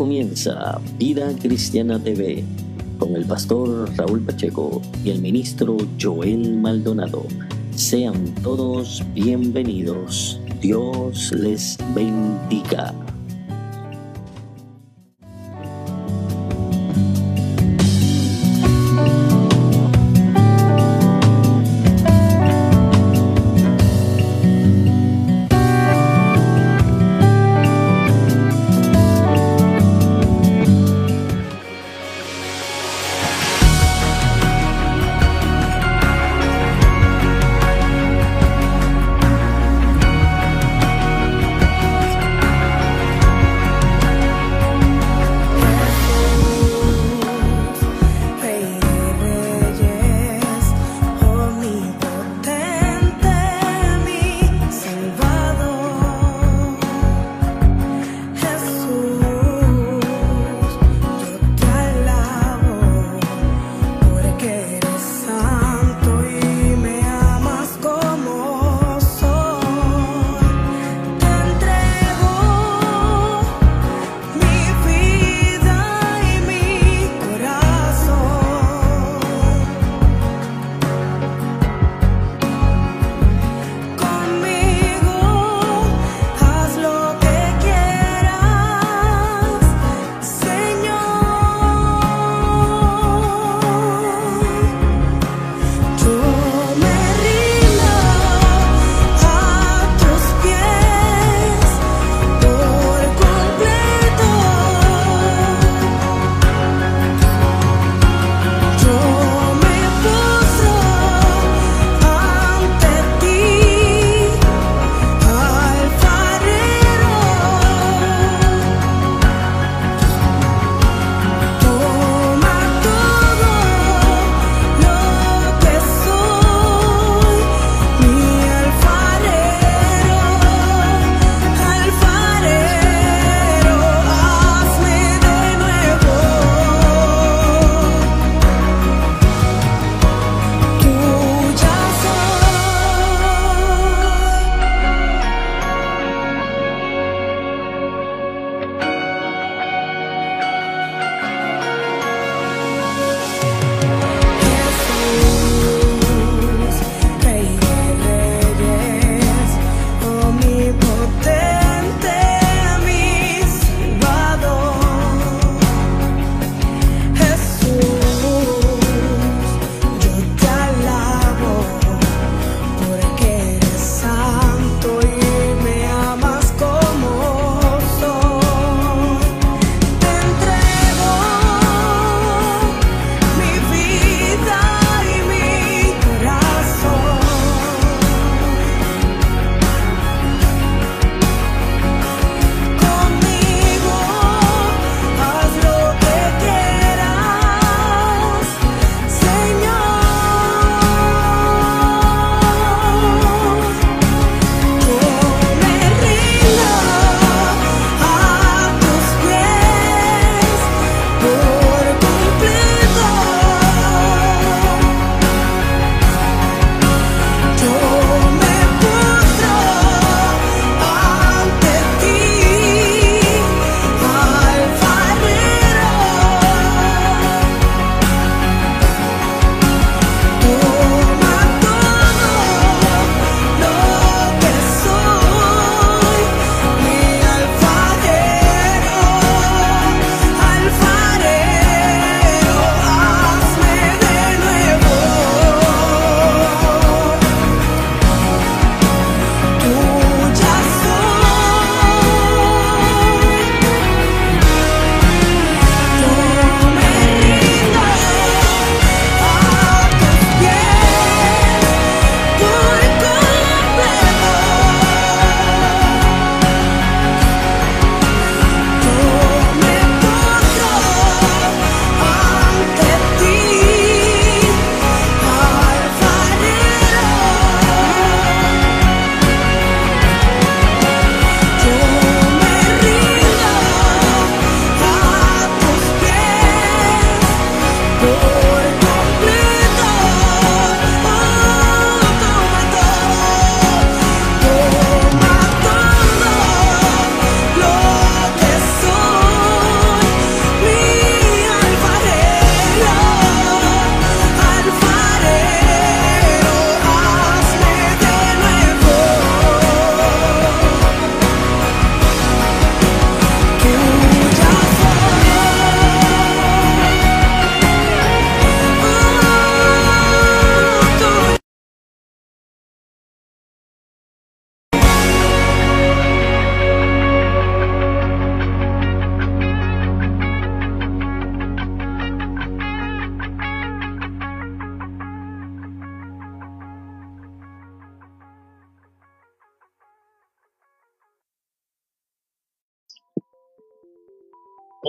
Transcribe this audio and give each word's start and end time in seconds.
Comienza 0.00 0.80
Vida 0.96 1.30
Cristiana 1.42 1.98
TV 2.02 2.42
con 2.98 3.14
el 3.16 3.26
pastor 3.26 3.86
Raúl 3.98 4.22
Pacheco 4.22 4.80
y 5.04 5.10
el 5.10 5.20
ministro 5.20 5.76
Joel 6.00 6.56
Maldonado. 6.56 7.26
Sean 7.74 8.34
todos 8.42 9.04
bienvenidos. 9.12 10.40
Dios 10.62 11.32
les 11.32 11.76
bendiga. 11.94 12.94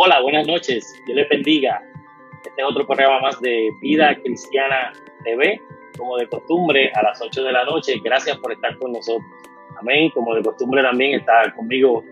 Hola, 0.04 0.20
buenas 0.20 0.48
noches. 0.48 1.00
Dios 1.06 1.16
les 1.16 1.30
bendiga. 1.30 1.80
Este 2.44 2.50
es 2.60 2.68
otro 2.68 2.88
programa 2.88 3.20
más 3.20 3.40
de 3.40 3.70
Vida 3.82 4.16
Cristiana 4.24 4.94
TV, 5.24 5.62
como 5.96 6.18
de 6.18 6.28
costumbre, 6.28 6.92
a 6.96 7.04
las 7.04 7.22
8 7.22 7.44
de 7.44 7.52
la 7.52 7.64
noche. 7.66 8.02
Gracias 8.04 8.36
por 8.40 8.52
estar 8.52 8.76
con 8.80 8.94
nosotros. 8.94 9.30
Amén. 9.80 10.10
Como 10.10 10.34
de 10.34 10.42
costumbre 10.42 10.82
también 10.82 11.20
está 11.20 11.54
conmigo 11.56 12.04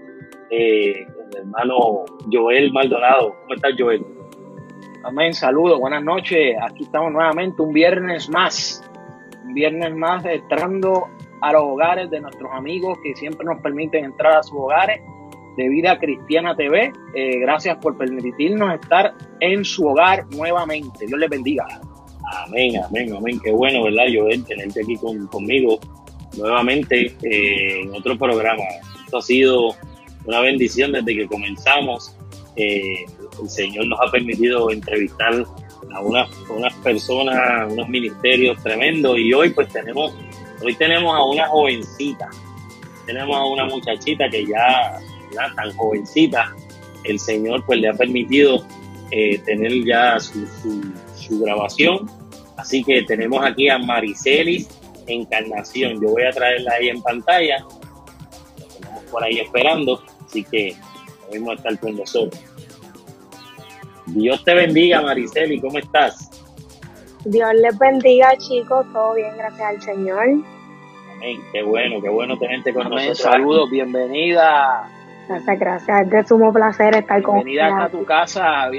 eh, 0.52 1.04
el 1.32 1.38
hermano 1.40 2.06
Joel 2.32 2.72
Maldonado. 2.72 3.36
¿Cómo 3.42 3.56
estás, 3.56 3.72
Joel? 3.76 4.06
Amén. 5.04 5.34
Saludos, 5.34 5.80
buenas 5.80 6.04
noches. 6.04 6.58
Aquí 6.62 6.84
estamos 6.84 7.12
nuevamente 7.12 7.60
un 7.60 7.74
viernes 7.74 8.30
más. 8.30 8.88
Un 9.46 9.56
viernes 9.56 9.96
más 9.96 10.24
entrando 10.26 11.08
a 11.42 11.54
los 11.54 11.64
hogares 11.64 12.12
de 12.12 12.22
nuestros 12.22 12.52
amigos 12.54 13.00
que 13.02 13.16
siempre 13.16 13.44
nos 13.48 13.60
permiten 13.62 14.06
entrar 14.06 14.38
a 14.38 14.44
sus 14.44 14.60
hogares 14.60 15.02
de 15.60 15.68
Vida 15.68 16.00
Cristiana 16.00 16.56
TV. 16.56 16.94
Eh, 17.14 17.40
gracias 17.40 17.78
por 17.80 17.98
permitirnos 17.98 18.76
estar 18.76 19.14
en 19.42 19.66
su 19.66 19.86
hogar 19.86 20.26
nuevamente. 20.32 21.06
Dios 21.06 21.20
les 21.20 21.30
bendiga. 21.30 21.66
Amén, 22.46 22.82
amén, 22.82 23.14
amén. 23.14 23.42
Qué 23.44 23.52
bueno, 23.52 23.84
¿verdad, 23.84 24.06
Joel? 24.16 24.46
Tenerte 24.46 24.82
aquí 24.82 24.96
conmigo 25.30 25.78
nuevamente 26.38 27.14
eh, 27.24 27.82
en 27.82 27.94
otro 27.94 28.18
programa. 28.18 28.64
Esto 29.04 29.18
ha 29.18 29.22
sido 29.22 29.76
una 30.24 30.40
bendición 30.40 30.94
desde 30.94 31.14
que 31.14 31.28
comenzamos. 31.28 32.16
Eh, 32.56 33.06
el 33.42 33.50
Señor 33.50 33.88
nos 33.88 34.00
ha 34.00 34.10
permitido 34.10 34.72
entrevistar 34.72 35.44
a 35.94 36.00
unas, 36.00 36.30
personas, 36.82 37.70
unos 37.70 37.90
ministerios 37.90 38.64
tremendos 38.64 39.18
y 39.18 39.34
hoy 39.34 39.50
pues 39.50 39.68
tenemos, 39.74 40.14
hoy 40.64 40.74
tenemos 40.76 41.14
a 41.14 41.26
una 41.26 41.48
jovencita, 41.48 42.30
tenemos 43.06 43.36
a 43.36 43.44
una 43.44 43.66
muchachita 43.66 44.30
que 44.30 44.46
ya 44.46 45.02
tan 45.56 45.72
jovencita, 45.76 46.54
el 47.04 47.20
Señor 47.20 47.66
pues 47.66 47.80
le 47.80 47.90
ha 47.90 47.94
permitido 47.94 48.66
eh, 49.12 49.40
tener 49.40 49.72
ya 49.86 50.20
su, 50.20 51.40
grabación. 51.42 52.10
Así 52.58 52.84
que 52.84 53.04
tenemos 53.04 53.46
aquí 53.46 53.70
a 53.70 53.78
Maricelis 53.78 54.68
Encarnación. 55.08 56.02
Yo 56.02 56.10
voy 56.10 56.24
a 56.24 56.32
traerla 56.32 56.74
ahí 56.74 56.90
en 56.90 57.02
pantalla. 57.02 57.66
La 58.58 58.66
tenemos 58.68 59.04
por 59.06 59.24
ahí 59.24 59.40
esperando. 59.40 60.04
Así 60.26 60.44
que 60.44 60.76
vamos 61.32 61.50
a 61.50 61.54
estar 61.54 61.80
con 61.80 61.96
nosotros. 61.96 62.42
Dios 64.08 64.44
te 64.44 64.54
bendiga, 64.54 65.02
Mariceli. 65.02 65.60
¿Cómo 65.60 65.78
estás? 65.80 66.30
Dios 67.26 67.50
les 67.54 67.78
bendiga, 67.78 68.36
chicos. 68.38 68.86
Todo 68.94 69.16
bien, 69.16 69.36
gracias 69.38 69.62
al 69.62 69.82
Señor. 69.82 70.26
Amén. 71.12 71.42
Qué 71.52 71.64
bueno, 71.64 72.02
qué 72.02 72.10
bueno 72.10 72.38
tenerte 72.38 72.74
con 72.74 72.90
nosotros. 72.90 73.18
Saludos, 73.18 73.70
bienvenida. 73.70 74.90
Gracias, 75.30 75.60
gracias. 75.60 76.02
Es 76.02 76.10
de 76.10 76.26
sumo 76.26 76.52
placer 76.52 76.96
estar 76.96 77.22
con 77.22 77.38
ustedes. 77.38 77.56
Bienvenida 77.56 77.86
a 77.86 77.90
tu 77.90 78.04
casa. 78.04 78.70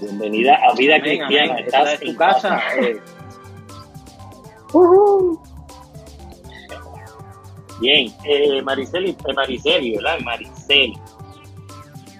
Bienvenida 0.00 0.56
a 0.56 0.74
Vida 0.74 1.00
Cristiana. 1.00 1.60
Estás 1.60 2.02
en 2.02 2.12
tu 2.12 2.16
casa. 2.18 2.60
Eh. 2.80 3.00
Bien, 7.80 8.12
eh, 8.24 8.60
Mariceli, 8.62 9.10
eh, 9.10 9.32
Mariceli, 9.34 9.94
¿verdad? 9.94 10.18
Mariceli. 10.24 10.98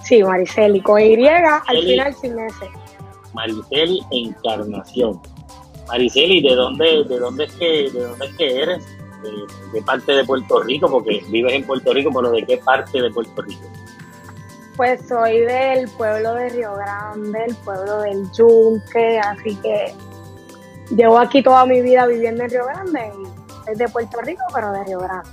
Sí, 0.05 0.23
Mariceli, 0.23 0.81
con 0.83 1.01
Y 1.01 1.27
al 1.27 1.63
final 1.67 2.15
sin 2.15 2.39
S. 2.39 2.71
Mariceli 3.35 4.01
Encarnación. 4.13 5.21
Mariceli, 5.89 6.43
¿de 6.43 6.55
dónde, 6.55 7.05
de 7.09 7.19
dónde 7.19 7.45
es 7.45 7.53
que, 7.55 7.91
de 7.91 8.05
dónde 8.05 8.27
es 8.27 8.37
que 8.37 8.63
eres? 8.63 8.96
De, 9.27 9.47
qué 9.73 9.83
parte 9.83 10.13
de 10.13 10.25
Puerto 10.25 10.63
Rico, 10.63 10.91
porque 10.91 11.23
vives 11.29 11.53
en 11.55 11.67
Puerto 11.67 11.93
Rico, 11.93 12.11
pero 12.15 12.31
¿de 12.33 12.45
qué 12.45 12.59
parte 12.59 13.01
de 13.01 13.11
Puerto 13.11 13.43
Rico? 13.43 13.67
Pues 14.77 15.09
soy 15.09 15.41
del 15.41 15.89
pueblo 15.97 16.35
de 16.35 16.51
Río 16.51 16.75
Grande, 16.75 17.45
el 17.47 17.55
pueblo 17.57 18.01
del 18.01 18.31
Yunque, 18.33 19.19
así 19.19 19.57
que 19.57 19.95
llevo 20.95 21.19
aquí 21.19 21.43
toda 21.43 21.65
mi 21.65 21.81
vida 21.81 22.07
viviendo 22.07 22.45
en 22.45 22.51
Río 22.51 22.67
Grande 22.67 23.13
y 23.13 23.65
soy 23.65 23.75
de 23.75 23.89
Puerto 23.89 24.21
Rico, 24.21 24.43
pero 24.55 24.73
de 24.73 24.85
Río 24.85 24.99
Grande. 25.01 25.31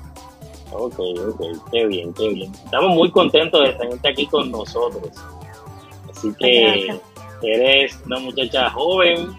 Ok, 0.71 0.99
ok, 1.27 1.71
qué 1.71 1.85
bien, 1.85 2.13
qué 2.13 2.29
bien. 2.29 2.51
Estamos 2.53 2.95
muy 2.95 3.11
contentos 3.11 3.63
de 3.63 3.73
tenerte 3.73 4.09
aquí 4.09 4.25
con 4.25 4.49
nosotros. 4.49 5.11
Así 6.09 6.33
que 6.39 6.99
eres 7.43 7.99
una 8.05 8.19
muchacha 8.19 8.69
joven, 8.69 9.37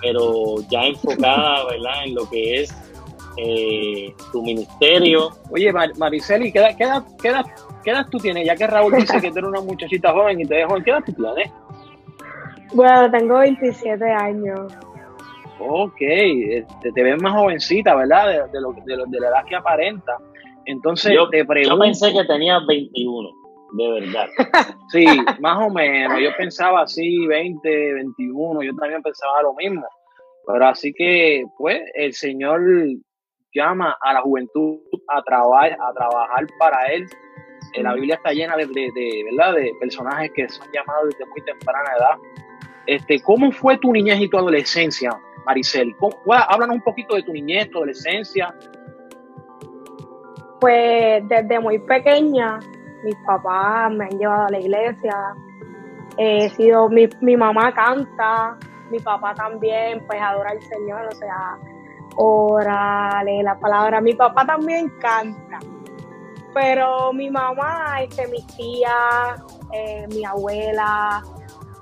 pero 0.00 0.56
ya 0.68 0.86
enfocada, 0.86 1.64
¿verdad? 1.66 2.04
En 2.04 2.14
lo 2.14 2.28
que 2.28 2.62
es 2.62 2.74
eh, 3.36 4.14
tu 4.32 4.42
ministerio. 4.42 5.30
Oye, 5.50 5.72
Mariceli, 5.72 6.52
¿qué 6.52 6.60
edad, 6.60 7.04
qué, 7.20 7.28
edad, 7.90 8.06
tú 8.10 8.18
tienes? 8.18 8.46
Ya 8.46 8.56
que 8.56 8.66
Raúl 8.66 8.94
dice 8.94 9.20
que 9.20 9.30
tú 9.30 9.38
eres 9.38 9.50
una 9.50 9.60
muchachita 9.60 10.12
joven 10.12 10.40
y 10.40 10.46
te 10.46 10.56
dejo, 10.56 10.76
¿qué 10.82 10.90
edad 10.90 11.02
tú 11.04 11.12
tienes? 11.12 11.52
Bueno, 12.72 13.10
tengo 13.10 13.38
27 13.38 14.04
años. 14.04 14.72
Ok, 15.58 15.96
este, 16.00 16.92
te, 16.92 17.02
ves 17.02 17.20
más 17.22 17.32
jovencita, 17.32 17.94
¿verdad? 17.94 18.50
De, 18.52 18.60
lo, 18.60 18.72
de, 18.72 19.20
la 19.20 19.28
edad 19.28 19.44
que 19.48 19.56
aparenta. 19.56 20.18
Entonces 20.66 21.14
yo, 21.14 21.28
te 21.30 21.44
pregunto. 21.44 21.76
Yo 21.76 21.80
pensé 21.80 22.12
que 22.12 22.24
tenías 22.24 22.66
21, 22.66 23.30
de 23.72 23.90
verdad. 23.92 24.26
sí, 24.90 25.06
más 25.40 25.66
o 25.66 25.70
menos. 25.70 26.20
Yo 26.20 26.30
pensaba 26.36 26.82
así, 26.82 27.26
20, 27.26 27.94
21. 27.94 28.62
Yo 28.62 28.74
también 28.74 29.02
pensaba 29.02 29.42
lo 29.42 29.54
mismo. 29.54 29.86
Pero 30.46 30.66
así 30.66 30.92
que, 30.92 31.44
pues, 31.56 31.80
el 31.94 32.12
Señor 32.12 32.60
llama 33.56 33.96
a 34.00 34.12
la 34.12 34.20
juventud 34.20 34.78
a, 35.08 35.22
trabajar 35.22 35.72
a 35.80 35.92
trabajar 35.92 36.46
para 36.58 36.84
Él. 36.92 37.08
Eh, 37.72 37.82
la 37.82 37.94
Biblia 37.94 38.16
está 38.16 38.32
llena 38.32 38.56
de, 38.56 38.66
¿verdad? 38.66 39.54
de 39.54 39.72
personajes 39.80 40.30
que 40.34 40.48
son 40.48 40.66
llamados 40.72 41.08
desde 41.10 41.26
muy 41.26 41.40
temprana 41.42 41.90
edad. 41.98 42.18
Este, 42.86 43.20
¿Cómo 43.20 43.50
fue 43.50 43.78
tu 43.78 43.92
niñez 43.92 44.20
y 44.20 44.28
tu 44.28 44.38
adolescencia, 44.38 45.10
Maricel? 45.44 45.94
háblanos 46.48 46.76
un 46.76 46.82
poquito 46.82 47.16
de 47.16 47.22
tu 47.22 47.32
niñez, 47.32 47.70
tu 47.70 47.78
adolescencia. 47.78 48.54
Pues 50.60 51.28
desde 51.28 51.58
muy 51.58 51.78
pequeña, 51.80 52.60
mis 53.04 53.16
papás 53.26 53.92
me 53.92 54.04
han 54.04 54.18
llevado 54.18 54.46
a 54.46 54.50
la 54.50 54.60
iglesia. 54.60 55.34
He 56.18 56.48
sido, 56.50 56.88
mi, 56.88 57.08
mi 57.20 57.36
mamá 57.36 57.74
canta, 57.74 58.56
mi 58.90 58.98
papá 59.00 59.34
también, 59.34 60.04
pues 60.06 60.20
adora 60.20 60.50
al 60.50 60.62
Señor, 60.62 61.06
o 61.06 61.12
sea, 61.12 61.58
ora, 62.16 63.22
lee 63.24 63.42
la 63.42 63.58
palabra. 63.58 64.00
Mi 64.00 64.14
papá 64.14 64.44
también 64.46 64.88
canta, 65.00 65.58
pero 66.54 67.12
mi 67.12 67.30
mamá, 67.30 68.02
este, 68.02 68.26
mis 68.28 68.46
tías, 68.48 69.42
eh, 69.72 70.06
mi 70.08 70.24
abuela, 70.24 71.22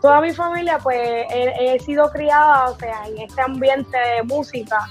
toda 0.00 0.20
mi 0.20 0.32
familia, 0.32 0.78
pues 0.82 1.26
he, 1.30 1.78
sido 1.80 2.10
criada, 2.10 2.70
o 2.70 2.74
sea, 2.76 3.06
en 3.06 3.18
este 3.18 3.40
ambiente 3.40 3.96
de 3.96 4.22
música. 4.22 4.86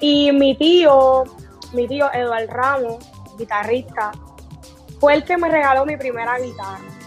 Y 0.00 0.30
mi 0.32 0.56
tío, 0.56 1.24
mi 1.72 1.88
tío 1.88 2.12
Eduardo 2.12 2.52
Ramos, 2.52 3.10
guitarrista, 3.36 4.12
fue 5.00 5.14
el 5.14 5.24
que 5.24 5.36
me 5.36 5.48
regaló 5.48 5.84
mi 5.84 5.96
primera 5.96 6.38
guitarra. 6.38 6.97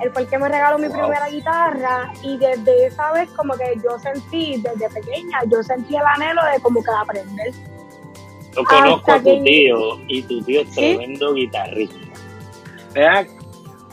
Él 0.00 0.10
fue 0.12 0.22
el 0.22 0.28
que 0.28 0.38
me 0.38 0.48
regaló 0.48 0.78
mi 0.78 0.88
primera 0.88 1.28
guitarra 1.28 2.12
y 2.22 2.38
desde 2.38 2.86
esa 2.86 3.12
vez 3.12 3.30
como 3.32 3.54
que 3.54 3.74
yo 3.84 3.98
sentí, 3.98 4.62
desde 4.62 4.88
pequeña, 4.88 5.40
yo 5.50 5.62
sentí 5.62 5.94
el 5.96 6.02
anhelo 6.06 6.40
de 6.44 6.60
como 6.60 6.82
que 6.82 6.90
aprender. 6.90 7.52
Yo 8.56 8.64
conozco 8.64 9.12
a 9.12 9.18
tu 9.18 9.44
tío 9.44 10.00
y 10.08 10.22
tu 10.22 10.42
tío 10.42 10.62
es 10.62 10.70
tremendo 10.72 11.34
guitarrista. 11.34 11.96
Vean, 12.94 13.28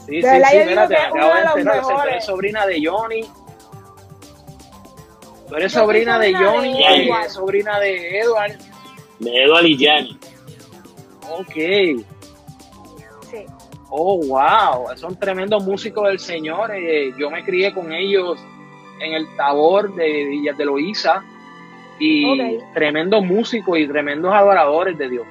sí, 0.06 0.22
sí, 0.22 0.22
sí, 0.22 0.58
espérate, 0.58 0.96
acabo 0.96 1.34
de 1.34 1.42
enterar, 1.42 1.82
tú 1.82 2.02
eres 2.08 2.26
sobrina 2.26 2.66
de 2.66 2.82
Johnny. 2.84 3.30
Tú 5.48 5.56
eres 5.56 5.72
sobrina, 5.72 6.20
de 6.20 6.34
Johnny 6.34 6.84
y 6.84 7.30
sobrina 7.30 7.80
de 7.80 8.20
Edward. 8.20 8.58
De 9.20 9.44
Edward 9.44 9.66
y 9.66 9.78
Gianni. 9.78 10.20
Ok. 11.30 12.06
Oh, 13.90 14.20
wow, 14.28 14.96
son 14.98 15.16
tremendos 15.16 15.64
músicos 15.64 16.08
del 16.08 16.20
Señor. 16.20 16.72
Eh, 16.74 17.14
yo 17.18 17.30
me 17.30 17.44
crié 17.44 17.74
con 17.74 17.92
ellos 17.92 18.38
en 19.00 19.14
el 19.14 19.28
Tabor 19.38 19.94
de 19.96 20.26
Villas 20.26 20.58
de 20.58 20.66
Loíza 20.66 21.24
y 22.00 22.60
tremendos 22.74 23.24
músicos 23.24 23.78
y 23.80 23.88
tremendos 23.88 24.34
adoradores 24.34 24.98
de 24.98 25.10
Dios. 25.10 25.26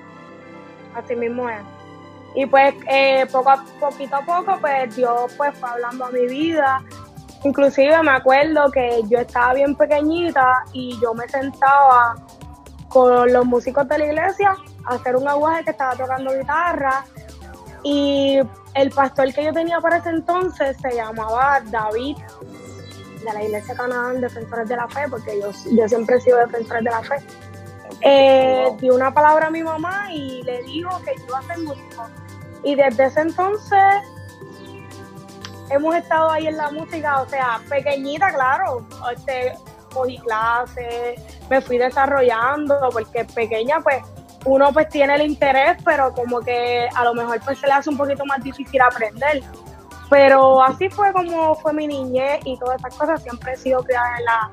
Así 0.94 1.14
mismo 1.14 1.48
es. 1.48 1.60
Y 2.34 2.46
pues 2.46 2.74
eh, 2.88 3.26
poco 3.30 3.50
a 3.50 3.64
poquito 3.78 4.16
a 4.16 4.20
poco, 4.20 4.58
pues 4.60 4.96
Dios 4.96 5.32
pues 5.36 5.56
fue 5.58 5.68
hablando 5.68 6.06
a 6.06 6.10
mi 6.10 6.26
vida. 6.26 6.82
Inclusive 7.44 8.02
me 8.02 8.10
acuerdo 8.10 8.70
que 8.70 9.02
yo 9.08 9.18
estaba 9.18 9.54
bien 9.54 9.74
pequeñita 9.74 10.64
y 10.72 10.98
yo 11.00 11.12
me 11.14 11.28
sentaba 11.28 12.14
con 12.88 13.32
los 13.32 13.44
músicos 13.44 13.86
de 13.88 13.98
la 13.98 14.06
iglesia 14.06 14.56
a 14.86 14.94
hacer 14.94 15.16
un 15.16 15.28
aguaje 15.28 15.64
que 15.64 15.70
estaba 15.70 15.94
tocando 15.94 16.32
guitarra 16.36 17.04
y 17.82 18.40
el 18.74 18.90
pastor 18.90 19.32
que 19.32 19.44
yo 19.44 19.52
tenía 19.52 19.80
para 19.80 19.98
ese 19.98 20.10
entonces 20.10 20.76
se 20.80 20.94
llamaba 20.94 21.60
David, 21.70 22.16
de 23.24 23.32
la 23.32 23.42
Iglesia 23.42 23.74
Canadá 23.74 24.12
Defensores 24.12 24.68
de 24.68 24.76
la 24.76 24.88
Fe, 24.88 25.08
porque 25.10 25.40
yo, 25.40 25.50
yo 25.72 25.88
siempre 25.88 26.16
he 26.16 26.20
sido 26.20 26.38
defensor 26.38 26.78
de 26.78 26.90
la 26.90 27.02
fe. 27.02 27.16
Eh, 28.02 28.68
dio 28.80 28.94
una 28.94 29.12
palabra 29.12 29.46
a 29.46 29.50
mi 29.50 29.62
mamá 29.62 30.12
y 30.12 30.42
le 30.42 30.62
dijo 30.62 30.90
que 31.04 31.16
yo 31.16 31.24
iba 31.26 31.38
a 31.38 31.42
ser 31.42 31.58
músico. 31.58 32.06
Y 32.62 32.74
desde 32.74 33.06
ese 33.06 33.20
entonces 33.20 33.94
hemos 35.70 35.94
estado 35.96 36.30
ahí 36.30 36.46
en 36.46 36.56
la 36.56 36.70
música, 36.70 37.22
o 37.22 37.28
sea, 37.28 37.60
pequeñita, 37.68 38.32
claro, 38.32 38.86
este, 39.14 39.54
cogí 39.92 40.18
clases, 40.18 41.20
me 41.48 41.60
fui 41.60 41.78
desarrollando, 41.78 42.88
porque 42.92 43.24
pequeña 43.24 43.80
pues 43.80 44.02
uno 44.46 44.72
pues 44.72 44.88
tiene 44.88 45.14
el 45.14 45.22
interés, 45.22 45.76
pero 45.84 46.12
como 46.12 46.40
que 46.40 46.88
a 46.94 47.04
lo 47.04 47.14
mejor 47.14 47.40
pues 47.44 47.58
se 47.58 47.66
le 47.66 47.72
hace 47.72 47.90
un 47.90 47.96
poquito 47.96 48.24
más 48.24 48.42
difícil 48.42 48.80
aprender. 48.80 49.42
Pero 50.08 50.62
así 50.62 50.88
fue 50.88 51.12
como 51.12 51.54
fue 51.56 51.72
mi 51.72 51.86
niñez 51.86 52.40
y 52.44 52.56
todas 52.58 52.76
estas 52.76 52.96
cosas, 52.96 53.22
siempre 53.22 53.52
he 53.52 53.56
sido 53.56 53.82
criada 53.82 54.18
en 54.18 54.24
la, 54.24 54.50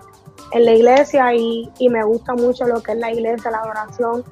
en 0.51 0.65
la 0.65 0.73
iglesia 0.73 1.33
y, 1.35 1.69
me 1.89 2.03
gusta 2.03 2.33
mucho 2.33 2.65
lo 2.65 2.81
que 2.81 2.93
es 2.93 2.97
la 2.97 3.11
iglesia, 3.11 3.51
la 3.51 3.59
adoración 3.59 4.23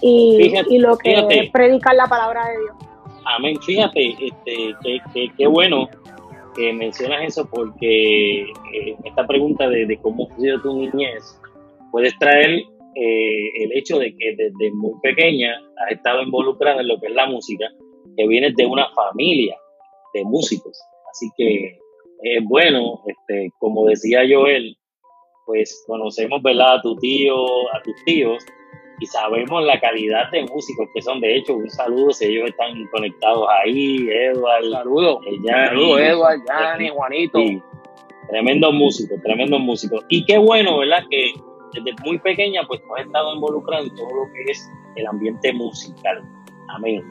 y, 0.00 0.52
y 0.68 0.78
lo 0.78 0.96
que 0.96 1.26
es 1.28 1.50
predicar 1.50 1.94
la 1.96 2.06
palabra 2.06 2.46
de 2.46 2.58
Dios. 2.58 2.90
Amén. 3.24 3.60
Fíjate, 3.60 4.16
este, 4.20 5.32
qué 5.36 5.46
bueno 5.46 5.88
que 6.54 6.72
mencionas 6.72 7.24
eso 7.24 7.48
porque 7.48 8.42
eh, 8.42 8.96
esta 9.04 9.26
pregunta 9.26 9.68
de, 9.68 9.98
cómo 10.02 10.28
ha 10.30 10.36
sido 10.36 10.60
tu 10.60 10.74
niñez, 10.74 11.38
puedes 11.90 12.16
traer 12.18 12.64
eh, 12.94 13.64
el 13.64 13.72
hecho 13.76 13.98
de 13.98 14.14
que 14.16 14.34
desde 14.36 14.72
muy 14.72 14.94
pequeña 15.02 15.54
has 15.76 15.92
estado 15.92 16.22
involucrada 16.22 16.80
en 16.80 16.88
lo 16.88 16.98
que 17.00 17.06
es 17.06 17.14
la 17.14 17.26
música, 17.26 17.66
que 18.16 18.26
vienes 18.26 18.54
de 18.56 18.66
una 18.66 18.88
familia 18.90 19.56
de 20.14 20.24
músicos. 20.24 20.78
Así 21.10 21.28
que 21.36 21.78
es 22.22 22.44
bueno, 22.44 23.00
este, 23.06 23.50
como 23.58 23.86
decía 23.86 24.22
Joel, 24.28 24.76
pues 25.46 25.84
conocemos 25.86 26.42
¿verdad? 26.42 26.76
a 26.76 26.82
tu 26.82 26.96
tío, 26.96 27.36
a 27.72 27.82
tus 27.82 27.94
tíos, 28.04 28.44
y 29.00 29.06
sabemos 29.06 29.64
la 29.64 29.80
calidad 29.80 30.30
de 30.30 30.42
músicos 30.42 30.88
que 30.94 31.00
son. 31.00 31.20
De 31.20 31.36
hecho, 31.36 31.54
un 31.54 31.70
saludo 31.70 32.12
si 32.12 32.26
ellos 32.26 32.50
están 32.50 32.86
conectados 32.92 33.48
ahí, 33.48 34.06
Edward. 34.08 34.70
Saludo. 34.70 35.20
saludo, 35.46 35.98
Edward, 35.98 36.40
Yanni, 36.46 36.88
Juanito. 36.90 37.38
tremendo 38.28 38.72
músico, 38.72 39.14
tremendo 39.22 39.58
músico. 39.58 40.00
Y 40.08 40.24
qué 40.26 40.36
bueno, 40.38 40.78
¿verdad? 40.78 41.04
Que 41.10 41.32
desde 41.72 41.94
muy 42.04 42.18
pequeña, 42.18 42.62
pues 42.66 42.82
tú 42.82 42.94
has 42.96 43.06
estado 43.06 43.34
involucrado 43.34 43.84
en 43.84 43.94
todo 43.94 44.08
lo 44.08 44.32
que 44.32 44.50
es 44.50 44.70
el 44.96 45.06
ambiente 45.06 45.52
musical. 45.52 46.22
Amén. 46.68 47.02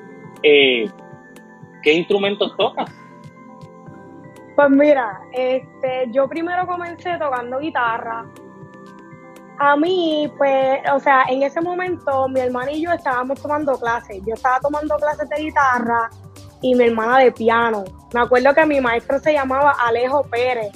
Eh, 0.43 0.89
¿Qué 1.83 1.93
instrumentos 1.93 2.55
tocas? 2.57 2.91
Pues 4.55 4.69
mira, 4.69 5.21
este, 5.33 6.07
yo 6.11 6.27
primero 6.27 6.67
comencé 6.67 7.17
tocando 7.17 7.59
guitarra, 7.59 8.25
a 9.61 9.75
mí, 9.75 10.31
pues, 10.37 10.79
o 10.93 10.99
sea, 10.99 11.25
en 11.27 11.43
ese 11.43 11.59
momento 11.59 12.29
mi 12.29 12.39
hermana 12.39 12.71
y 12.71 12.81
yo 12.81 12.93
estábamos 12.93 13.41
tomando 13.41 13.77
clases. 13.77 14.21
Yo 14.25 14.33
estaba 14.33 14.57
tomando 14.61 14.95
clases 14.95 15.27
de 15.29 15.35
guitarra 15.35 16.09
y 16.61 16.75
mi 16.75 16.85
hermana 16.85 17.19
de 17.19 17.31
piano. 17.33 17.83
Me 18.13 18.21
acuerdo 18.21 18.53
que 18.53 18.65
mi 18.65 18.79
maestro 18.79 19.19
se 19.19 19.33
llamaba 19.33 19.75
Alejo 19.85 20.23
Pérez. 20.23 20.71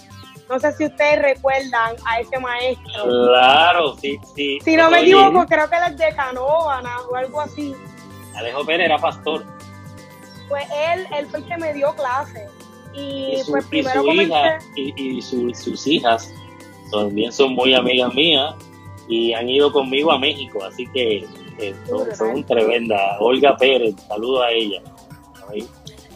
No 0.50 0.60
sé 0.60 0.72
si 0.74 0.86
ustedes 0.86 1.22
recuerdan 1.22 1.96
a 2.06 2.20
ese 2.20 2.38
maestro. 2.40 3.04
Claro, 3.04 3.96
sí, 3.98 4.20
sí. 4.36 4.60
Si 4.64 4.76
no 4.76 4.90
me 4.90 5.02
equivoco, 5.02 5.46
creo 5.46 5.70
que 5.70 5.76
él 5.78 5.84
es 5.90 5.98
de 5.98 6.16
Canóvana 6.16 7.02
o 7.10 7.16
algo 7.16 7.42
así. 7.42 7.76
Alejo 8.36 8.66
Pérez 8.66 8.86
era 8.86 8.98
pastor. 8.98 9.46
Pues 10.50 10.66
él, 10.94 11.08
él 11.18 11.26
fue 11.28 11.40
el 11.40 11.46
que 11.46 11.58
me 11.58 11.74
dio 11.74 11.94
clases. 11.96 12.50
Y, 12.94 13.42
pues 13.50 13.66
primero 13.68 14.04
su 14.04 14.12
hija 14.12 14.60
y, 14.76 15.22
sus 15.22 15.88
hijas 15.88 16.32
también 16.92 17.32
son 17.32 17.54
muy 17.54 17.74
amigas 17.74 18.14
mías 18.14 18.54
y 19.08 19.34
han 19.34 19.50
ido 19.50 19.72
conmigo 19.72 20.12
a 20.12 20.20
México, 20.20 20.64
así 20.64 20.86
que 20.94 21.26
eh, 21.58 21.76
son, 22.16 22.44
tremenda. 22.44 23.18
Olga 23.20 23.58
Pérez, 23.58 23.96
saludo 24.08 24.44
a 24.44 24.52
ella. 24.52 24.82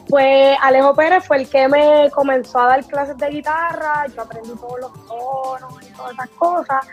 Pues 0.10 0.58
Alejo 0.62 0.96
Pérez 0.96 1.26
fue 1.26 1.38
el 1.38 1.50
que 1.50 1.68
me 1.68 2.10
comenzó 2.12 2.60
a 2.60 2.68
dar 2.68 2.86
clases 2.86 3.18
de 3.18 3.28
guitarra, 3.30 4.06
yo 4.16 4.22
aprendí 4.22 4.52
todos 4.56 4.80
los 4.80 5.08
tonos 5.08 5.84
y 5.84 5.94
todas 5.94 6.14
esas 6.14 6.30
cosas. 6.30 6.88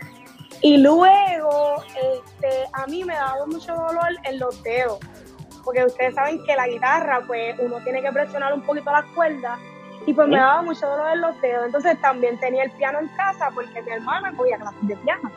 Y 0.60 0.78
luego, 0.78 1.76
este, 1.94 2.64
a 2.72 2.86
mí 2.86 3.04
me 3.04 3.14
daba 3.14 3.46
mucho 3.46 3.74
dolor 3.74 4.08
en 4.24 4.38
los 4.38 4.60
dedos, 4.62 4.98
porque 5.62 5.84
ustedes 5.84 6.14
saben 6.14 6.42
que 6.44 6.56
la 6.56 6.66
guitarra, 6.66 7.20
pues 7.26 7.54
uno 7.58 7.76
tiene 7.84 8.02
que 8.02 8.10
presionar 8.10 8.52
un 8.52 8.62
poquito 8.62 8.90
las 8.90 9.04
cuerdas, 9.14 9.58
y 10.06 10.12
pues 10.12 10.28
me 10.28 10.36
daba 10.36 10.62
mucho 10.62 10.86
dolor 10.86 11.12
en 11.12 11.20
los 11.20 11.40
dedos. 11.40 11.66
Entonces 11.66 12.00
también 12.00 12.38
tenía 12.40 12.64
el 12.64 12.70
piano 12.72 12.98
en 12.98 13.08
casa, 13.16 13.50
porque 13.54 13.80
mi 13.82 13.92
hermana 13.92 14.32
cogía 14.36 14.56
clases 14.56 14.88
de 14.88 14.96
piano. 14.96 15.30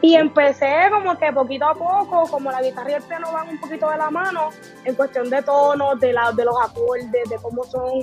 Y 0.00 0.14
empecé 0.14 0.88
como 0.90 1.18
que 1.18 1.32
poquito 1.32 1.66
a 1.66 1.74
poco, 1.74 2.30
como 2.30 2.52
la 2.52 2.62
guitarra 2.62 2.90
y 2.90 2.94
el 2.94 3.02
piano 3.02 3.32
van 3.32 3.48
un 3.48 3.58
poquito 3.58 3.90
de 3.90 3.96
la 3.96 4.10
mano, 4.10 4.50
en 4.84 4.94
cuestión 4.94 5.28
de 5.28 5.42
tonos, 5.42 5.98
de, 5.98 6.12
la, 6.12 6.30
de 6.32 6.44
los 6.44 6.54
acordes, 6.62 7.28
de 7.28 7.36
cómo 7.42 7.64
son 7.64 8.00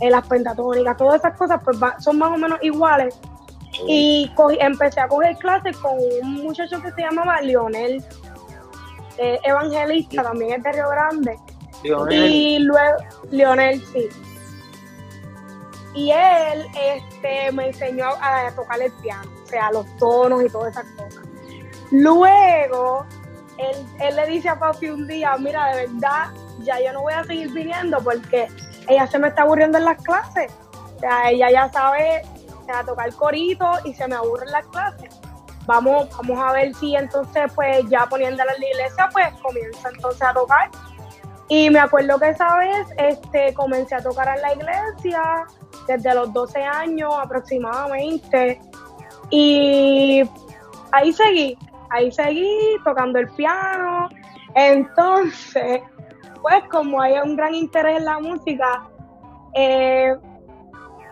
eh, 0.00 0.10
las 0.10 0.26
pentatónicas, 0.26 0.96
todas 0.96 1.20
esas 1.20 1.36
cosas 1.38 1.60
pues 1.64 1.78
son 2.00 2.18
más 2.18 2.32
o 2.32 2.36
menos 2.36 2.58
iguales. 2.62 3.18
Y 3.86 4.30
empecé 4.58 5.00
a 5.00 5.08
coger 5.08 5.36
clases 5.36 5.76
con 5.76 5.92
un 6.22 6.34
muchacho 6.42 6.80
que 6.80 6.90
se 6.92 7.02
llamaba 7.02 7.40
Lionel, 7.42 8.02
eh, 9.18 9.38
evangelista, 9.44 10.22
también 10.22 10.54
es 10.54 10.62
de 10.62 10.72
Río 10.72 10.88
Grande. 10.88 11.38
Y 12.10 12.58
luego, 12.60 12.96
Lionel, 13.30 13.80
sí. 13.92 14.08
Y 15.94 16.10
él 16.10 16.66
este, 16.74 17.52
me 17.52 17.68
enseñó 17.68 18.06
a 18.20 18.50
tocar 18.54 18.80
el 18.80 18.92
piano, 18.94 19.30
o 19.42 19.46
sea, 19.46 19.70
los 19.70 19.86
tonos 19.96 20.42
y 20.42 20.48
todas 20.48 20.72
esas 20.72 20.86
cosas. 20.92 21.25
Luego, 21.90 23.06
él, 23.58 24.16
le 24.16 24.26
dice 24.26 24.48
a 24.48 24.58
Papi 24.58 24.88
un 24.88 25.06
día, 25.06 25.36
mira, 25.38 25.74
de 25.74 25.86
verdad, 25.86 26.30
ya 26.60 26.80
yo 26.80 26.92
no 26.92 27.02
voy 27.02 27.12
a 27.12 27.24
seguir 27.24 27.52
viniendo 27.52 27.98
porque 28.02 28.48
ella 28.88 29.06
se 29.06 29.18
me 29.18 29.28
está 29.28 29.42
aburriendo 29.42 29.78
en 29.78 29.84
las 29.84 30.02
clases. 30.02 30.52
O 30.96 30.98
sea, 30.98 31.30
ella 31.30 31.50
ya 31.50 31.72
sabe 31.72 32.22
o 32.60 32.64
sea, 32.64 32.82
tocar 32.84 33.12
corito 33.14 33.70
y 33.84 33.94
se 33.94 34.06
me 34.08 34.16
aburre 34.16 34.44
en 34.46 34.52
las 34.52 34.66
clases. 34.68 35.20
Vamos, 35.66 36.08
vamos 36.16 36.38
a 36.38 36.52
ver 36.52 36.74
si 36.74 36.94
entonces, 36.94 37.52
pues 37.54 37.88
ya 37.88 38.06
poniéndola 38.06 38.52
en 38.54 38.60
la 38.60 38.66
iglesia, 38.68 39.08
pues 39.12 39.28
comienza 39.42 39.88
entonces 39.92 40.22
a 40.22 40.32
tocar. 40.32 40.70
Y 41.48 41.70
me 41.70 41.78
acuerdo 41.78 42.18
que 42.18 42.30
esa 42.30 42.56
vez 42.56 42.88
este, 42.98 43.54
comencé 43.54 43.94
a 43.94 44.02
tocar 44.02 44.36
en 44.36 44.42
la 44.42 44.54
iglesia 44.54 45.46
desde 45.86 46.14
los 46.14 46.32
12 46.32 46.62
años 46.62 47.14
aproximadamente. 47.16 48.60
Y 49.30 50.22
ahí 50.92 51.12
seguí, 51.12 51.58
ahí 51.96 52.12
seguí 52.12 52.76
tocando 52.84 53.18
el 53.18 53.28
piano. 53.30 54.08
Entonces, 54.54 55.82
pues 56.42 56.64
como 56.70 57.00
hay 57.00 57.14
un 57.18 57.36
gran 57.36 57.54
interés 57.54 57.98
en 57.98 58.04
la 58.04 58.18
música, 58.20 58.88
eh, 59.54 60.14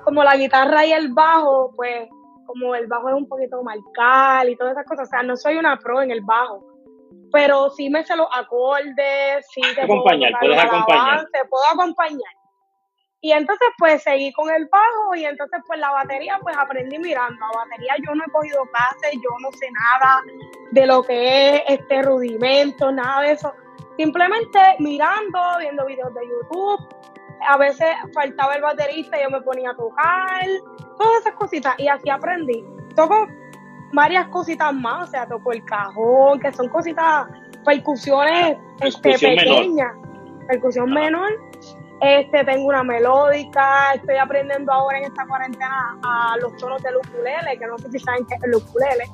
como 0.05 0.23
la 0.23 0.37
guitarra 0.37 0.85
y 0.85 0.93
el 0.93 1.13
bajo, 1.13 1.73
pues 1.75 2.09
como 2.47 2.75
el 2.75 2.87
bajo 2.87 3.09
es 3.09 3.15
un 3.15 3.27
poquito 3.27 3.63
marcal 3.63 4.49
y 4.51 4.57
todas 4.57 4.73
esas 4.73 4.87
cosas, 4.87 5.09
o 5.09 5.11
sea, 5.11 5.23
no 5.23 5.37
soy 5.37 5.57
una 5.57 5.79
pro 5.79 6.03
en 6.03 6.11
el 6.11 6.21
bajo, 6.21 6.63
pero 7.33 7.71
sí 7.71 7.89
me 7.89 8.05
sé 8.05 8.15
los 8.17 8.29
acordes, 8.33 9.47
sí 9.51 9.63
te 9.75 9.83
acompañar, 9.83 10.33
puedes 10.39 10.59
acompañar. 10.59 11.27
Te 11.33 11.49
puedo 11.49 11.65
acompañar. 11.73 12.44
Y 13.25 13.33
entonces 13.33 13.69
pues 13.79 14.03
seguí 14.03 14.31
con 14.35 14.51
el 14.51 14.67
bajo 14.67 15.15
y 15.15 15.25
entonces 15.25 15.59
pues 15.67 15.81
la 15.81 15.91
batería 15.91 16.39
pues 16.43 16.55
aprendí 16.59 16.99
mirando. 16.99 17.41
La 17.41 17.65
batería 17.65 17.95
yo 18.07 18.15
no 18.15 18.23
he 18.23 18.31
cogido 18.31 18.67
clases, 18.67 19.13
yo 19.15 19.31
no 19.41 19.51
sé 19.53 19.67
nada 19.71 20.23
de 20.73 20.87
lo 20.87 21.03
que 21.03 21.55
es 21.55 21.63
este 21.69 22.03
rudimento, 22.03 22.93
nada 22.93 23.23
de 23.23 23.33
eso. 23.33 23.55
Simplemente 23.97 24.59
mirando, 24.79 25.41
viendo 25.59 25.87
videos 25.87 26.13
de 26.13 26.21
YouTube. 26.21 26.87
A 27.49 27.57
veces 27.57 27.89
faltaba 28.13 28.57
el 28.57 28.61
baterista 28.61 29.19
y 29.19 29.23
yo 29.23 29.31
me 29.31 29.41
ponía 29.41 29.71
a 29.71 29.75
tocar, 29.75 30.45
todas 30.99 31.21
esas 31.23 31.33
cositas 31.37 31.75
y 31.79 31.89
así 31.89 32.11
aprendí. 32.11 32.63
Toco 32.95 33.27
varias 33.95 34.29
cositas 34.29 34.75
más, 34.75 35.09
o 35.09 35.11
sea, 35.11 35.27
toco 35.27 35.51
el 35.53 35.65
cajón, 35.65 36.41
que 36.41 36.53
son 36.53 36.69
cositas, 36.69 37.27
percusiones 37.65 38.59
este, 38.83 39.19
pequeñas, 39.19 39.95
percusión 40.47 40.93
menor 40.93 41.33
este, 42.05 42.45
tengo 42.45 42.69
una 42.69 42.83
melódica, 42.83 43.95
estoy 43.95 44.17
aprendiendo 44.17 44.73
ahora 44.73 44.99
en 44.99 45.05
esta 45.05 45.27
cuarentena 45.27 45.99
a 46.03 46.37
los 46.41 46.57
tonos 46.57 46.83
del 46.83 46.97
ukulele, 46.97 47.59
que 47.59 47.67
no 47.67 47.79
sé 47.79 47.91
si 47.91 47.99
saben 47.99 48.27
qué 48.27 48.35
es 48.35 48.43
el 48.43 48.55
ukulele. 48.55 49.05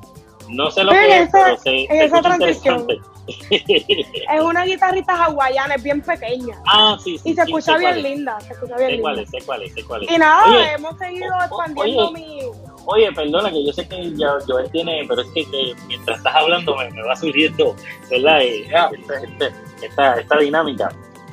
No 0.49 0.69
sé 0.69 0.83
lo 0.83 0.91
que 0.91 1.21
es, 1.21 1.29
pero 1.31 1.57
se, 1.57 1.83
en 1.83 2.01
esa 2.01 2.21
transición. 2.21 2.87
es 3.49 4.41
una 4.41 4.65
guitarrita 4.65 5.25
hawaiana, 5.25 5.75
es 5.75 5.83
bien 5.83 6.01
pequeña. 6.01 6.61
Ah, 6.67 6.97
sí, 7.01 7.17
sí. 7.17 7.29
Y 7.29 7.35
se 7.35 7.41
escucha 7.41 7.77
bien 7.77 8.01
linda, 8.01 8.39
se 8.41 8.53
escucha 8.53 8.75
bien 8.77 8.89
sé 8.89 8.95
linda. 8.95 9.03
Cuál 9.03 9.19
es, 9.19 9.29
sé 9.29 9.37
cuál 9.45 9.63
es, 9.63 9.73
sé 9.73 9.83
cuál 9.83 10.03
es. 10.03 10.11
Y 10.11 10.17
nada, 10.17 10.73
hemos 10.73 10.97
seguido 10.97 11.33
expandiendo 11.41 12.11
mi... 12.11 12.39
Oye, 12.85 13.11
perdona, 13.13 13.51
que 13.51 13.65
yo 13.65 13.71
sé 13.71 13.87
que 13.87 14.15
ya 14.15 14.37
Joel 14.47 14.69
tiene, 14.71 15.05
pero 15.07 15.21
es 15.21 15.27
que, 15.29 15.75
mientras 15.87 16.17
estás 16.17 16.35
hablando 16.35 16.75
me, 16.75 16.89
me 16.91 17.03
va 17.03 17.15
surgiendo, 17.15 17.75
¿verdad? 18.09 18.41
Eh, 18.41 18.67
esta, 18.99 19.51
esta, 19.81 20.19
esta, 20.19 20.37
dinámica. 20.37 20.89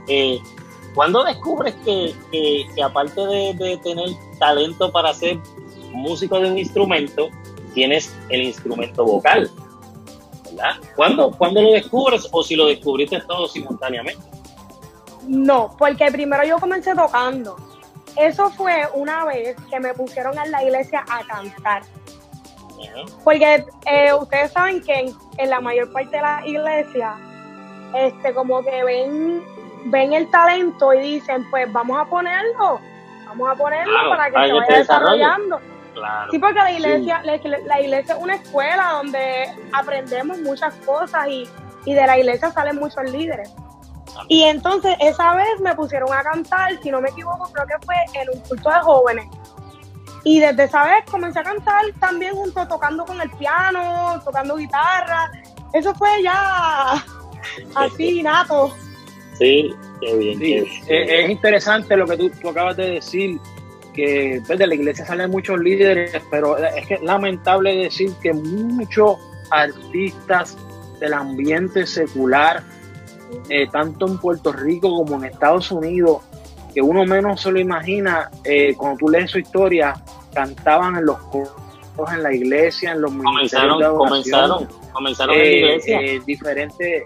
Eh, 0.09 0.39
¿Cuándo 0.99 1.23
descubres 1.23 1.77
que, 1.85 2.83
aparte 2.83 3.21
de, 3.21 3.79
tener 3.85 4.09
talento 4.41 4.91
para 4.91 5.15
ser 5.15 5.39
músico 5.93 6.41
de 6.41 6.51
un 6.51 6.59
instrumento, 6.59 7.29
tienes 7.73 8.13
el 8.31 8.43
instrumento 8.43 9.05
vocal? 9.05 9.49
¿Verdad? 10.43 10.75
¿Cuándo, 10.97 11.31
lo 11.39 11.71
descubres 11.71 12.29
o 12.33 12.43
si 12.43 12.57
lo 12.57 12.67
descubriste 12.67 13.21
todo 13.21 13.47
simultáneamente? 13.47 14.21
No, 15.29 15.77
porque 15.79 16.11
primero 16.11 16.43
yo 16.43 16.59
comencé 16.59 16.97
tocando. 16.97 17.55
eso 18.17 18.51
fue 18.51 18.75
una 18.93 19.25
vez 19.25 19.55
que 19.71 19.79
me 19.79 19.95
pusieron 19.95 20.37
en 20.37 20.51
la 20.51 20.65
iglesia 20.65 21.05
a 21.09 21.25
cantar. 21.25 21.83
Porque 23.23 23.65
eh, 23.87 24.13
ustedes 24.15 24.51
saben 24.51 24.83
que 24.83 25.15
en, 25.37 25.49
la 25.49 25.61
mayor 25.61 25.93
parte 25.93 26.17
de 26.17 26.23
la 26.23 26.43
iglesia, 26.45 27.15
este, 27.95 28.35
como 28.35 28.65
que 28.65 28.83
ven, 28.83 29.58
ven 29.91 30.13
el 30.13 30.31
talento 30.31 30.93
y 30.93 31.01
dicen, 31.01 31.49
pues 31.51 31.71
vamos 31.73 31.99
a 31.99 32.05
ponerlo, 32.05 32.81
vamos 33.27 33.51
a 33.51 33.55
ponerlo 33.55 34.11
para 34.11 34.27
que 34.31 34.47
se 34.47 34.53
vaya 34.53 34.79
desarrollando. 34.79 35.61
Sí, 36.31 36.39
porque 36.39 36.59
la 36.59 36.71
iglesia, 36.71 37.23
La, 37.25 37.81
iglesia 37.81 38.15
es 38.15 38.23
una 38.23 38.37
escuela 38.37 38.93
donde 38.93 39.49
aprendemos 39.73 40.39
muchas 40.39 40.75
cosas 40.87 41.27
y, 41.29 41.49
y 41.85 41.95
de 41.95 42.07
la 42.07 42.19
iglesia 42.19 42.51
salen 42.53 42.77
muchos 42.77 43.11
líderes. 43.11 43.53
Y 44.29 44.43
entonces 44.45 44.97
esa 45.01 45.35
vez 45.35 45.61
me 45.61 45.75
pusieron 45.75 46.13
a 46.13 46.23
cantar, 46.23 46.73
si 46.83 46.91
no 46.91 47.01
me 47.01 47.11
equivoco, 47.11 47.51
creo 47.53 47.67
que 47.67 47.87
fue 47.87 47.95
en 48.15 48.29
un 48.31 48.41
culto 48.43 48.71
de 48.71 48.81
jóvenes. 48.81 49.27
Y 50.25 50.41
desde 50.41 50.65
esa 50.65 50.85
vez 50.85 51.05
comencé 51.11 51.39
a 51.39 51.45
cantar 51.45 51.85
también 52.01 52.35
junto, 52.35 52.67
tocando 52.67 53.05
con 53.05 53.21
el 53.21 53.31
piano, 53.31 54.21
tocando 54.25 54.57
guitarra. 54.57 55.31
Eso 55.73 55.95
fue 55.95 56.23
ya 56.23 56.95
así, 57.75 58.23
nato. 58.23 58.73
Sí, 59.39 59.75
qué 60.01 60.17
bien. 60.17 60.67
Es, 60.89 61.31
interesante 61.31 61.97
lo 61.97 62.07
que 62.07 62.17
tú, 62.17 62.49
acabas 62.49 62.77
de 62.77 62.91
decir, 62.91 63.39
que 63.95 64.43
pues, 64.47 64.59
de 64.59 64.67
la 64.67 64.75
iglesia 64.75 65.05
salen 65.05 65.31
muchos 65.31 65.59
líderes, 65.61 66.21
pero 66.31 66.57
es 66.57 66.87
que 66.87 66.95
es 66.95 67.03
lamentable 67.03 67.75
decir 67.77 68.13
que 68.23 68.33
muchos 68.33 69.17
artistas 69.51 70.57
del 71.01 71.15
ambiente 71.15 71.87
secular, 71.87 72.63
eh, 73.49 73.69
tanto 73.71 74.07
en 74.07 74.19
Puerto 74.19 74.53
Rico 74.53 74.89
como 74.97 75.17
en 75.17 75.31
Estados 75.31 75.71
Unidos, 75.71 76.23
que 76.75 76.83
uno 76.83 77.05
menos 77.05 77.41
se 77.41 77.53
lo 77.53 77.61
imagina, 77.61 78.31
eh, 78.45 78.75
cuando 78.77 78.99
tú 78.99 79.09
lees 79.09 79.31
su 79.31 79.39
historia, 79.39 79.95
cantaban 80.35 80.97
en 80.97 81.07
los 81.07 81.19
coros 81.19 81.69
en 82.07 82.23
la 82.23 82.33
iglesia, 82.33 82.93
en 82.93 83.01
los 83.03 83.13
comenzaron, 83.13 83.79
de 83.79 83.87
comenzaron, 83.87 84.69
comenzaron 84.93 85.35
en 85.35 85.41
la 85.41 85.47
eh, 85.47 85.57
iglesia. 85.57 86.01
Eh, 86.01 86.21
diferentes, 86.25 87.03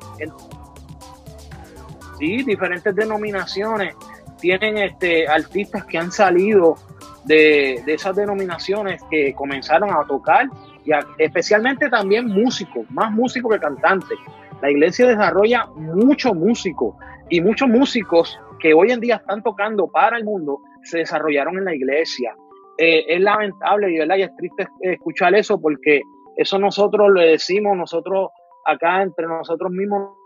sí, 2.22 2.44
diferentes 2.44 2.94
denominaciones 2.94 3.96
tienen 4.40 4.78
este 4.78 5.26
artistas 5.26 5.84
que 5.86 5.98
han 5.98 6.12
salido 6.12 6.76
de, 7.24 7.82
esas 7.86 8.14
denominaciones 8.14 9.02
que 9.10 9.34
comenzaron 9.34 9.90
a 9.90 10.04
tocar 10.06 10.46
y 10.84 10.92
especialmente 11.18 11.88
también 11.88 12.26
músicos, 12.26 12.88
más 12.90 13.10
músicos 13.10 13.52
que 13.52 13.60
cantantes. 13.60 14.18
La 14.60 14.70
iglesia 14.70 15.08
desarrolla 15.08 15.66
muchos 15.74 16.34
músicos 16.34 16.94
y 17.28 17.40
muchos 17.40 17.68
músicos 17.68 18.38
que 18.60 18.72
hoy 18.72 18.92
en 18.92 19.00
día 19.00 19.16
están 19.16 19.42
tocando 19.42 19.88
para 19.88 20.16
el 20.16 20.24
mundo 20.24 20.60
se 20.84 20.98
desarrollaron 20.98 21.58
en 21.58 21.64
la 21.64 21.74
iglesia. 21.74 22.36
Eh, 22.78 23.04
es 23.08 23.20
lamentable 23.20 23.92
y, 23.92 23.98
¿verdad? 23.98 24.16
y 24.16 24.22
es 24.22 24.36
triste 24.36 24.68
escuchar 24.80 25.34
eso 25.34 25.60
porque 25.60 26.02
eso 26.36 26.58
nosotros 26.58 27.12
le 27.12 27.30
decimos, 27.30 27.76
nosotros 27.76 28.30
acá 28.64 29.02
entre 29.02 29.26
nosotros 29.26 29.72
mismos 29.72 30.21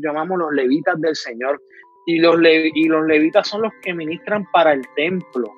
llamamos 0.00 0.38
los 0.38 0.52
levitas 0.52 1.00
del 1.00 1.14
Señor 1.14 1.60
y 2.06 2.18
los, 2.18 2.36
y 2.42 2.88
los 2.88 3.06
levitas 3.06 3.48
son 3.48 3.62
los 3.62 3.72
que 3.82 3.94
ministran 3.94 4.46
para 4.52 4.72
el 4.72 4.82
templo. 4.96 5.52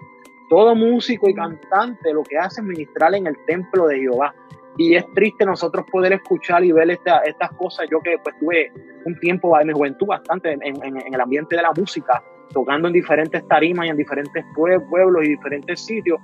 Todo 0.51 0.75
músico 0.75 1.29
y 1.29 1.35
cantante 1.35 2.13
lo 2.13 2.23
que 2.23 2.37
hace 2.39 2.61
es 2.61 2.67
ministrar 2.67 3.15
en 3.15 3.27
el 3.27 3.37
templo 3.47 3.87
de 3.87 3.99
Jehová. 3.99 4.35
Y 4.77 4.97
es 4.97 5.05
triste 5.15 5.47
nosotros 5.47 5.87
poder 5.91 6.15
escuchar 6.15 6.65
y 6.65 6.73
ver 6.73 6.91
estas 6.91 7.51
cosas. 7.57 7.87
Yo 7.91 8.01
que 8.01 8.19
pues 8.23 8.37
tuve 8.41 8.73
un 9.05 9.19
tiempo 9.21 9.59
en 9.59 9.69
mi 9.69 9.73
juventud 9.73 10.07
bastante 10.07 10.53
en, 10.53 10.63
en 10.63 11.15
el 11.15 11.21
ambiente 11.21 11.57
de 11.57 11.63
la 11.63 11.73
música, 11.73 12.23
tocando 12.53 12.89
en 12.89 12.95
diferentes 12.95 13.47
tarimas 13.49 13.87
y 13.87 13.91
en 13.91 13.97
diferentes 13.97 14.45
pueblos 14.55 15.25
y 15.25 15.29
diferentes 15.29 15.81
sitios, 15.81 16.21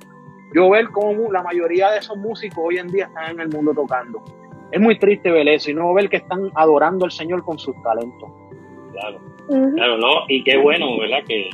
yo 0.53 0.69
ver 0.71 0.89
cómo 0.89 1.31
la 1.31 1.43
mayoría 1.43 1.91
de 1.91 1.99
esos 1.99 2.17
músicos 2.17 2.59
hoy 2.59 2.79
en 2.79 2.89
día 2.89 3.07
están 3.07 3.31
en 3.33 3.41
el 3.41 3.49
mundo 3.49 3.73
tocando. 3.73 4.23
Es 4.73 4.81
muy 4.81 4.99
triste 4.99 5.31
ver 5.31 5.49
eso 5.49 5.71
y 5.71 5.75
no 5.75 5.93
ver 5.95 6.09
que 6.09 6.19
están 6.19 6.51
adorando 6.55 7.05
al 7.05 7.11
Señor 7.11 7.45
con 7.45 7.59
sus 7.59 7.75
talentos. 7.83 8.31
Claro, 8.93 9.21
claro, 9.75 9.99
¿no? 9.99 10.25
Y 10.29 10.43
qué 10.45 10.57
bueno, 10.57 10.99
¿verdad? 10.99 11.25
Que, 11.27 11.51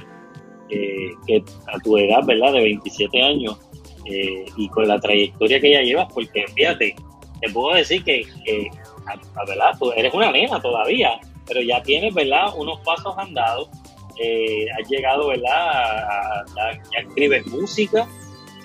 que, 0.69 1.45
a 1.73 1.79
tu 1.79 1.97
edad, 1.97 2.25
¿verdad? 2.27 2.53
De 2.53 2.61
27 2.61 3.23
años 3.23 3.59
eh, 4.07 4.45
y 4.57 4.69
con 4.69 4.89
la 4.89 4.99
trayectoria 4.99 5.61
que 5.61 5.73
ya 5.73 5.83
llevas, 5.83 6.13
porque 6.13 6.45
fíjate, 6.55 6.95
te 7.41 7.51
puedo 7.51 7.75
decir 7.75 8.03
que, 8.05 8.27
que 8.45 8.71
a, 9.07 9.45
¿verdad? 9.47 9.73
Tú 9.79 9.93
eres 9.93 10.13
una 10.13 10.31
nena 10.31 10.61
todavía, 10.61 11.19
pero 11.47 11.61
ya 11.61 11.83
tienes, 11.83 12.15
¿verdad? 12.15 12.49
Unos 12.57 12.81
pasos 12.81 13.17
andados 13.17 13.71
eh, 14.19 14.67
has 14.71 14.89
llegado, 14.89 15.29
¿verdad? 15.29 16.45
ya 16.57 17.01
escribes 17.01 17.47
música, 17.49 18.07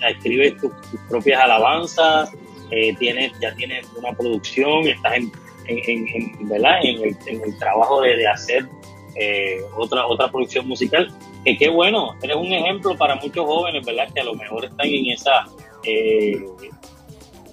ya 0.00 0.08
escribes 0.08 0.56
tus, 0.58 0.72
propias 1.10 1.42
alabanzas, 1.42 2.32
eh, 2.72 2.94
tienes, 2.98 3.32
ya 3.38 3.54
tienes 3.54 3.86
una 3.96 4.12
producción, 4.12 4.88
estás 4.88 5.12
en, 5.14 5.32
en, 5.66 6.48
¿verdad? 6.48 6.78
en, 6.82 7.02
el, 7.02 7.16
en 7.26 7.42
el 7.42 7.58
trabajo 7.58 8.00
de, 8.00 8.26
hacer 8.26 8.66
eh, 9.14 9.58
otra, 9.76 10.06
otra 10.06 10.30
producción 10.30 10.66
musical. 10.66 11.12
Que 11.44 11.56
qué 11.58 11.68
bueno, 11.68 12.14
eres 12.22 12.36
un 12.36 12.50
ejemplo 12.52 12.96
para 12.96 13.16
muchos 13.16 13.44
jóvenes, 13.44 13.84
¿verdad? 13.84 14.08
Que 14.14 14.20
a 14.20 14.24
lo 14.24 14.34
mejor 14.34 14.64
están 14.64 14.86
en 14.86 15.10
esa... 15.10 15.46
Eh, 15.84 16.46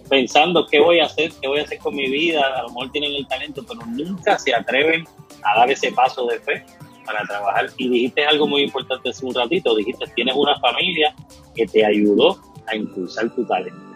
pensando 0.10 0.66
qué 0.66 0.80
voy 0.80 1.00
a 1.00 1.06
hacer, 1.06 1.32
qué 1.40 1.48
voy 1.48 1.60
a 1.60 1.64
hacer 1.64 1.78
con 1.80 1.96
mi 1.96 2.10
vida, 2.10 2.42
a 2.42 2.64
lo 2.64 2.70
mejor 2.70 2.92
tienen 2.92 3.14
el 3.14 3.28
talento, 3.28 3.64
pero 3.68 3.86
nunca 3.86 4.40
se 4.40 4.56
atreven 4.56 5.06
a 5.44 5.60
dar 5.60 5.70
ese 5.70 5.92
paso 5.92 6.26
de 6.28 6.40
fe 6.40 6.66
para 7.06 7.24
trabajar. 7.26 7.70
Y 7.78 7.90
dijiste 7.90 8.26
algo 8.26 8.48
muy 8.48 8.64
importante 8.64 9.10
hace 9.10 9.26
un 9.26 9.36
ratito, 9.36 9.76
dijiste, 9.76 10.06
tienes 10.16 10.36
una 10.36 10.58
familia 10.60 11.14
que 11.54 11.68
te 11.68 11.86
ayudó 11.86 12.40
a 12.68 12.76
impulsar 12.76 13.30
tu 13.36 13.46
talento. 13.46 13.89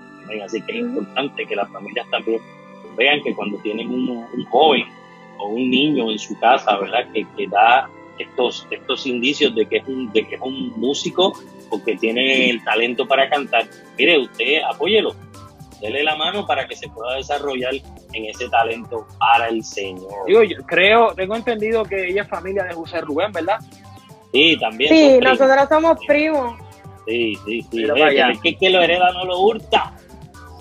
Así 0.43 0.61
que 0.61 0.71
es 0.73 0.79
importante 0.79 1.45
que 1.45 1.55
las 1.55 1.69
familias 1.71 2.07
también 2.09 2.41
vean 2.95 3.21
que 3.23 3.33
cuando 3.33 3.57
tienen 3.59 3.89
un, 3.89 4.45
joven 4.49 4.85
o 5.37 5.47
un 5.47 5.69
niño 5.69 6.11
en 6.11 6.19
su 6.19 6.37
casa, 6.39 6.77
¿verdad? 6.77 7.11
Que, 7.13 7.25
que, 7.35 7.47
da 7.47 7.89
estos, 8.17 8.67
estos 8.71 9.05
indicios 9.05 9.55
de 9.55 9.65
que, 9.65 9.77
es 9.77 9.87
un, 9.87 10.11
de 10.11 10.27
que 10.27 10.35
es 10.35 10.41
un 10.41 10.73
músico 10.77 11.33
o 11.69 11.83
que 11.83 11.95
tiene 11.97 12.49
el 12.49 12.63
talento 12.63 13.07
para 13.07 13.29
cantar, 13.29 13.65
mire, 13.97 14.19
usted 14.19 14.61
apóyelo, 14.69 15.15
dele 15.81 16.03
la 16.03 16.15
mano 16.15 16.45
para 16.45 16.67
que 16.67 16.75
se 16.75 16.87
pueda 16.89 17.15
desarrollar 17.15 17.73
en 18.13 18.25
ese 18.25 18.47
talento 18.49 19.07
para 19.17 19.49
el 19.49 19.63
Señor. 19.63 20.25
Digo, 20.27 20.43
yo 20.43 20.57
creo, 20.65 21.13
tengo 21.15 21.35
entendido 21.35 21.83
que 21.83 22.09
ella 22.09 22.23
es 22.23 22.29
familia 22.29 22.63
de 22.63 22.73
José 22.73 23.01
Rubén, 23.01 23.31
¿verdad? 23.31 23.59
Sí, 24.31 24.57
también. 24.59 24.93
Sí, 24.93 25.19
nosotros 25.21 25.67
somos 25.69 25.97
primos. 26.07 26.55
Sí, 27.05 27.35
sí, 27.45 27.61
sí. 27.69 27.83
que, 28.41 28.55
que 28.55 28.69
lo 28.69 28.81
hereda 28.81 29.11
no 29.11 29.25
lo 29.25 29.39
hurta. 29.41 29.93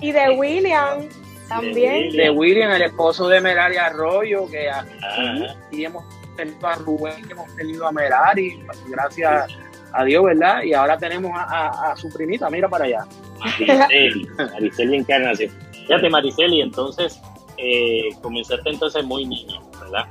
Y 0.03 0.13
de 0.13 0.31
William 0.31 1.09
también. 1.49 2.11
De 2.11 2.31
William, 2.31 2.71
el 2.73 2.83
esposo 2.83 3.29
de 3.29 3.41
Merari 3.41 3.77
Arroyo, 3.77 4.49
que 4.51 4.71
aquí 4.71 5.85
hemos 5.85 6.05
tenido 6.37 6.67
a 6.67 6.75
Rubén, 6.77 7.25
que 7.27 7.33
hemos 7.33 7.55
tenido 7.57 7.87
a 7.87 7.93
Merari, 7.93 8.63
gracias 8.89 9.53
a 9.93 10.05
Dios, 10.05 10.25
¿verdad? 10.25 10.63
Y 10.63 10.75
ahora 10.75 10.99
tenemos 10.99 11.31
a, 11.35 11.93
a 11.93 11.97
su 11.97 12.09
primita, 12.11 12.51
mira 12.51 12.69
para 12.69 12.85
allá. 12.87 13.07
Mariceli, 13.39 14.29
Mariceli 14.37 14.97
Encarnación. 14.97 15.51
Fíjate, 15.87 16.09
Mariceli, 16.09 16.61
entonces 16.61 17.21
eh, 17.59 18.09
comenzaste 18.23 18.71
entonces 18.71 19.05
muy 19.05 19.27
niño, 19.27 19.61
¿verdad? 19.81 20.07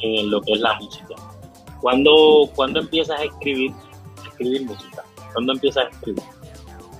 En 0.00 0.30
lo 0.30 0.40
que 0.40 0.52
es 0.52 0.60
la 0.60 0.74
música. 0.74 1.14
¿Cuándo, 1.80 2.50
¿cuándo 2.54 2.80
empiezas 2.80 3.20
a 3.20 3.24
escribir, 3.24 3.72
escribir 4.26 4.64
música? 4.64 5.04
¿Cuándo 5.32 5.52
empiezas 5.52 5.84
a 5.84 5.88
escribir? 5.88 6.22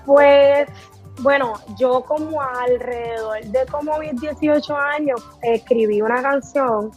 Pues, 0.05 0.69
bueno, 1.20 1.55
yo 1.76 2.02
como 2.02 2.40
alrededor 2.40 3.40
de 3.44 3.66
como 3.66 3.98
mis 3.98 4.20
18 4.20 4.76
años 4.76 5.22
escribí 5.42 6.02
una 6.02 6.22
canción, 6.22 6.90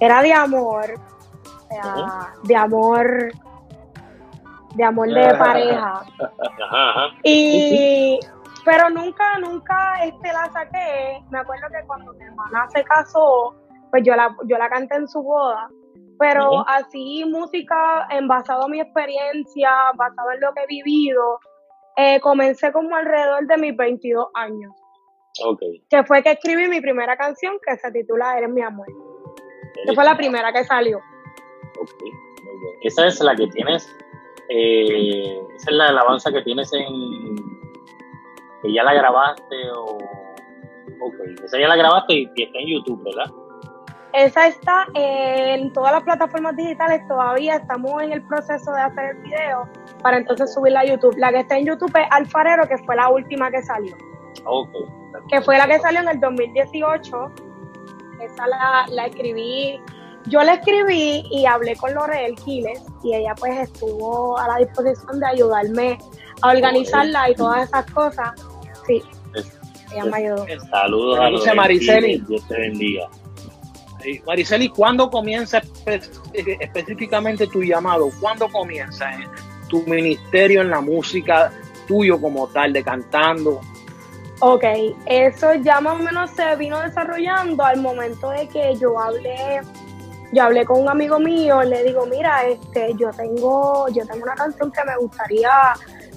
era 0.00 0.22
de 0.22 0.32
amor, 0.32 0.94
de 2.44 2.56
amor 2.56 3.32
de 4.74 4.84
amor 4.84 5.08
de 5.08 5.34
pareja. 5.34 6.02
Y 7.22 8.18
pero 8.64 8.88
nunca, 8.90 9.38
nunca 9.38 10.04
este 10.04 10.32
la 10.32 10.50
saqué. 10.50 11.22
Me 11.30 11.38
acuerdo 11.38 11.66
que 11.68 11.86
cuando 11.86 12.12
mi 12.14 12.24
hermana 12.24 12.66
se 12.70 12.82
casó, 12.84 13.54
pues 13.90 14.02
yo 14.04 14.16
la, 14.16 14.34
yo 14.46 14.56
la 14.56 14.68
canté 14.68 14.96
en 14.96 15.08
su 15.08 15.22
boda. 15.22 15.68
Pero 16.18 16.66
así 16.68 17.24
música 17.26 18.06
en 18.10 18.28
basado 18.28 18.66
en 18.66 18.70
mi 18.70 18.80
experiencia, 18.80 19.70
basado 19.96 20.30
en 20.32 20.40
lo 20.40 20.54
que 20.54 20.62
he 20.62 20.66
vivido, 20.66 21.40
eh, 21.96 22.20
comencé 22.20 22.72
como 22.72 22.94
alrededor 22.96 23.46
de 23.46 23.56
mis 23.56 23.76
22 23.76 24.26
años. 24.34 24.72
Okay. 25.44 25.82
Que 25.90 26.04
fue 26.04 26.22
que 26.22 26.32
escribí 26.32 26.68
mi 26.68 26.80
primera 26.80 27.16
canción 27.16 27.58
que 27.64 27.76
se 27.76 27.90
titula 27.90 28.38
Eres 28.38 28.50
mi 28.50 28.62
amor. 28.62 28.86
Que 29.86 29.94
fue 29.94 30.04
la 30.04 30.16
primera 30.16 30.52
que 30.52 30.64
salió. 30.64 30.98
Okay. 31.80 32.10
Esa 32.82 33.06
es 33.06 33.20
la 33.20 33.34
que 33.34 33.48
tienes 33.48 33.88
eh, 34.48 35.40
esa 35.56 35.70
es 35.70 35.76
la 35.76 35.88
alabanza 35.88 36.30
que 36.30 36.42
tienes 36.42 36.72
en. 36.72 37.36
que 38.62 38.72
ya 38.72 38.82
la 38.82 38.94
grabaste 38.94 39.70
o. 39.70 39.98
Ok, 41.00 41.14
esa 41.44 41.58
ya 41.58 41.68
la 41.68 41.76
grabaste 41.76 42.14
y, 42.14 42.24
está 42.24 42.58
en 42.58 42.66
YouTube, 42.66 43.02
¿verdad? 43.04 43.30
Esa 44.14 44.46
está 44.46 44.86
en 44.94 45.72
todas 45.72 45.92
las 45.92 46.04
plataformas 46.04 46.56
digitales, 46.56 47.06
todavía 47.08 47.56
estamos 47.56 48.00
en 48.00 48.12
el 48.12 48.22
proceso 48.22 48.72
de 48.72 48.80
hacer 48.80 49.16
el 49.16 49.22
video 49.22 49.68
para 50.02 50.18
entonces 50.18 50.54
subirla 50.54 50.80
a 50.80 50.84
YouTube. 50.84 51.16
La 51.18 51.32
que 51.32 51.40
está 51.40 51.58
en 51.58 51.66
YouTube 51.66 51.92
es 51.96 52.06
Alfarero, 52.10 52.68
que 52.68 52.78
fue 52.78 52.94
la 52.94 53.08
última 53.08 53.50
que 53.50 53.60
salió. 53.62 53.96
Que 55.28 55.42
fue 55.42 55.58
la 55.58 55.66
que 55.66 55.80
salió 55.80 56.00
en 56.00 56.08
el 56.08 56.20
2018. 56.20 57.32
Esa 58.20 58.46
la, 58.46 58.86
la 58.88 59.06
escribí 59.06 59.80
yo 60.26 60.42
la 60.42 60.54
escribí 60.54 61.24
y 61.30 61.44
hablé 61.44 61.76
con 61.76 61.92
Lorel 61.92 62.34
Quiles 62.36 62.82
y 63.02 63.14
ella 63.14 63.34
pues 63.38 63.58
estuvo 63.58 64.38
a 64.38 64.48
la 64.48 64.56
disposición 64.64 65.20
de 65.20 65.26
ayudarme 65.26 65.98
a 66.40 66.50
organizarla 66.50 67.30
y 67.30 67.34
todas 67.34 67.68
esas 67.68 67.90
cosas. 67.90 68.30
Sí, 68.86 69.02
ella 69.92 70.04
me 70.06 70.16
ayudó. 70.16 70.46
Saludos 70.70 71.18
a 71.18 71.30
Lorel 71.30 71.56
Mariceli. 71.56 72.18
Dios 72.26 72.46
te 72.48 72.58
bendiga. 72.58 73.08
Mariceli, 74.26 74.68
¿cuándo 74.68 75.10
comienza 75.10 75.62
específicamente 76.34 77.46
tu 77.46 77.62
llamado? 77.62 78.10
¿Cuándo 78.20 78.48
comienza 78.48 79.12
eh, 79.12 79.26
tu 79.68 79.82
ministerio 79.82 80.60
en 80.60 80.70
la 80.70 80.80
música 80.80 81.52
tuyo 81.86 82.20
como 82.20 82.46
tal, 82.48 82.72
de 82.72 82.82
cantando? 82.82 83.60
Ok, 84.40 84.64
eso 85.06 85.54
ya 85.54 85.80
más 85.80 86.00
o 86.00 86.02
menos 86.02 86.30
se 86.32 86.56
vino 86.56 86.80
desarrollando 86.80 87.64
al 87.64 87.80
momento 87.80 88.30
de 88.30 88.48
que 88.48 88.74
yo 88.76 88.98
hablé 88.98 89.60
yo 90.34 90.42
hablé 90.42 90.64
con 90.64 90.82
un 90.82 90.88
amigo 90.88 91.20
mío, 91.20 91.62
le 91.62 91.84
digo, 91.84 92.06
mira, 92.06 92.44
este, 92.44 92.92
yo 92.98 93.10
tengo, 93.10 93.86
yo 93.88 94.04
tengo 94.04 94.24
una 94.24 94.34
canción 94.34 94.72
que 94.72 94.82
me 94.84 94.96
gustaría, 94.96 95.50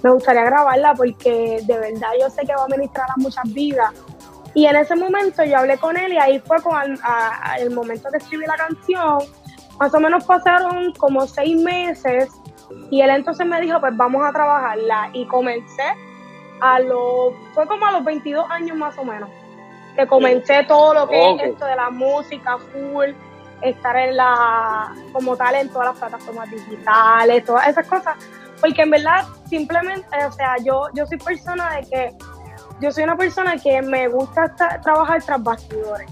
me 0.01 0.09
gustaría 0.09 0.43
grabarla 0.43 0.95
porque 0.95 1.59
de 1.63 1.77
verdad 1.77 2.09
yo 2.19 2.27
sé 2.29 2.41
que 2.41 2.55
va 2.55 2.63
a 2.63 2.67
ministrar 2.67 3.07
a 3.09 3.13
muchas 3.17 3.53
vidas. 3.53 3.93
Y 4.53 4.65
en 4.65 4.75
ese 4.75 4.95
momento 4.95 5.43
yo 5.43 5.57
hablé 5.57 5.77
con 5.77 5.97
él 5.97 6.13
y 6.13 6.17
ahí 6.17 6.39
fue 6.39 6.61
con 6.61 6.97
el 7.59 7.71
momento 7.71 8.09
de 8.09 8.17
escribir 8.17 8.47
la 8.47 8.55
canción. 8.55 9.19
Más 9.79 9.93
o 9.93 9.99
menos 9.99 10.23
pasaron 10.25 10.93
como 10.93 11.27
seis 11.27 11.61
meses 11.61 12.29
y 12.89 13.01
él 13.01 13.09
entonces 13.09 13.45
me 13.45 13.61
dijo, 13.61 13.79
pues 13.79 13.95
vamos 13.95 14.23
a 14.25 14.31
trabajarla. 14.31 15.09
Y 15.13 15.25
comencé 15.27 15.93
a 16.59 16.79
los, 16.79 17.33
fue 17.53 17.67
como 17.67 17.85
a 17.85 17.91
los 17.91 18.03
22 18.03 18.49
años 18.49 18.77
más 18.77 18.97
o 18.97 19.03
menos, 19.03 19.29
que 19.95 20.07
comencé 20.07 20.63
todo 20.67 20.93
lo 20.93 21.07
que 21.07 21.31
es 21.31 21.43
esto 21.43 21.65
de 21.65 21.75
la 21.75 21.89
música 21.89 22.57
full 22.57 23.11
estar 23.61 23.95
en 23.95 24.15
la, 24.15 24.93
como 25.11 25.35
tal, 25.35 25.55
en 25.55 25.69
todas 25.69 25.89
las 25.89 25.97
plataformas 25.97 26.49
digitales, 26.51 27.43
todas 27.45 27.67
esas 27.67 27.87
cosas, 27.87 28.15
porque 28.61 28.83
en 28.83 28.91
verdad 28.91 29.25
simplemente, 29.49 30.25
o 30.25 30.31
sea, 30.31 30.57
yo, 30.63 30.87
yo 30.93 31.05
soy 31.05 31.17
persona 31.17 31.77
de 31.77 31.81
que, 31.89 32.17
yo 32.81 32.91
soy 32.91 33.03
una 33.03 33.17
persona 33.17 33.57
que 33.57 33.81
me 33.81 34.07
gusta 34.07 34.53
trabajar 34.83 35.23
tras 35.23 35.43
bastidores. 35.43 36.09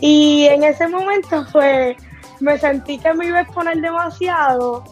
Y 0.00 0.46
en 0.46 0.62
ese 0.62 0.86
momento, 0.88 1.44
pues, 1.52 1.96
me 2.40 2.58
sentí 2.58 2.98
que 2.98 3.12
me 3.14 3.26
iba 3.26 3.38
a 3.38 3.42
exponer 3.42 3.80
demasiado 3.80 4.84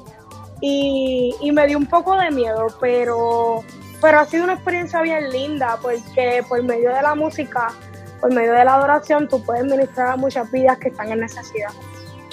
y, 0.61 1.35
y 1.41 1.53
me 1.53 1.67
dio 1.67 1.79
un 1.79 1.87
poco 1.87 2.17
de 2.17 2.31
miedo, 2.31 2.67
pero, 2.81 3.63
pero 4.01 4.21
ha 4.21 4.25
sido 4.25 4.45
una 4.45 4.55
experiencia 4.55 5.01
bien 5.03 5.31
linda 5.31 5.79
porque 5.81 6.45
por 6.49 6.63
medio 6.63 6.93
de 6.93 7.03
la 7.03 7.15
música 7.15 7.73
por 8.21 8.33
medio 8.33 8.53
de 8.53 8.65
la 8.65 8.75
adoración 8.75 9.29
tú 9.29 9.43
puedes 9.43 9.65
ministrar 9.65 10.09
a 10.09 10.17
muchas 10.17 10.51
vidas 10.51 10.79
que 10.79 10.89
están 10.89 11.13
en 11.13 11.21
necesidad. 11.21 11.71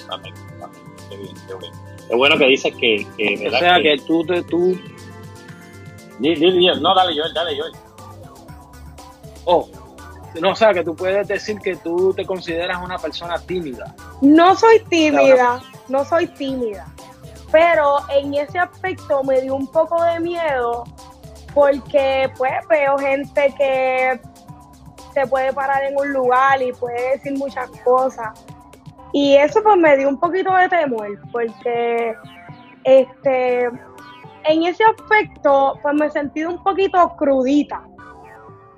Amén, 0.09 0.33
amén. 0.61 0.81
Qué 1.09 1.17
bien, 1.17 1.35
qué 1.47 1.55
bien. 1.55 1.73
Es 2.09 2.17
bueno 2.17 2.37
que 2.37 2.45
dices 2.45 2.73
que... 2.75 3.07
que 3.17 3.47
o 3.47 3.51
sea, 3.51 3.81
que, 3.81 3.97
tú... 4.05 4.25
Te, 4.25 4.41
tú... 4.43 4.77
No, 6.19 6.95
dale 6.95 7.15
yo, 7.15 7.23
dale 7.33 7.57
yo. 7.57 7.63
Oh, 9.45 9.69
no, 10.41 10.51
o 10.51 10.55
sea, 10.55 10.73
que 10.73 10.83
tú 10.83 10.95
puedes 10.95 11.27
decir 11.27 11.59
que 11.59 11.75
tú 11.77 12.13
te 12.13 12.25
consideras 12.25 12.83
una 12.83 12.97
persona 12.97 13.39
tímida. 13.39 13.95
No 14.21 14.55
soy 14.55 14.79
tímida, 14.89 15.61
no 15.87 16.03
soy 16.03 16.27
tímida. 16.27 16.85
Pero 17.51 17.97
en 18.09 18.33
ese 18.33 18.59
aspecto 18.59 19.23
me 19.23 19.41
dio 19.41 19.55
un 19.55 19.67
poco 19.67 20.03
de 20.03 20.19
miedo 20.19 20.83
porque 21.53 22.29
pues 22.37 22.51
veo 22.69 22.97
gente 22.97 23.53
que 23.57 24.19
se 25.13 25.25
puede 25.27 25.53
parar 25.53 25.83
en 25.83 25.97
un 25.97 26.11
lugar 26.11 26.61
y 26.61 26.73
puede 26.73 27.11
decir 27.11 27.37
muchas 27.37 27.69
cosas. 27.85 28.45
Y 29.13 29.37
eso 29.37 29.63
pues 29.63 29.77
me 29.77 29.95
dio 29.95 30.09
un 30.09 30.19
poquito 30.19 30.53
de 30.53 30.67
temor, 30.67 31.07
porque 31.31 32.13
este 32.83 33.69
en 34.43 34.63
ese 34.63 34.83
aspecto 34.83 35.79
pues 35.81 35.95
me 35.95 36.09
sentí 36.09 36.43
un 36.43 36.61
poquito 36.61 37.15
crudita. 37.15 37.81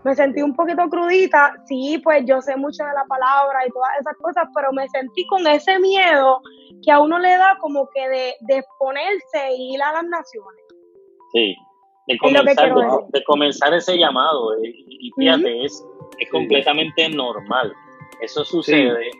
Me 0.07 0.15
sentí 0.15 0.41
un 0.41 0.55
poquito 0.55 0.87
crudita, 0.89 1.53
sí, 1.65 1.99
pues 2.01 2.23
yo 2.25 2.41
sé 2.41 2.55
mucho 2.55 2.81
de 2.83 2.93
la 2.93 3.03
palabra 3.09 3.67
y 3.67 3.71
todas 3.71 3.89
esas 3.99 4.15
cosas, 4.21 4.47
pero 4.55 4.71
me 4.71 4.87
sentí 4.87 5.27
con 5.27 5.45
ese 5.45 5.79
miedo 5.79 6.39
que 6.81 6.91
a 6.91 6.99
uno 7.01 7.19
le 7.19 7.31
da 7.31 7.57
como 7.59 7.89
que 7.93 8.07
de, 8.07 8.33
de 8.39 8.57
exponerse 8.59 9.53
y 9.57 9.75
ir 9.75 9.83
a 9.83 9.91
las 9.91 10.05
naciones. 10.05 10.63
Sí, 11.33 11.55
de 12.07 12.17
comenzar, 12.19 12.73
de, 13.09 13.23
comenzar 13.25 13.73
ese 13.73 13.97
llamado. 13.97 14.53
Eh, 14.63 14.73
y 14.87 15.11
fíjate, 15.17 15.65
es 15.65 15.83
es 16.19 16.29
completamente 16.29 17.09
normal. 17.09 17.73
Eso 18.21 18.43
sucede 18.43 19.11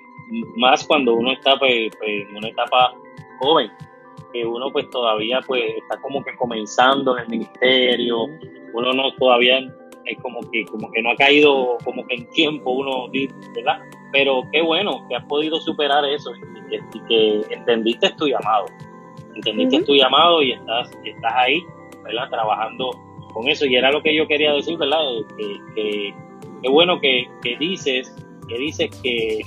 más 0.56 0.86
cuando 0.86 1.14
uno 1.14 1.32
está 1.32 1.58
pues, 1.58 1.92
pues, 2.00 2.10
en 2.30 2.36
una 2.36 2.50
etapa 2.50 2.94
joven, 3.40 3.72
que 4.34 4.46
uno 4.46 4.72
pues 4.72 4.90
todavía 4.90 5.40
pues 5.46 5.64
está 5.78 6.02
como 6.02 6.24
que 6.24 6.36
comenzando 6.36 7.18
en 7.18 7.24
el 7.24 7.30
ministerio, 7.30 8.24
uno 8.74 8.94
no 8.94 9.14
todavía 9.16 9.60
es 10.10 10.22
como 10.22 10.40
que 10.52 10.66
como 10.66 10.92
que 10.92 11.02
no 11.02 11.12
ha 11.12 11.16
caído 11.16 11.78
como 11.84 12.06
que 12.08 12.16
en 12.16 12.30
tiempo 12.30 12.72
uno, 12.72 13.10
¿verdad? 13.56 13.80
Pero 14.12 14.42
qué 14.52 14.62
bueno 14.62 15.06
que 15.10 15.16
has 15.16 15.26
podido 15.26 15.60
superar 15.60 16.06
eso 16.06 16.32
y 16.94 17.00
que, 17.08 17.42
entendiste 17.54 18.10
tu 18.18 18.28
llamado, 18.28 18.66
entendiste 19.36 19.84
tu 19.84 19.96
llamado 19.96 20.42
y 20.42 20.54
estás, 20.54 20.90
estás 21.04 21.34
ahí, 21.36 21.64
¿verdad? 22.04 22.30
Trabajando 22.30 22.92
con 23.34 23.48
eso 23.48 23.66
y 23.66 23.76
era 23.76 23.92
lo 23.92 24.02
que 24.02 24.16
yo 24.16 24.28
quería 24.28 24.54
decir, 24.54 24.78
¿verdad? 24.78 25.00
que 25.76 26.14
qué 26.62 26.70
bueno 26.70 27.00
que, 27.00 27.28
dices 27.60 28.14
que 28.48 28.58
dices 28.58 28.90
que 29.02 29.40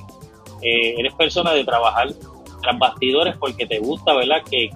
eh, 0.61 0.95
eres 0.97 1.13
persona 1.15 1.53
de 1.53 1.63
trabajar 1.63 2.09
tras 2.61 2.77
bastidores 2.77 3.35
porque 3.37 3.65
te 3.65 3.79
gusta, 3.79 4.13
¿verdad? 4.13 4.43
Que, 4.49 4.69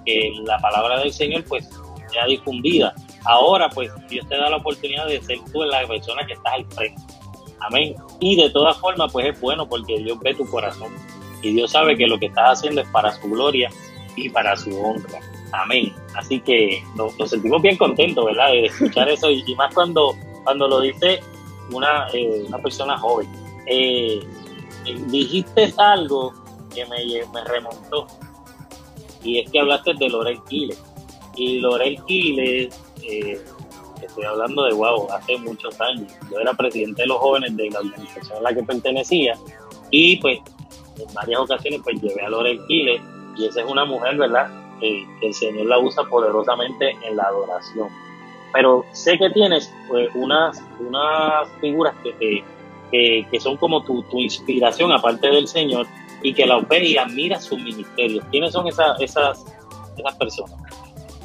la 0.44 0.58
palabra 0.58 0.98
del 1.00 1.12
Señor 1.12 1.44
pues 1.44 1.68
sea 2.08 2.26
difundida. 2.26 2.94
Ahora 3.26 3.68
pues 3.68 3.90
Dios 4.08 4.26
te 4.28 4.36
da 4.36 4.50
la 4.50 4.56
oportunidad 4.56 5.06
de 5.06 5.20
ser 5.22 5.38
tú 5.52 5.62
la 5.62 5.86
persona 5.86 6.26
que 6.26 6.34
estás 6.34 6.52
al 6.52 6.66
frente. 6.66 7.02
Amén. 7.60 7.94
Y 8.20 8.36
de 8.36 8.50
todas 8.50 8.76
formas 8.78 9.12
pues 9.12 9.26
es 9.26 9.40
bueno 9.40 9.68
porque 9.68 9.98
Dios 9.98 10.18
ve 10.20 10.34
tu 10.34 10.48
corazón 10.48 10.92
y 11.42 11.52
Dios 11.52 11.72
sabe 11.72 11.96
que 11.96 12.06
lo 12.06 12.18
que 12.18 12.26
estás 12.26 12.58
haciendo 12.58 12.80
es 12.80 12.88
para 12.88 13.12
su 13.12 13.28
gloria 13.28 13.70
y 14.16 14.28
para 14.28 14.56
su 14.56 14.76
honra. 14.80 15.20
Amén. 15.52 15.94
Así 16.14 16.40
que 16.40 16.82
nos, 16.96 17.14
sentimos 17.28 17.62
bien 17.62 17.76
contentos, 17.76 18.24
¿verdad? 18.24 18.50
De 18.50 18.66
escuchar 18.66 19.08
eso 19.08 19.30
y, 19.30 19.54
más 19.54 19.72
cuando, 19.74 20.14
cuando 20.44 20.68
lo 20.68 20.80
dice 20.80 21.20
una, 21.72 22.08
eh, 22.12 22.44
una 22.48 22.58
persona 22.58 22.98
joven. 22.98 23.28
Eh, 23.66 24.20
dijiste 25.08 25.72
algo 25.78 26.32
que 26.74 26.84
me, 26.86 26.98
me, 27.32 27.44
remontó 27.44 28.06
y 29.22 29.40
es 29.40 29.50
que 29.50 29.60
hablaste 29.60 29.94
de 29.94 30.08
Lorel 30.08 30.42
Quiles. 30.48 30.82
Y 31.36 31.60
Lorel 31.60 32.02
Quiles, 32.06 32.74
eh, 33.08 33.40
estoy 34.02 34.24
hablando 34.24 34.64
de 34.64 34.74
wow, 34.74 35.10
hace 35.12 35.38
muchos 35.38 35.80
años. 35.80 36.12
Yo 36.30 36.40
era 36.40 36.52
presidente 36.54 37.02
de 37.02 37.08
los 37.08 37.18
jóvenes 37.18 37.56
de 37.56 37.70
la 37.70 37.80
organización 37.80 38.38
a 38.38 38.40
la 38.40 38.54
que 38.54 38.62
pertenecía 38.62 39.34
y 39.90 40.16
pues 40.16 40.38
en 40.98 41.14
varias 41.14 41.40
ocasiones 41.40 41.80
pues 41.82 42.00
llevé 42.00 42.22
a 42.22 42.28
Lorel 42.28 42.60
Quiles 42.66 43.00
y 43.36 43.46
esa 43.46 43.60
es 43.60 43.70
una 43.70 43.84
mujer, 43.84 44.16
¿verdad? 44.16 44.50
que 44.80 45.06
el 45.22 45.32
Señor 45.32 45.66
la 45.66 45.78
usa 45.78 46.04
poderosamente 46.04 46.90
en 47.02 47.16
la 47.16 47.22
adoración 47.22 47.88
pero 48.56 48.86
sé 48.92 49.18
que 49.18 49.28
tienes 49.30 49.70
pues, 49.86 50.08
unas, 50.14 50.62
unas 50.80 51.46
figuras 51.60 51.94
que, 52.02 52.42
que, 52.90 53.40
son 53.40 53.58
como 53.58 53.82
tu, 53.82 54.02
inspiración 54.12 54.92
aparte 54.92 55.28
del 55.28 55.46
Señor 55.46 55.86
y 56.22 56.32
que 56.32 56.46
la 56.46 56.60
ve 56.60 56.82
y 56.82 56.96
admira 56.96 57.38
su 57.38 57.58
ministerio. 57.58 58.22
¿Quiénes 58.30 58.52
son 58.52 58.66
esas, 58.66 58.98
esas, 58.98 59.44
esas 59.98 60.14
personas? 60.16 60.56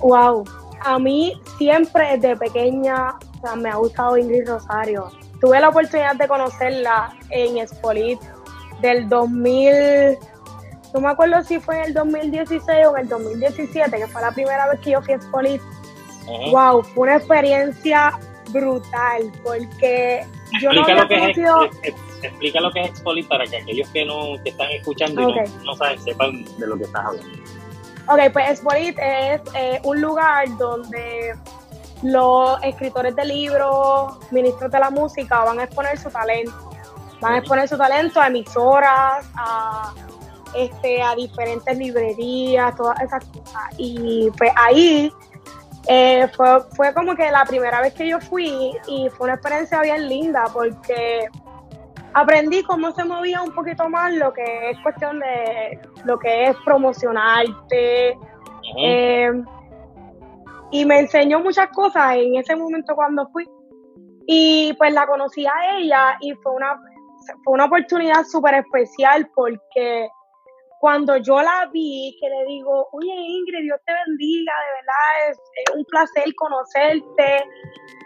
Wow, 0.01 0.43
a 0.83 0.99
mí 0.99 1.39
siempre 1.57 2.17
desde 2.17 2.35
pequeña 2.35 3.15
me 3.57 3.69
ha 3.69 3.75
gustado 3.75 4.17
Ingrid 4.17 4.47
Rosario. 4.47 5.11
Tuve 5.39 5.59
la 5.59 5.69
oportunidad 5.69 6.15
de 6.15 6.27
conocerla 6.27 7.13
en 7.29 7.57
Espolit 7.57 8.19
del 8.81 9.09
2000, 9.09 10.17
no 10.93 10.99
me 10.99 11.09
acuerdo 11.09 11.41
si 11.43 11.59
fue 11.59 11.77
en 11.77 11.85
el 11.85 11.93
2016 11.93 12.87
o 12.87 12.97
en 12.97 13.03
el 13.03 13.07
2017, 13.07 13.97
que 13.97 14.07
fue 14.07 14.21
la 14.21 14.31
primera 14.31 14.69
vez 14.69 14.79
que 14.81 14.91
yo 14.91 15.01
fui 15.01 15.13
a 15.13 15.17
Espolit 15.17 15.61
Wow, 16.51 16.83
fue 16.83 17.03
una 17.03 17.17
experiencia 17.17 18.19
brutal 18.51 19.31
porque 19.43 20.25
yo 20.61 20.71
no 20.71 20.83
había 20.83 21.07
conocido... 21.07 21.63
explica 22.21 22.61
lo 22.61 22.71
que 22.71 22.81
es 22.81 22.89
Expolit 22.89 23.27
para 23.27 23.45
que 23.45 23.57
aquellos 23.57 23.89
que 23.89 24.05
no 24.05 24.41
que 24.43 24.49
están 24.49 24.69
escuchando 24.71 25.21
y 25.21 25.65
no, 25.65 25.75
saben, 25.75 25.99
sepan 25.99 26.45
de 26.57 26.67
lo 26.67 26.77
que 26.77 26.83
estás 26.83 27.05
hablando. 27.05 27.39
Ok, 28.07 28.19
pues 28.33 28.49
Expolit 28.49 28.97
es 28.99 29.41
eh, 29.53 29.79
un 29.83 30.01
lugar 30.01 30.45
donde 30.57 31.35
los 32.01 32.61
escritores 32.63 33.15
de 33.15 33.25
libros, 33.25 34.17
ministros 34.31 34.71
de 34.71 34.79
la 34.79 34.89
música 34.89 35.43
van 35.43 35.59
a 35.59 35.63
exponer 35.63 35.97
su 35.97 36.09
talento. 36.09 36.69
Van 37.19 37.33
a 37.33 37.37
exponer 37.37 37.67
su 37.67 37.77
talento 37.77 38.19
a 38.19 38.27
emisoras, 38.27 39.25
a, 39.35 39.93
este, 40.55 41.01
a 41.01 41.15
diferentes 41.15 41.77
librerías, 41.77 42.75
todas 42.75 42.99
esas 43.01 43.23
cosas. 43.25 43.63
Y 43.77 44.29
pues 44.37 44.51
ahí 44.55 45.13
eh, 45.87 46.27
fue, 46.35 46.61
fue 46.75 46.93
como 46.93 47.15
que 47.15 47.29
la 47.29 47.45
primera 47.45 47.81
vez 47.81 47.93
que 47.93 48.07
yo 48.07 48.19
fui 48.19 48.75
y 48.87 49.09
fue 49.09 49.25
una 49.25 49.35
experiencia 49.35 49.81
bien 49.81 50.09
linda 50.09 50.45
porque 50.51 51.27
aprendí 52.13 52.63
cómo 52.63 52.91
se 52.91 53.03
movía 53.03 53.41
un 53.41 53.53
poquito 53.53 53.87
más 53.89 54.13
lo 54.13 54.33
que 54.33 54.69
es 54.69 54.77
cuestión 54.79 55.19
de 55.19 55.79
lo 56.05 56.17
que 56.19 56.45
es 56.45 56.55
promocionarte. 56.63 58.17
Eh, 58.77 59.31
y 60.71 60.85
me 60.85 60.99
enseñó 60.99 61.39
muchas 61.39 61.69
cosas 61.69 62.15
en 62.15 62.35
ese 62.35 62.55
momento 62.55 62.95
cuando 62.95 63.27
fui. 63.29 63.47
Y 64.27 64.73
pues 64.77 64.93
la 64.93 65.05
conocí 65.07 65.45
a 65.45 65.77
ella 65.77 66.17
y 66.21 66.33
fue 66.35 66.53
una, 66.53 66.79
fue 67.43 67.53
una 67.53 67.65
oportunidad 67.65 68.23
súper 68.23 68.55
especial 68.55 69.29
porque 69.35 70.07
cuando 70.81 71.17
yo 71.17 71.39
la 71.41 71.69
vi, 71.71 72.17
que 72.19 72.27
le 72.27 72.45
digo, 72.47 72.87
oye 72.91 73.13
Ingrid, 73.13 73.61
Dios 73.61 73.79
te 73.85 73.93
bendiga, 74.07 74.51
de 74.65 74.73
verdad 74.81 75.29
es, 75.29 75.75
un 75.75 75.85
placer 75.85 76.33
conocerte. 76.35 77.45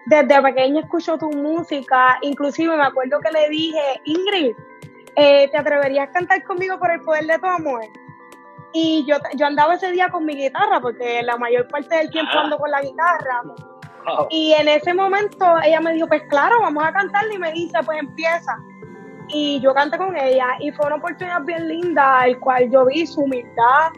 Desde 0.05 0.41
pequeña 0.41 0.81
escucho 0.81 1.17
tu 1.17 1.29
música, 1.31 2.17
inclusive 2.21 2.75
me 2.75 2.83
acuerdo 2.83 3.19
que 3.19 3.31
le 3.31 3.49
dije, 3.49 4.01
Ingrid, 4.05 4.55
eh, 5.15 5.49
¿te 5.49 5.57
atreverías 5.57 6.09
a 6.09 6.11
cantar 6.11 6.43
conmigo 6.43 6.77
por 6.77 6.91
el 6.91 7.01
poder 7.01 7.25
de 7.25 7.39
tu 7.39 7.47
amor? 7.47 7.83
Y 8.73 9.05
yo, 9.07 9.17
yo 9.35 9.45
andaba 9.47 9.75
ese 9.75 9.91
día 9.91 10.09
con 10.09 10.25
mi 10.25 10.35
guitarra, 10.35 10.79
porque 10.81 11.23
la 11.23 11.37
mayor 11.37 11.67
parte 11.69 11.95
del 11.95 12.09
tiempo 12.11 12.37
ando 12.37 12.57
con 12.57 12.69
la 12.69 12.81
guitarra. 12.81 13.41
Y 14.29 14.53
en 14.53 14.67
ese 14.67 14.93
momento 14.93 15.45
ella 15.63 15.81
me 15.81 15.93
dijo, 15.93 16.07
pues 16.07 16.21
claro, 16.29 16.59
vamos 16.61 16.83
a 16.85 16.91
cantarle 16.91 17.35
y 17.35 17.39
me 17.39 17.51
dice, 17.53 17.79
pues 17.83 17.97
empieza 17.99 18.55
y 19.29 19.59
yo 19.59 19.73
canté 19.73 19.97
con 19.97 20.15
ella 20.15 20.47
y 20.59 20.71
fue 20.71 20.85
una 20.85 20.95
oportunidad 20.95 21.41
bien 21.41 21.67
linda, 21.67 22.25
el 22.25 22.39
cual 22.39 22.69
yo 22.69 22.85
vi 22.85 23.05
su 23.07 23.21
humildad 23.21 23.91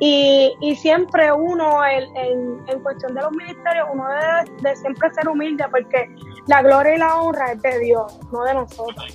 y, 0.00 0.52
y 0.60 0.76
siempre 0.76 1.32
uno 1.32 1.84
en, 1.86 2.60
en, 2.68 2.80
cuestión 2.80 3.14
de 3.14 3.22
los 3.22 3.32
ministerios, 3.32 3.88
uno 3.92 4.04
debe 4.08 4.60
de 4.62 4.76
siempre 4.76 5.12
ser 5.14 5.28
humilde 5.28 5.64
porque 5.70 6.08
la 6.46 6.62
gloria 6.62 6.94
y 6.94 6.98
la 6.98 7.16
honra 7.16 7.52
es 7.52 7.62
de 7.62 7.78
Dios, 7.78 8.18
no 8.32 8.42
de 8.44 8.54
nosotros. 8.54 9.06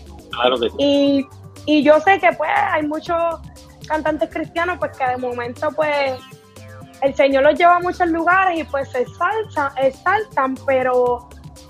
y, 0.77 1.27
y 1.65 1.83
yo 1.83 1.99
sé 1.99 2.19
que 2.19 2.31
pues 2.33 2.49
hay 2.55 2.87
muchos 2.87 3.17
cantantes 3.87 4.29
cristianos 4.29 4.77
pues 4.79 4.97
que 4.97 5.05
de 5.05 5.17
momento 5.17 5.69
pues 5.75 6.19
el 7.01 7.15
Señor 7.15 7.43
los 7.43 7.57
lleva 7.57 7.77
a 7.77 7.79
muchos 7.79 8.07
lugares 8.09 8.59
y 8.59 8.63
pues 8.63 8.89
se 8.91 9.01
exaltan, 9.01 9.71
exaltan 9.77 10.55
pero 10.65 11.27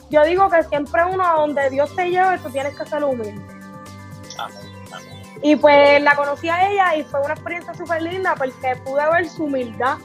yo 0.09 0.23
digo 0.23 0.49
que 0.49 0.63
siempre 0.63 1.03
uno 1.05 1.25
a 1.25 1.33
donde 1.33 1.69
Dios 1.69 1.95
te 1.95 2.09
lleve, 2.09 2.37
tú 2.39 2.49
tienes 2.49 2.77
que 2.77 2.85
ser 2.85 3.03
humilde. 3.03 3.58
Y 5.41 5.55
pues 5.55 6.01
la 6.03 6.15
conocí 6.15 6.49
a 6.49 6.69
ella 6.69 6.95
y 6.97 7.03
fue 7.03 7.21
una 7.21 7.33
experiencia 7.33 7.73
súper 7.73 8.01
linda 8.01 8.35
porque 8.37 8.75
pude 8.83 9.09
ver 9.09 9.29
su 9.29 9.45
humildad 9.45 9.97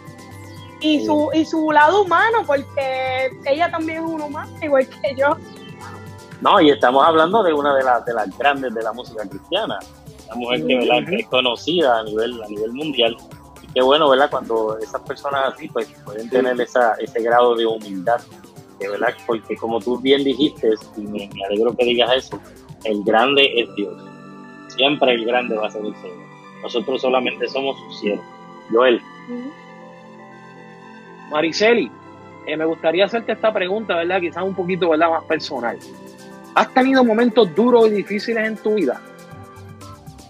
y 0.80 1.04
su, 1.04 1.30
y 1.32 1.44
su 1.44 1.72
lado 1.72 2.02
humano, 2.02 2.38
porque 2.46 3.30
ella 3.44 3.70
también 3.70 4.04
es 4.04 4.10
un 4.10 4.20
humano, 4.20 4.50
igual 4.62 4.86
que 4.86 5.14
yo. 5.16 5.36
No, 6.40 6.60
y 6.60 6.70
estamos 6.70 7.04
hablando 7.04 7.42
de 7.42 7.52
una 7.52 7.74
de, 7.74 7.82
las 7.82 8.04
de 8.04 8.12
las 8.12 8.36
grandes 8.38 8.74
de 8.74 8.82
la 8.82 8.92
música 8.92 9.26
cristiana, 9.28 9.78
una 10.26 10.36
mujer 10.36 10.66
que, 10.66 11.16
es 11.16 11.26
conocida 11.26 12.00
a 12.00 12.04
nivel, 12.04 12.40
a 12.42 12.48
nivel 12.48 12.72
mundial. 12.72 13.16
Y 13.62 13.66
qué 13.72 13.82
bueno, 13.82 14.10
¿verdad? 14.10 14.30
Cuando 14.30 14.78
esas 14.78 15.00
personas 15.02 15.54
así 15.54 15.68
pues 15.68 15.88
pueden 16.04 16.28
tener 16.28 16.60
esa, 16.60 16.94
ese 16.94 17.22
grado 17.22 17.56
de 17.56 17.66
humildad, 17.66 18.20
de 18.78 18.88
verdad, 18.88 19.14
porque 19.26 19.56
como 19.56 19.80
tú 19.80 19.98
bien 19.98 20.22
dijiste, 20.22 20.74
y 20.96 21.00
me 21.00 21.30
alegro 21.46 21.74
que 21.74 21.84
digas 21.84 22.10
eso, 22.14 22.38
el 22.84 23.02
grande 23.04 23.50
es 23.56 23.74
Dios 23.74 23.94
Siempre 24.76 25.14
el 25.14 25.24
grande 25.24 25.56
va 25.56 25.68
a 25.68 25.70
ser 25.70 25.84
el 25.84 25.94
Señor. 25.96 26.26
Nosotros 26.62 27.00
solamente 27.00 27.46
somos 27.48 27.78
sus 27.78 28.00
siervos. 28.00 28.24
Joel. 28.72 29.00
Mariceli, 31.30 31.90
eh, 32.46 32.56
me 32.56 32.64
gustaría 32.64 33.04
hacerte 33.04 33.32
esta 33.32 33.52
pregunta, 33.52 33.94
¿verdad? 33.96 34.20
Quizás 34.20 34.42
un 34.42 34.54
poquito, 34.54 34.90
¿verdad? 34.90 35.10
Más 35.10 35.24
personal. 35.24 35.78
¿Has 36.54 36.72
tenido 36.72 37.04
momentos 37.04 37.54
duros 37.54 37.88
y 37.88 37.90
difíciles 37.90 38.46
en 38.46 38.56
tu 38.56 38.74
vida? 38.74 39.00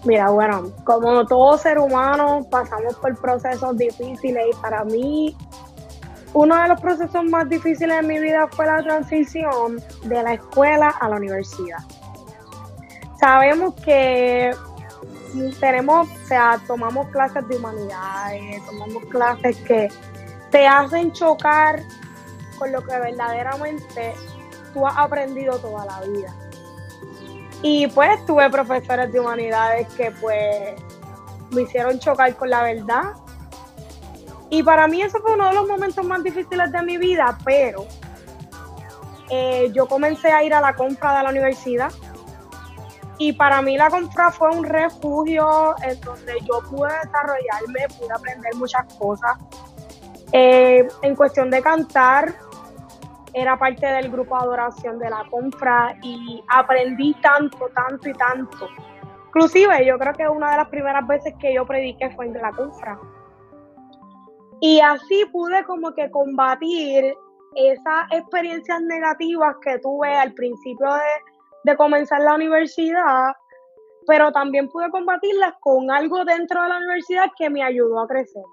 Mira, 0.03 0.29
bueno, 0.29 0.71
como 0.83 1.25
todo 1.25 1.57
ser 1.57 1.79
humano, 1.79 2.45
pasamos 2.51 2.95
por 2.97 3.19
procesos 3.19 3.75
difíciles 3.77 4.45
y 4.51 4.61
para 4.61 4.83
mí 4.83 5.35
uno 6.33 6.61
de 6.61 6.67
los 6.67 6.81
procesos 6.81 7.23
más 7.25 7.49
difíciles 7.49 8.01
de 8.01 8.07
mi 8.07 8.19
vida 8.19 8.47
fue 8.51 8.65
la 8.67 8.83
transición 8.83 9.79
de 10.03 10.23
la 10.23 10.33
escuela 10.33 10.89
a 10.99 11.09
la 11.09 11.15
universidad 11.15 11.79
sabemos 13.25 13.73
que 13.83 14.51
tenemos, 15.59 16.07
o 16.07 16.27
sea, 16.27 16.61
tomamos 16.67 17.07
clases 17.07 17.47
de 17.47 17.57
humanidades, 17.57 18.63
tomamos 18.67 19.03
clases 19.05 19.57
que 19.61 19.89
te 20.51 20.67
hacen 20.67 21.11
chocar 21.11 21.81
con 22.59 22.71
lo 22.71 22.83
que 22.83 22.99
verdaderamente 22.99 24.13
tú 24.75 24.85
has 24.85 24.95
aprendido 24.95 25.57
toda 25.57 25.85
la 25.85 26.01
vida. 26.01 26.35
Y 27.63 27.87
pues 27.87 28.23
tuve 28.27 28.47
profesores 28.51 29.11
de 29.11 29.19
humanidades 29.19 29.87
que 29.95 30.11
pues 30.21 30.75
me 31.49 31.63
hicieron 31.63 31.97
chocar 31.97 32.35
con 32.35 32.51
la 32.51 32.61
verdad. 32.61 33.13
Y 34.51 34.61
para 34.61 34.87
mí 34.87 35.01
eso 35.01 35.17
fue 35.19 35.33
uno 35.33 35.47
de 35.47 35.55
los 35.55 35.67
momentos 35.67 36.05
más 36.05 36.23
difíciles 36.23 36.71
de 36.71 36.83
mi 36.83 36.99
vida, 36.99 37.35
pero 37.43 37.87
eh, 39.31 39.71
yo 39.73 39.87
comencé 39.87 40.31
a 40.31 40.43
ir 40.43 40.53
a 40.53 40.61
la 40.61 40.75
compra 40.75 41.17
de 41.17 41.23
la 41.23 41.29
universidad 41.31 41.91
y 43.17 43.33
para 43.33 43.61
mí 43.61 43.77
la 43.77 43.89
compra 43.89 44.31
fue 44.31 44.49
un 44.49 44.63
refugio 44.63 45.75
en 45.83 45.99
donde 46.01 46.33
yo 46.41 46.61
pude 46.69 46.91
desarrollarme, 47.03 47.87
pude 47.97 48.13
aprender 48.13 48.55
muchas 48.55 48.93
cosas. 48.95 49.37
Eh, 50.31 50.87
en 51.01 51.15
cuestión 51.15 51.49
de 51.49 51.61
cantar, 51.61 52.33
era 53.33 53.57
parte 53.57 53.85
del 53.85 54.09
grupo 54.09 54.35
adoración 54.35 54.97
de 54.99 55.09
la 55.09 55.23
compra 55.29 55.97
y 56.01 56.43
aprendí 56.49 57.13
tanto, 57.21 57.69
tanto 57.73 58.09
y 58.09 58.13
tanto. 58.13 58.67
Inclusive 59.27 59.85
yo 59.85 59.97
creo 59.97 60.13
que 60.13 60.27
una 60.29 60.51
de 60.51 60.57
las 60.57 60.69
primeras 60.69 61.05
veces 61.07 61.33
que 61.39 61.53
yo 61.53 61.65
prediqué 61.65 62.09
fue 62.11 62.25
en 62.25 62.33
la 62.33 62.51
compra. 62.51 62.97
Y 64.61 64.79
así 64.79 65.25
pude 65.33 65.63
como 65.65 65.93
que 65.93 66.09
combatir 66.09 67.13
esas 67.55 68.05
experiencias 68.11 68.81
negativas 68.81 69.55
que 69.61 69.79
tuve 69.79 70.13
al 70.13 70.33
principio 70.33 70.93
de, 70.93 71.34
de 71.65 71.75
comenzar 71.75 72.21
la 72.21 72.35
universidad, 72.35 73.33
pero 74.05 74.31
también 74.31 74.69
pude 74.69 74.91
combatirlas 74.91 75.55
con 75.59 75.89
algo 75.89 76.23
dentro 76.23 76.61
de 76.61 76.69
la 76.69 76.77
universidad 76.77 77.31
que 77.35 77.49
me 77.49 77.63
ayudó 77.63 78.01
a 78.01 78.07
crecer. 78.07 78.43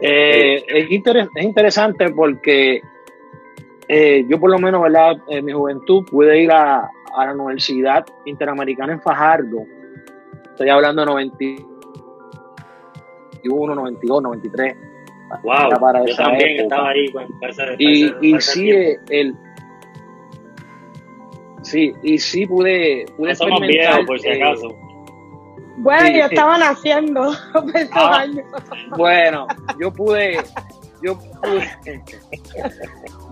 Eh, 0.00 0.62
es, 0.68 0.88
interesante 0.90 2.10
porque 2.10 2.82
eh, 3.88 4.24
yo 4.28 4.38
por 4.38 4.50
lo 4.50 4.58
menos, 4.58 4.82
¿verdad? 4.82 5.16
En 5.28 5.46
mi 5.46 5.52
juventud 5.52 6.04
pude 6.04 6.42
ir 6.42 6.52
a, 6.52 6.90
la 7.16 7.32
Universidad 7.32 8.04
Interamericana 8.26 8.92
en 8.92 9.00
Fajardo. 9.00 9.64
Estoy 10.50 10.68
hablando 10.68 11.00
de 11.02 11.06
91, 11.06 13.74
92, 13.74 14.22
93. 14.22 14.76
Wow, 15.42 15.70
para 15.80 16.04
yo 16.04 16.14
también 16.16 16.60
estaba 16.60 16.90
ahí 16.90 17.10
con 17.10 17.26
y, 17.78 18.12
y 18.22 18.38
sí, 18.40 18.70
el, 18.70 19.34
Sí, 21.68 21.92
y 22.02 22.18
sí 22.18 22.46
pude, 22.46 23.04
pude 23.16 23.32
experimentar. 23.32 24.06
por 24.06 24.18
si 24.18 24.28
acaso. 24.28 24.74
Bueno, 25.76 26.08
yo 26.08 26.24
estaba 26.24 26.58
naciendo 26.58 27.30
ah, 27.92 28.18
años. 28.20 28.46
Bueno, 28.96 29.46
yo 29.78 29.92
pude, 29.92 30.38
yo 31.02 31.18
pude, 31.18 31.70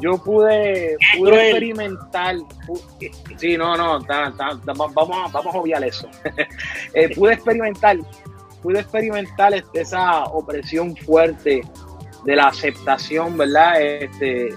yo 0.00 0.18
pude, 0.18 0.96
pude 1.18 1.50
experimentar. 1.50 2.36
Sí, 3.38 3.56
no, 3.56 3.74
no, 3.76 3.98
vamos, 4.04 5.32
vamos 5.32 5.54
a 5.54 5.58
obviar 5.58 5.82
eso. 5.82 6.08
Eh, 6.94 7.14
pude 7.14 7.34
experimentar, 7.34 7.96
pude 8.62 8.80
experimentar 8.80 9.54
este, 9.54 9.80
esa 9.80 10.24
opresión 10.24 10.94
fuerte 10.94 11.62
de 12.24 12.36
la 12.36 12.48
aceptación, 12.48 13.36
¿verdad? 13.36 13.80
Este, 13.80 14.54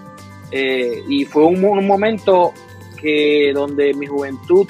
eh, 0.52 1.04
y 1.08 1.26
fue 1.26 1.46
un, 1.46 1.64
un 1.64 1.88
momento 1.88 2.54
que 3.02 3.52
donde 3.54 3.94
mi 3.94 4.06
juventud 4.06 4.68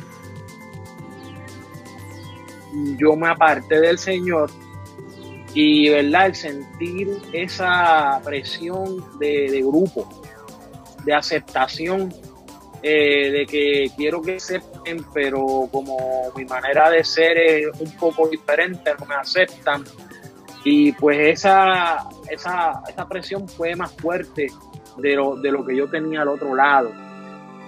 yo 2.97 3.15
me 3.15 3.29
aparté 3.29 3.79
del 3.79 3.97
Señor 3.97 4.49
y 5.53 5.89
verdad 5.89 6.27
el 6.27 6.35
sentir 6.35 7.17
esa 7.33 8.21
presión 8.23 9.03
de, 9.19 9.61
grupo 9.61 10.07
de 11.03 11.13
aceptación 11.13 12.13
eh, 12.83 13.31
de 13.31 13.45
que 13.45 13.91
quiero 13.97 14.21
que 14.21 14.35
acepten 14.35 15.03
pero 15.13 15.67
como 15.71 16.31
mi 16.35 16.45
manera 16.45 16.89
de 16.89 17.03
ser 17.03 17.37
es 17.37 17.67
un 17.79 17.91
poco 17.97 18.27
diferente 18.27 18.91
no 18.99 19.05
me 19.05 19.15
aceptan. 19.15 19.83
Y 20.63 20.91
pues 20.91 21.17
esa 21.19 22.07
esa, 22.29 22.83
esa 22.87 23.07
presión 23.07 23.47
fue 23.47 23.75
más 23.75 23.91
fuerte 23.93 24.47
de 24.97 25.15
lo, 25.15 25.35
de 25.37 25.51
lo 25.51 25.65
que 25.65 25.75
yo 25.75 25.89
tenía 25.89 26.21
al 26.21 26.27
otro 26.27 26.53
lado 26.53 26.91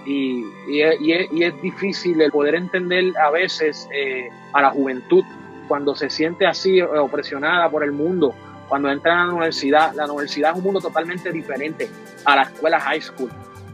Y, 0.05 0.45
y, 0.67 0.81
es, 0.81 0.99
y, 0.99 1.43
es, 1.43 1.61
difícil 1.61 2.19
el 2.21 2.31
poder 2.31 2.55
entender 2.55 3.13
a 3.17 3.29
veces 3.29 3.87
eh, 3.93 4.29
a 4.53 4.61
la 4.61 4.71
juventud 4.71 5.23
cuando 5.67 5.95
se 5.95 6.09
siente 6.09 6.45
así 6.47 6.81
opresionada 6.81 7.69
por 7.69 7.83
el 7.83 7.91
mundo, 7.91 8.33
cuando 8.67 8.89
entra 8.89 9.13
a 9.13 9.25
la 9.25 9.33
universidad. 9.33 9.93
La 9.93 10.05
universidad 10.05 10.51
es 10.51 10.57
un 10.57 10.63
mundo 10.63 10.81
totalmente 10.81 11.31
diferente 11.31 11.89
a 12.25 12.35
la 12.35 12.41
escuela 12.43 12.79
high 12.79 13.01
school. 13.01 13.31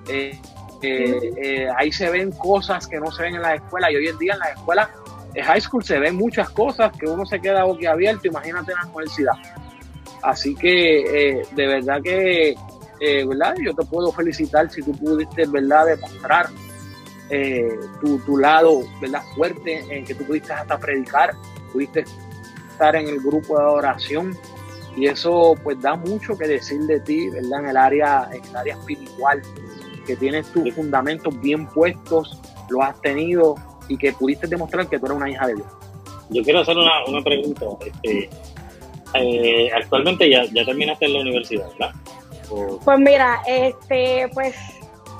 Eh, 0.10 0.40
eh, 0.82 1.68
ahí 1.76 1.92
se 1.92 2.10
ven 2.10 2.32
cosas 2.32 2.88
que 2.88 3.00
no 3.00 3.12
se 3.12 3.24
ven 3.24 3.36
en 3.36 3.42
la 3.42 3.56
escuela 3.56 3.92
y 3.92 3.96
hoy 3.96 4.08
en 4.08 4.18
día 4.18 4.34
en 4.34 4.40
la 4.40 4.50
escuela 4.50 4.90
en 5.34 5.44
high 5.44 5.62
school 5.62 5.84
se 5.84 5.98
ven 5.98 6.16
muchas 6.16 6.50
cosas 6.52 6.92
que 6.98 7.08
uno 7.08 7.26
se 7.26 7.40
queda 7.40 7.64
boquiabierto, 7.64 8.28
imagínate 8.28 8.74
en 8.74 8.78
la 8.78 8.86
universidad. 8.86 9.34
Así 10.22 10.56
que 10.56 11.46
de 11.52 11.68
verdad 11.68 12.02
que 12.02 12.56
eh, 13.00 13.26
¿verdad? 13.26 13.56
Yo 13.64 13.74
te 13.74 13.86
puedo 13.86 14.12
felicitar 14.12 14.70
si 14.70 14.82
tú 14.82 14.92
pudiste, 14.94 15.46
¿verdad?, 15.48 15.88
demostrar 15.88 16.48
eh, 17.30 17.80
tu, 18.02 18.20
tu, 18.20 18.38
lado, 18.38 18.82
¿verdad?, 19.02 19.22
fuerte, 19.36 19.84
en 19.90 20.06
que 20.06 20.16
tú 20.16 20.26
pudiste 20.26 20.54
hasta 20.54 20.78
predicar, 20.78 21.36
pudiste 21.72 22.06
estar 22.72 22.96
en 22.96 23.08
el 23.08 23.20
grupo 23.20 23.58
de 23.58 23.66
oración 23.66 24.38
y 24.96 25.08
eso 25.08 25.56
pues 25.64 25.80
da 25.82 25.96
mucho 25.96 26.38
que 26.38 26.48
decir 26.48 26.82
de 26.82 27.00
ti, 27.00 27.30
¿verdad?, 27.30 27.60
en 27.60 27.70
el 27.70 27.78
área, 27.78 28.30
en 28.32 28.44
el 28.44 28.56
área 28.56 28.76
espiritual, 28.76 29.42
que 30.06 30.16
tienes 30.16 30.48
tus 30.52 30.74
fundamentos 30.74 31.40
bien 31.42 31.68
puestos, 31.68 32.40
lo 32.70 32.82
has 32.82 33.00
tenido 33.02 33.56
y 33.88 33.98
que 33.98 34.14
pudiste 34.14 34.48
demostrar 34.48 34.88
que 34.88 34.98
tú 34.98 35.06
eres 35.06 35.18
una 35.18 35.30
hija 35.30 35.48
de 35.48 35.56
Dios. 35.56 35.68
Yo 36.30 36.44
quiero 36.44 36.60
hacer 36.60 36.78
una, 36.78 37.06
una 37.06 37.24
pregunta. 37.24 37.66
Este, 37.86 38.30
eh, 39.14 39.70
actualmente 39.74 40.30
ya, 40.30 40.44
ya 40.46 40.66
terminaste 40.66 41.06
en 41.06 41.14
la 41.14 41.20
universidad, 41.22 41.70
¿verdad? 41.72 41.96
Pues 42.84 43.00
mira, 43.00 43.42
este, 43.46 44.30
pues 44.34 44.56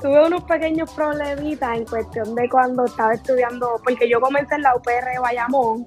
tuve 0.00 0.26
unos 0.26 0.44
pequeños 0.44 0.92
problemitas 0.94 1.76
en 1.76 1.84
cuestión 1.84 2.34
de 2.34 2.48
cuando 2.48 2.84
estaba 2.84 3.14
estudiando, 3.14 3.80
porque 3.84 4.08
yo 4.08 4.20
comencé 4.20 4.54
en 4.54 4.62
la 4.62 4.76
UPR 4.76 5.12
de 5.12 5.18
Bayamón, 5.20 5.84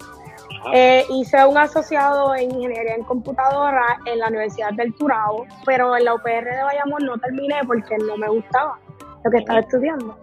eh, 0.73 1.05
hice 1.09 1.43
un 1.45 1.57
asociado 1.57 2.35
en 2.35 2.51
ingeniería 2.51 2.95
en 2.95 3.03
computadora 3.03 3.99
en 4.05 4.19
la 4.19 4.27
Universidad 4.27 4.73
del 4.73 4.93
Turabo, 4.93 5.45
pero 5.65 5.95
en 5.95 6.05
la 6.05 6.13
UPR 6.13 6.45
de 6.45 6.63
Bayamón 6.63 7.05
no 7.05 7.17
terminé 7.17 7.61
porque 7.65 7.97
no 7.97 8.15
me 8.17 8.29
gustaba 8.29 8.77
lo 9.23 9.31
que 9.31 9.37
estaba 9.37 9.59
estudiando. 9.59 10.15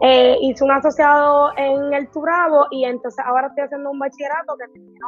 Eh, 0.00 0.36
hice 0.42 0.64
un 0.64 0.72
asociado 0.72 1.52
en 1.56 1.94
el 1.94 2.08
Turabo 2.08 2.66
y 2.70 2.84
entonces 2.84 3.24
ahora 3.24 3.46
estoy 3.46 3.64
haciendo 3.64 3.90
un 3.90 3.98
bachillerato 3.98 4.56
que 4.58 4.72
terminó 4.72 5.06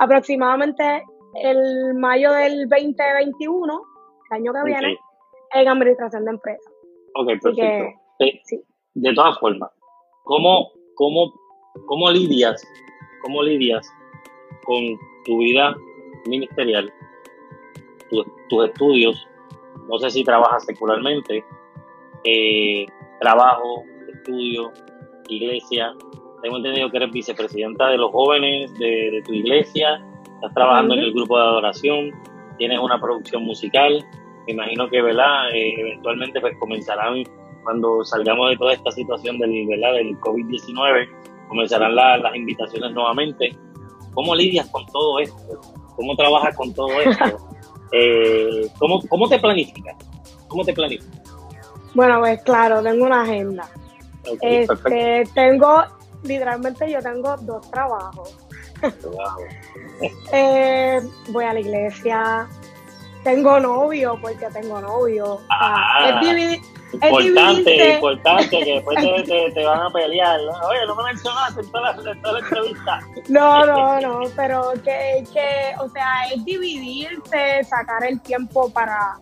aproximadamente 0.00 1.04
el 1.42 1.94
mayo 1.94 2.32
del 2.32 2.68
2021 2.68 3.93
año 4.34 4.52
que 4.52 4.64
viene 4.64 4.98
en 5.54 5.68
administración 5.68 6.24
de 6.24 6.30
empresas. 6.32 6.72
Ok, 7.14 7.26
perfecto. 7.40 8.56
De 8.94 9.14
todas 9.14 9.38
formas, 9.38 9.70
¿cómo, 10.24 10.70
cómo, 10.94 11.32
cómo 11.86 12.10
lidias, 12.10 12.62
cómo 13.22 13.42
lidias 13.42 13.90
con 14.64 14.78
tu 15.24 15.38
vida 15.38 15.74
ministerial, 16.26 16.92
tus 18.48 18.68
estudios? 18.68 19.26
No 19.88 19.98
sé 19.98 20.10
si 20.10 20.24
trabajas 20.24 20.64
secularmente, 20.64 21.44
eh, 22.24 22.86
trabajo, 23.20 23.84
estudio, 24.12 24.72
iglesia. 25.28 25.94
Tengo 26.42 26.56
entendido 26.58 26.90
que 26.90 26.96
eres 26.98 27.10
vicepresidenta 27.10 27.88
de 27.88 27.98
los 27.98 28.10
jóvenes 28.10 28.72
de, 28.78 29.22
tu 29.26 29.32
iglesia, 29.32 30.04
estás 30.34 30.54
trabajando 30.54 30.94
en 30.94 31.00
el 31.00 31.12
grupo 31.12 31.38
de 31.38 31.44
adoración, 31.44 32.10
tienes 32.58 32.78
una 32.78 33.00
producción 33.00 33.44
musical, 33.44 34.04
me 34.46 34.52
imagino 34.52 34.88
que, 34.88 35.02
¿verdad? 35.02 35.50
Eh, 35.54 35.74
eventualmente 35.78 36.40
pues 36.40 36.56
comenzarán, 36.58 37.24
cuando 37.62 38.04
salgamos 38.04 38.50
de 38.50 38.56
toda 38.56 38.72
esta 38.74 38.90
situación 38.90 39.38
del, 39.38 39.66
¿verdad? 39.66 39.94
del 39.94 40.18
COVID-19, 40.20 41.08
comenzarán 41.48 41.94
las 41.94 42.34
invitaciones 42.34 42.92
nuevamente. 42.92 43.56
¿Cómo 44.12 44.34
lidias 44.34 44.68
con 44.70 44.84
todo 44.86 45.18
esto? 45.18 45.60
¿Cómo 45.96 46.14
trabajas 46.16 46.56
con 46.56 46.72
todo 46.72 47.00
esto? 47.00 47.24
Eh, 47.96 48.66
¿cómo, 48.78 49.00
¿Cómo 49.08 49.28
te 49.28 49.38
planificas? 49.38 49.94
¿Cómo 50.48 50.64
te 50.64 50.72
planificas? 50.72 51.22
Bueno, 51.94 52.18
pues 52.18 52.42
claro, 52.42 52.82
tengo 52.82 53.04
una 53.04 53.22
agenda. 53.22 53.68
este, 54.40 55.22
tengo, 55.32 55.84
literalmente 56.24 56.90
yo 56.90 57.00
tengo 57.00 57.36
dos 57.36 57.70
trabajos. 57.70 58.36
eh, 60.32 61.00
voy 61.28 61.44
a 61.44 61.52
la 61.52 61.60
iglesia, 61.60 62.48
tengo 63.24 63.58
novio, 63.58 64.18
porque 64.20 64.46
tengo 64.52 64.80
novio. 64.80 65.40
Ah, 65.50 66.20
es 66.20 66.28
dividir, 66.28 66.60
importante, 66.92 67.94
importante, 67.94 68.48
que 68.48 68.74
después 68.74 68.98
te, 69.26 69.50
te, 69.50 69.64
van 69.64 69.80
a 69.80 69.90
pelear. 69.90 70.38
Oye, 70.40 70.86
no 70.86 70.94
me 70.94 71.04
mencionaste 71.04 71.62
en 71.62 71.72
toda, 71.72 71.92
la, 71.92 72.20
toda 72.20 72.32
la 72.34 72.38
entrevista. 72.40 73.00
No, 73.28 73.66
no, 73.66 74.00
no, 74.00 74.20
pero 74.36 74.72
que, 74.84 75.24
que, 75.32 75.74
o 75.80 75.88
sea, 75.88 76.26
es 76.32 76.44
dividirse, 76.44 77.64
sacar 77.64 78.04
el 78.04 78.20
tiempo 78.20 78.70
para 78.70 79.18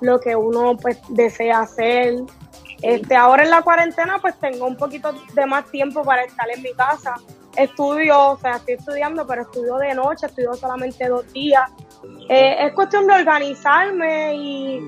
lo 0.00 0.18
que 0.18 0.34
uno 0.34 0.76
pues 0.76 0.98
desea 1.10 1.60
hacer. 1.60 2.14
Este, 2.80 3.14
ahora 3.14 3.44
en 3.44 3.50
la 3.50 3.62
cuarentena 3.62 4.18
pues 4.20 4.36
tengo 4.40 4.66
un 4.66 4.76
poquito 4.76 5.12
de 5.34 5.46
más 5.46 5.70
tiempo 5.70 6.02
para 6.02 6.24
estar 6.24 6.50
en 6.50 6.62
mi 6.62 6.72
casa. 6.72 7.14
Estudio, 7.54 8.30
o 8.30 8.38
sea, 8.38 8.56
estoy 8.56 8.74
estudiando, 8.74 9.26
pero 9.26 9.42
estudio 9.42 9.76
de 9.76 9.94
noche, 9.94 10.26
estudio 10.26 10.54
solamente 10.54 11.06
dos 11.06 11.30
días. 11.32 11.70
Eh, 12.28 12.56
es 12.66 12.72
cuestión 12.72 13.06
de 13.06 13.14
organizarme 13.14 14.34
y 14.34 14.80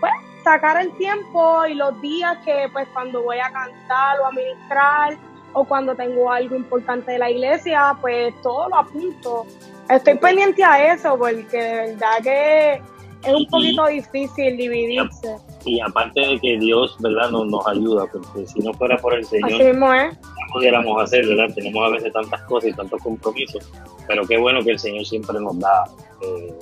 pues 0.00 0.12
sacar 0.44 0.80
el 0.80 0.92
tiempo 0.96 1.66
y 1.66 1.74
los 1.74 2.00
días 2.00 2.38
que 2.44 2.68
pues 2.72 2.88
cuando 2.92 3.22
voy 3.22 3.38
a 3.38 3.50
cantar 3.50 4.20
o 4.20 4.26
a 4.26 4.32
ministrar 4.32 5.16
o 5.52 5.64
cuando 5.64 5.94
tengo 5.94 6.30
algo 6.30 6.56
importante 6.56 7.12
de 7.12 7.18
la 7.18 7.30
iglesia, 7.30 7.96
pues 8.00 8.34
todo 8.42 8.68
lo 8.68 8.76
apunto. 8.76 9.46
Estoy 9.88 10.16
pendiente 10.16 10.64
a 10.64 10.94
eso 10.94 11.16
porque 11.18 11.56
de 11.56 11.92
verdad 11.92 12.22
que 12.22 12.82
es 13.24 13.34
un 13.34 13.46
poquito 13.46 13.86
difícil 13.86 14.56
dividirse. 14.56 15.36
Y 15.64 15.80
aparte 15.80 16.20
de 16.20 16.40
que 16.40 16.58
Dios, 16.58 16.96
¿verdad?, 17.00 17.30
nos, 17.30 17.46
nos 17.46 17.66
ayuda, 17.68 18.06
porque 18.10 18.46
si 18.46 18.60
no 18.60 18.72
fuera 18.74 18.96
por 18.96 19.14
el 19.14 19.24
Señor, 19.24 19.62
no 19.76 20.12
pudiéramos 20.52 21.02
hacer, 21.02 21.26
¿verdad? 21.26 21.54
Tenemos 21.54 21.86
a 21.86 21.90
veces 21.90 22.12
tantas 22.12 22.42
cosas 22.42 22.70
y 22.70 22.72
tantos 22.74 23.00
compromisos, 23.02 23.70
pero 24.06 24.26
qué 24.26 24.38
bueno 24.38 24.62
que 24.62 24.72
el 24.72 24.78
Señor 24.78 25.04
siempre 25.04 25.38
nos 25.40 25.58
da. 25.58 25.84
Eh, 26.22 26.54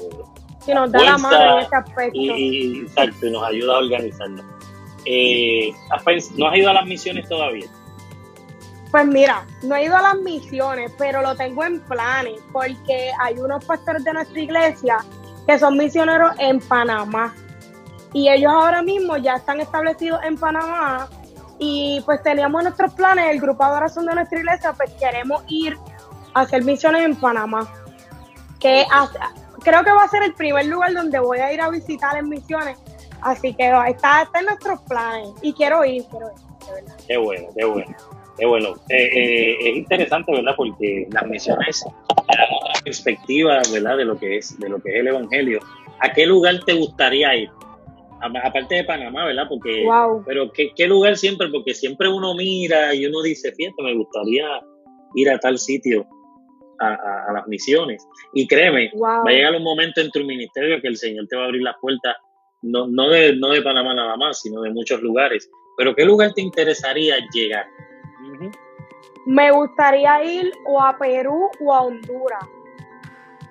nos 0.74 0.92
da 0.92 1.02
la 1.02 1.18
mano 1.18 1.58
en 1.58 1.64
ese 1.64 1.76
aspecto. 1.76 2.18
Y, 2.18 2.80
exacto, 2.82 3.26
y 3.26 3.30
nos 3.30 3.42
ayuda 3.42 3.74
a 3.74 3.78
organizarnos. 3.78 4.44
Eh, 5.04 5.72
¿No 6.36 6.48
has 6.48 6.56
ido 6.56 6.70
a 6.70 6.74
las 6.74 6.86
misiones 6.86 7.28
todavía? 7.28 7.66
Pues 8.90 9.06
mira, 9.06 9.46
no 9.62 9.76
he 9.76 9.84
ido 9.84 9.96
a 9.96 10.02
las 10.02 10.16
misiones, 10.16 10.92
pero 10.98 11.22
lo 11.22 11.34
tengo 11.36 11.64
en 11.64 11.80
planes, 11.80 12.40
porque 12.52 13.10
hay 13.20 13.38
unos 13.38 13.64
pastores 13.64 14.04
de 14.04 14.12
nuestra 14.12 14.40
iglesia 14.40 14.98
que 15.46 15.58
son 15.58 15.76
misioneros 15.76 16.32
en 16.38 16.60
Panamá. 16.60 17.34
Y 18.12 18.28
ellos 18.28 18.52
ahora 18.52 18.82
mismo 18.82 19.16
ya 19.16 19.36
están 19.36 19.60
establecidos 19.60 20.20
en 20.24 20.36
Panamá 20.36 21.08
y 21.62 22.00
pues 22.06 22.22
teníamos 22.22 22.62
nuestros 22.62 22.94
planes, 22.94 23.26
el 23.30 23.40
grupo 23.40 23.62
de 23.62 23.70
adoración 23.70 24.06
de 24.06 24.14
nuestra 24.14 24.38
iglesia, 24.38 24.72
pues 24.72 24.90
queremos 24.92 25.44
ir 25.48 25.76
hacer 26.34 26.64
misiones 26.64 27.04
en 27.04 27.16
Panamá. 27.16 27.72
Que 28.58 28.84
creo 29.62 29.84
que 29.84 29.90
va 29.90 30.04
a 30.04 30.08
ser 30.08 30.22
el 30.22 30.34
primer 30.34 30.66
lugar 30.66 30.92
donde 30.92 31.18
voy 31.18 31.38
a 31.38 31.52
ir 31.52 31.60
a 31.60 31.70
visitar 31.70 32.16
en 32.16 32.28
misiones. 32.28 32.78
Así 33.22 33.54
que 33.54 33.70
está, 33.88 34.22
está 34.22 34.38
en 34.38 34.46
nuestros 34.46 34.80
planes 34.82 35.28
y 35.42 35.52
quiero 35.52 35.84
ir, 35.84 36.04
quiero 36.10 36.26
ir, 36.28 36.84
Qué 37.06 37.16
bueno, 37.16 37.48
qué 37.56 37.64
bueno. 37.64 37.96
Qué 38.38 38.46
bueno. 38.46 38.74
Eh, 38.88 39.10
eh, 39.12 39.56
es 39.60 39.76
interesante, 39.76 40.32
¿verdad? 40.32 40.54
Porque 40.56 41.06
las 41.10 41.26
misiones 41.26 41.84
otra 42.08 42.46
perspectiva, 42.82 43.60
¿verdad? 43.70 43.98
De 43.98 44.04
lo 44.06 44.18
que 44.18 44.38
es, 44.38 44.58
de 44.58 44.68
lo 44.68 44.80
que 44.80 44.90
es 44.90 45.00
el 45.00 45.08
evangelio. 45.08 45.60
¿A 45.98 46.12
qué 46.12 46.24
lugar 46.26 46.60
te 46.64 46.74
gustaría 46.74 47.34
ir? 47.36 47.50
aparte 48.22 48.74
de 48.74 48.84
Panamá, 48.84 49.24
¿verdad? 49.24 49.44
Porque, 49.48 49.86
pero 50.26 50.52
¿qué, 50.52 50.72
¿qué, 50.76 50.86
lugar 50.86 51.16
siempre? 51.16 51.48
Porque 51.48 51.72
siempre 51.72 52.06
uno 52.06 52.34
mira 52.34 52.94
y 52.94 53.06
uno 53.06 53.22
dice, 53.22 53.50
fíjate, 53.52 53.82
me 53.82 53.94
gustaría 53.94 54.46
ir 55.14 55.30
a 55.30 55.38
tal 55.38 55.58
sitio, 55.58 56.06
a, 56.80 57.32
las 57.32 57.46
misiones. 57.46 58.06
Y 58.34 58.46
créeme, 58.46 58.90
va 59.02 59.22
a 59.26 59.30
llegar 59.30 59.54
un 59.54 59.62
momento 59.62 60.00
en 60.00 60.10
tu 60.10 60.20
ministerio 60.20 60.80
que 60.80 60.88
el 60.88 60.96
Señor 60.96 61.26
te 61.28 61.36
va 61.36 61.42
a 61.42 61.46
abrir 61.46 61.62
las 61.62 61.76
puertas, 61.80 62.16
no, 62.62 62.86
no, 62.86 63.08
de, 63.08 63.36
no 63.36 63.50
de 63.50 63.62
Panamá 63.62 63.94
nada 63.94 64.16
más, 64.16 64.40
sino 64.40 64.62
de 64.62 64.70
muchos 64.70 65.00
lugares. 65.02 65.50
Pero 65.76 65.94
¿qué 65.94 66.04
lugar 66.04 66.32
te 66.34 66.42
interesaría 66.42 67.16
llegar? 67.32 67.66
Me 69.26 69.50
gustaría 69.50 70.24
ir 70.24 70.52
o 70.66 70.80
a 70.82 70.96
Perú 70.98 71.50
o 71.60 71.74
a 71.74 71.82
Honduras. 71.82 72.44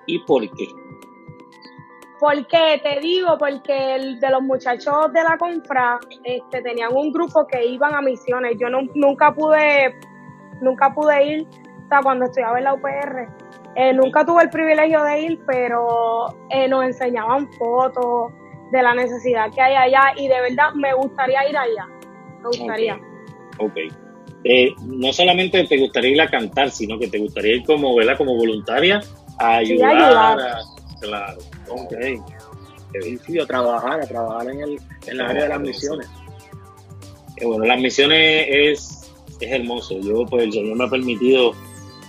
¿Y 0.06 0.20
por 0.20 0.42
qué? 0.42 0.68
Porque 2.20 2.82
te 2.84 3.00
digo, 3.00 3.38
porque 3.38 3.96
el 3.96 4.20
de 4.20 4.30
los 4.30 4.42
muchachos 4.42 5.14
de 5.14 5.24
la 5.24 5.38
confra 5.38 6.00
este, 6.24 6.62
tenían 6.62 6.94
un 6.94 7.14
grupo 7.14 7.48
que 7.48 7.66
iban 7.66 7.94
a 7.94 8.02
misiones. 8.02 8.58
Yo 8.60 8.68
nunca 8.70 9.34
pude, 9.34 9.96
nunca 10.62 10.94
pude 10.94 11.26
ir, 11.26 11.48
cuando 12.04 12.26
estudiaba 12.26 12.58
en 12.58 12.64
la 12.66 12.74
UPR, 12.74 13.28
eh, 13.76 13.94
nunca 13.94 14.26
tuve 14.26 14.44
el 14.44 14.50
privilegio 14.50 15.04
de 15.04 15.22
ir, 15.22 15.40
pero 15.46 16.28
eh, 16.50 16.68
nos 16.68 16.84
enseñaban 16.86 17.52
fotos 17.54 18.32
de 18.72 18.84
la 18.84 18.94
necesidad 18.94 19.52
que 19.54 19.62
hay 19.62 19.76
allá 19.76 20.14
y 20.16 20.28
de 20.28 20.42
verdad 20.42 20.74
me 20.76 20.94
gustaría 20.94 21.48
ir 21.50 21.58
allá. 21.58 21.88
Me 22.42 22.48
gustaría. 22.48 23.00
Ok. 23.58 23.78
Eh, 24.44 24.70
no 24.86 25.12
solamente 25.12 25.64
te 25.66 25.78
gustaría 25.78 26.12
ir 26.12 26.22
a 26.22 26.28
cantar, 26.30 26.70
sino 26.72 26.98
que 26.98 27.08
te 27.08 27.20
gustaría 27.20 27.56
ir 27.58 27.64
como, 27.66 27.96
¿verdad? 27.96 28.18
Como 28.18 28.36
voluntaria 28.36 29.02
a 29.38 29.58
ayudar. 29.58 29.96
ayudar. 29.96 30.40
a- 30.40 30.60
claro. 31.02 31.38
Ok. 31.70 31.94
Sí, 33.26 33.40
a 33.40 33.46
trabajar, 33.46 34.02
a 34.02 34.08
trabajar 34.08 34.50
en, 34.50 34.62
el, 34.62 34.80
en 35.06 35.18
la 35.18 35.28
área 35.28 35.44
de 35.44 35.50
las 35.50 35.60
misiones. 35.60 36.10
Eh, 37.38 37.46
bueno, 37.46 37.66
las 37.66 37.80
misiones 37.80 38.46
es, 38.50 39.14
es 39.40 39.52
hermoso. 39.52 40.00
Yo, 40.00 40.26
pues, 40.26 40.46
el 40.46 40.52
Señor 40.54 40.78
me 40.78 40.86
ha 40.86 40.90
permitido 40.90 41.52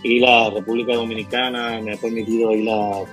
ir 0.02 0.24
a 0.26 0.50
República 0.50 0.94
Dominicana, 0.94 1.80
me 1.80 1.94
ha 1.94 1.96
permitido 1.96 2.52
ir 2.52 2.68
a, 2.70 3.04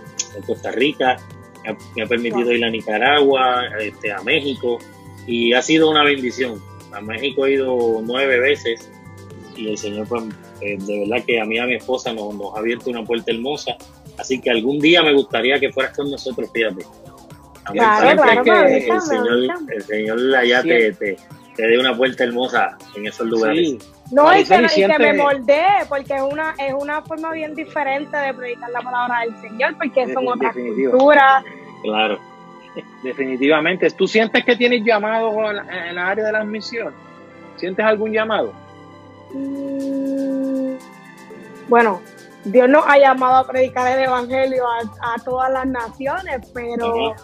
Costa 0.45 0.71
Rica, 0.71 1.17
me 1.63 1.71
ha, 1.71 1.77
me 1.95 2.03
ha 2.03 2.05
permitido 2.05 2.45
Wow. 2.45 2.53
ir 2.53 2.65
a 2.65 2.69
Nicaragua, 2.69 3.63
este, 3.79 4.11
a 4.11 4.21
México, 4.21 4.77
y 5.25 5.53
ha 5.53 5.61
sido 5.61 5.89
una 5.89 6.03
bendición. 6.03 6.61
A 6.91 7.01
México 7.01 7.45
he 7.45 7.53
ido 7.53 8.01
nueve 8.03 8.39
veces 8.39 8.89
y 9.55 9.69
el 9.69 9.77
Señor, 9.77 10.07
pues, 10.07 10.23
eh, 10.61 10.77
de 10.79 10.99
verdad 10.99 11.25
que 11.25 11.39
a 11.39 11.45
mí 11.45 11.55
y 11.55 11.59
a 11.59 11.65
mi 11.65 11.75
esposa 11.75 12.13
nos, 12.13 12.33
nos 12.35 12.55
ha 12.55 12.59
abierto 12.59 12.89
una 12.89 13.03
puerta 13.03 13.31
hermosa. 13.31 13.75
Así 14.17 14.39
que 14.39 14.49
algún 14.49 14.79
día 14.79 15.03
me 15.03 15.13
gustaría 15.13 15.59
que 15.59 15.71
fueras 15.71 15.95
con 15.95 16.09
nosotros, 16.09 16.49
fíjate. 16.53 16.85
A 17.65 17.71
Claro, 17.71 18.21
claro, 18.21 18.43
me 18.43 18.43
que 18.43 18.51
avisa, 18.51 18.93
el 18.93 18.93
me 18.93 19.01
Señor, 19.01 19.57
el 19.73 19.83
Señor 19.83 20.35
allá 20.35 20.63
te, 20.63 20.93
te, 20.93 21.17
te 21.55 21.67
dé 21.67 21.77
una 21.77 21.95
puerta 21.95 22.23
hermosa 22.23 22.77
en 22.95 23.07
esos 23.07 23.27
lugares. 23.27 23.69
Sí. 23.69 23.79
No, 24.11 24.37
y 24.37 24.43
que, 24.45 24.55
y 24.55 24.85
que 24.87 24.99
me 24.99 25.13
moldee, 25.13 25.85
porque 25.89 26.15
es 26.15 26.21
una, 26.21 26.55
es 26.57 26.73
una 26.73 27.01
forma 27.01 27.31
bien 27.31 27.53
diferente 27.55 28.15
de 28.15 28.33
predicar 28.33 28.69
la 28.69 28.81
palabra 28.81 29.21
del 29.21 29.35
Señor, 29.41 29.75
porque 29.77 30.13
son 30.13 30.27
otras 30.27 30.53
culturas. 30.55 31.43
Claro. 31.83 32.19
Definitivamente. 33.03 33.89
¿Tú 33.91 34.07
sientes 34.07 34.45
que 34.45 34.55
tienes 34.55 34.83
llamado 34.85 35.31
en 35.49 35.55
la, 35.57 35.89
en 35.89 35.95
la 35.95 36.09
área 36.09 36.25
de 36.25 36.31
las 36.31 36.45
misiones? 36.45 36.93
¿Sientes 37.55 37.85
algún 37.85 38.11
llamado? 38.11 38.53
Mm, 39.33 40.75
Bueno, 41.67 42.01
Dios 42.45 42.69
nos 42.69 42.85
ha 42.87 42.97
llamado 42.97 43.35
a 43.37 43.47
predicar 43.47 43.97
el 43.97 44.05
evangelio 44.05 44.63
a, 44.67 45.13
a 45.15 45.23
todas 45.23 45.51
las 45.51 45.65
naciones, 45.65 46.49
pero, 46.53 47.11
Ajá. 47.11 47.23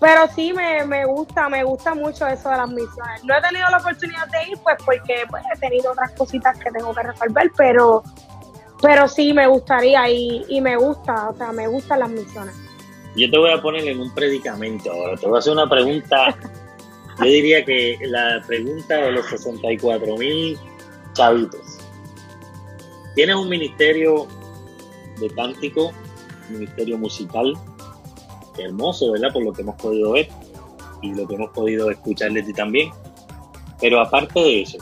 Pero 0.00 0.28
sí 0.34 0.52
me, 0.52 0.84
me 0.84 1.06
gusta, 1.06 1.48
me 1.48 1.64
gusta 1.64 1.94
mucho 1.94 2.26
eso 2.26 2.50
de 2.50 2.56
las 2.56 2.68
misiones. 2.68 3.24
No 3.24 3.36
he 3.36 3.40
tenido 3.40 3.68
la 3.70 3.78
oportunidad 3.78 4.28
de 4.28 4.50
ir, 4.50 4.58
pues 4.62 4.76
porque 4.84 5.24
pues, 5.30 5.42
he 5.54 5.58
tenido 5.58 5.92
otras 5.92 6.12
cositas 6.12 6.58
que 6.58 6.70
tengo 6.70 6.94
que 6.94 7.02
resolver, 7.02 7.50
pero, 7.56 8.02
pero 8.82 9.08
sí 9.08 9.32
me 9.32 9.46
gustaría 9.46 10.08
y, 10.10 10.44
y 10.48 10.60
me 10.60 10.76
gusta, 10.76 11.30
o 11.30 11.34
sea, 11.36 11.52
me 11.52 11.66
gustan 11.66 12.00
las 12.00 12.10
misiones. 12.10 12.54
Yo 13.16 13.30
te 13.30 13.38
voy 13.38 13.50
a 13.50 13.62
poner 13.62 13.88
en 13.88 13.98
un 14.00 14.12
predicamento 14.12 14.92
ahora. 14.92 15.16
Te 15.16 15.26
voy 15.26 15.36
a 15.36 15.38
hacer 15.38 15.54
una 15.54 15.68
pregunta. 15.68 16.36
Yo 17.18 17.24
diría 17.24 17.64
que 17.64 17.96
la 18.02 18.42
pregunta 18.46 18.96
de 18.96 19.12
los 19.12 19.26
64 19.26 20.16
mil 20.18 20.58
chavitos. 21.14 21.78
Tienes 23.14 23.36
un 23.36 23.48
ministerio 23.48 24.26
de 25.18 25.30
cántico, 25.30 25.92
ministerio 26.50 26.98
musical, 26.98 27.54
hermoso, 28.58 29.12
¿verdad? 29.12 29.32
Por 29.32 29.44
lo 29.44 29.52
que 29.52 29.62
hemos 29.62 29.76
podido 29.76 30.12
ver 30.12 30.28
y 31.02 31.14
lo 31.14 31.26
que 31.26 31.34
hemos 31.34 31.50
podido 31.50 31.90
escuchar 31.90 32.32
de 32.32 32.42
ti 32.42 32.52
también. 32.52 32.90
Pero 33.80 34.00
aparte 34.00 34.40
de 34.40 34.62
eso, 34.62 34.78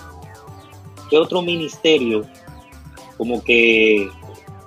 ¿qué 1.10 1.18
otro 1.18 1.42
ministerio 1.42 2.24
como 3.16 3.42
que 3.42 4.08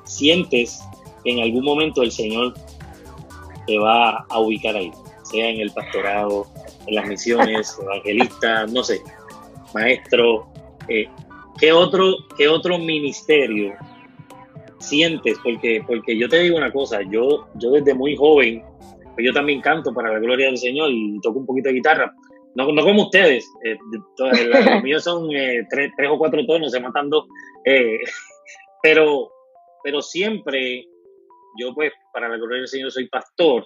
sientes 0.06 0.82
que 1.24 1.32
en 1.32 1.40
algún 1.40 1.64
momento 1.64 2.02
el 2.02 2.12
Señor 2.12 2.54
te 3.66 3.78
va 3.78 4.26
a 4.30 4.40
ubicar 4.40 4.76
ahí, 4.76 4.92
sea 5.24 5.50
en 5.50 5.60
el 5.60 5.72
pastorado, 5.72 6.48
en 6.86 6.96
las 6.96 7.08
misiones, 7.08 7.78
evangelista, 7.84 8.66
no 8.68 8.84
sé, 8.84 9.02
maestro, 9.74 10.48
eh, 10.88 11.08
¿qué 11.60 11.72
otro, 11.72 12.16
qué 12.38 12.48
otro 12.48 12.78
ministerio 12.78 13.74
sientes? 14.80 15.38
Porque, 15.44 15.84
porque 15.86 16.18
yo 16.18 16.30
te 16.30 16.40
digo 16.40 16.58
una 16.58 16.72
cosa, 16.72 17.02
yo, 17.12 17.48
yo 17.56 17.72
desde 17.72 17.94
muy 17.94 18.16
joven, 18.16 18.64
pues 19.18 19.26
yo 19.26 19.34
también 19.34 19.62
canto 19.62 19.92
para 19.96 20.14
la 20.14 20.20
gloria 20.20 20.46
del 20.46 20.60
Señor 20.60 20.92
y 20.92 21.20
toco 21.22 21.40
un 21.40 21.48
poquito 21.48 21.70
de 21.70 21.76
guitarra. 21.76 22.14
No, 22.54 22.72
no 22.72 22.84
como 22.84 23.06
ustedes, 23.06 23.52
eh, 23.64 23.76
los 24.20 24.84
míos 24.84 25.04
son 25.04 25.32
eh, 25.36 25.66
tres, 25.72 25.92
tres 25.98 26.10
o 26.12 26.20
cuatro 26.20 26.46
tonos, 26.46 26.72
se 26.72 26.80
matan 26.80 27.10
dos. 27.10 27.26
eh, 27.66 27.98
pero, 28.84 29.32
pero 29.84 30.04
siempre 30.04 30.86
yo 31.60 31.74
pues 31.74 31.92
para 32.14 32.30
la 32.30 32.38
gloria 32.38 32.60
del 32.60 32.68
Señor 32.68 32.92
soy 32.92 33.08
pastor, 33.10 33.66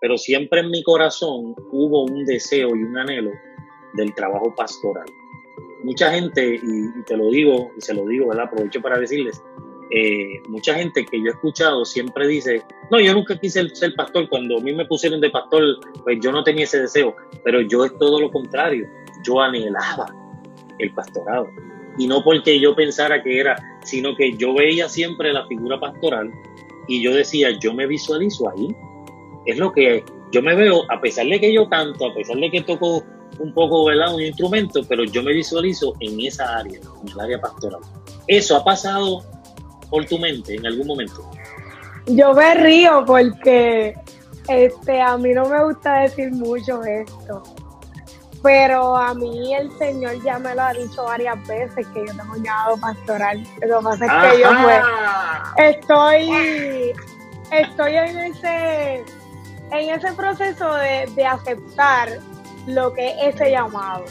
pero 0.00 0.16
siempre 0.16 0.60
en 0.60 0.70
mi 0.70 0.84
corazón 0.84 1.56
hubo 1.72 2.04
un 2.04 2.24
deseo 2.24 2.68
y 2.68 2.84
un 2.84 2.96
anhelo 2.96 3.32
del 3.94 4.14
trabajo 4.14 4.54
pastoral. 4.54 5.06
Mucha 5.82 6.12
gente, 6.12 6.60
y, 6.62 7.00
y 7.00 7.04
te 7.06 7.16
lo 7.16 7.28
digo, 7.28 7.72
y 7.76 7.80
se 7.80 7.92
lo 7.92 8.06
digo, 8.06 8.28
¿verdad? 8.28 8.44
Aprovecho 8.44 8.80
para 8.80 9.00
decirles, 9.00 9.42
eh, 9.94 10.40
mucha 10.48 10.74
gente 10.74 11.04
que 11.04 11.18
yo 11.18 11.26
he 11.26 11.30
escuchado 11.32 11.84
siempre 11.84 12.26
dice, 12.26 12.62
no, 12.90 12.98
yo 12.98 13.12
nunca 13.12 13.38
quise 13.38 13.68
ser 13.74 13.94
pastor, 13.94 14.26
cuando 14.30 14.56
a 14.56 14.60
mí 14.60 14.72
me 14.72 14.86
pusieron 14.86 15.20
de 15.20 15.28
pastor, 15.28 15.62
pues 16.02 16.18
yo 16.22 16.32
no 16.32 16.42
tenía 16.42 16.64
ese 16.64 16.80
deseo, 16.80 17.14
pero 17.44 17.60
yo 17.60 17.84
es 17.84 17.94
todo 17.98 18.18
lo 18.18 18.30
contrario, 18.30 18.88
yo 19.22 19.38
anhelaba 19.40 20.06
el 20.78 20.94
pastorado. 20.94 21.46
Y 21.98 22.06
no 22.06 22.24
porque 22.24 22.58
yo 22.58 22.74
pensara 22.74 23.22
que 23.22 23.38
era, 23.38 23.54
sino 23.84 24.16
que 24.16 24.32
yo 24.38 24.54
veía 24.54 24.88
siempre 24.88 25.30
la 25.30 25.46
figura 25.46 25.78
pastoral 25.78 26.32
y 26.88 27.02
yo 27.02 27.14
decía, 27.14 27.50
yo 27.60 27.74
me 27.74 27.86
visualizo 27.86 28.48
ahí. 28.48 28.74
Es 29.44 29.58
lo 29.58 29.72
que 29.72 30.02
yo 30.30 30.40
me 30.40 30.54
veo, 30.54 30.90
a 30.90 31.02
pesar 31.02 31.26
de 31.26 31.38
que 31.38 31.52
yo 31.52 31.68
canto, 31.68 32.06
a 32.06 32.14
pesar 32.14 32.38
de 32.38 32.50
que 32.50 32.62
toco 32.62 33.04
un 33.38 33.52
poco, 33.52 33.84
¿verdad? 33.84 34.14
Un 34.14 34.22
instrumento, 34.22 34.80
pero 34.88 35.04
yo 35.04 35.22
me 35.22 35.34
visualizo 35.34 35.92
en 36.00 36.18
esa 36.20 36.56
área, 36.56 36.80
en 36.80 37.12
el 37.12 37.20
área 37.20 37.40
pastoral. 37.42 37.80
¿Eso 38.26 38.56
ha 38.56 38.64
pasado 38.64 39.22
por 39.92 40.06
tu 40.06 40.18
mente 40.18 40.54
en 40.54 40.66
algún 40.66 40.86
momento? 40.86 41.30
Yo 42.06 42.32
me 42.32 42.54
río 42.54 43.04
porque 43.06 43.94
este, 44.48 45.00
a 45.00 45.16
mí 45.18 45.32
no 45.34 45.44
me 45.44 45.62
gusta 45.64 46.00
decir 46.00 46.32
mucho 46.32 46.82
esto, 46.82 47.42
pero 48.42 48.96
a 48.96 49.14
mí 49.14 49.54
el 49.54 49.70
Señor 49.78 50.20
ya 50.24 50.38
me 50.38 50.54
lo 50.54 50.62
ha 50.62 50.72
dicho 50.72 51.04
varias 51.04 51.46
veces 51.46 51.86
que 51.88 52.06
yo 52.06 52.16
tengo 52.16 52.32
un 52.34 52.42
llamado 52.42 52.76
pastoral. 52.78 53.46
Lo 53.60 53.78
que 53.78 53.84
pasa 53.84 54.06
es 54.06 54.32
que 54.32 54.42
yo 54.42 54.50
pues, 54.62 55.76
estoy, 55.76 56.92
estoy 57.52 57.96
en 57.96 58.18
ese, 58.18 59.04
en 59.70 59.90
ese 59.90 60.12
proceso 60.14 60.74
de, 60.74 61.06
de 61.14 61.26
aceptar 61.26 62.08
lo 62.66 62.92
que 62.94 63.10
es 63.10 63.34
ese 63.34 63.50
llamado. 63.50 64.04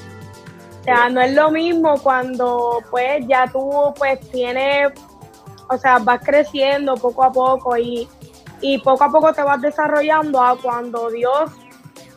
O 0.82 0.84
sea, 0.84 1.10
no 1.10 1.22
es 1.22 1.34
lo 1.34 1.52
mismo 1.52 1.96
cuando 2.02 2.84
pues 2.90 3.26
ya 3.28 3.48
tú 3.52 3.94
pues 3.98 4.20
tienes, 4.32 4.92
o 5.72 5.78
sea, 5.78 6.00
vas 6.00 6.20
creciendo 6.24 6.96
poco 6.96 7.24
a 7.24 7.32
poco 7.32 7.78
y, 7.78 8.08
y 8.60 8.78
poco 8.80 9.06
a 9.06 9.10
poco 9.10 9.34
te 9.34 9.42
vas 9.42 9.62
desarrollando 9.62 10.42
a 10.42 10.58
cuando 10.58 11.10
Dios 11.10 11.52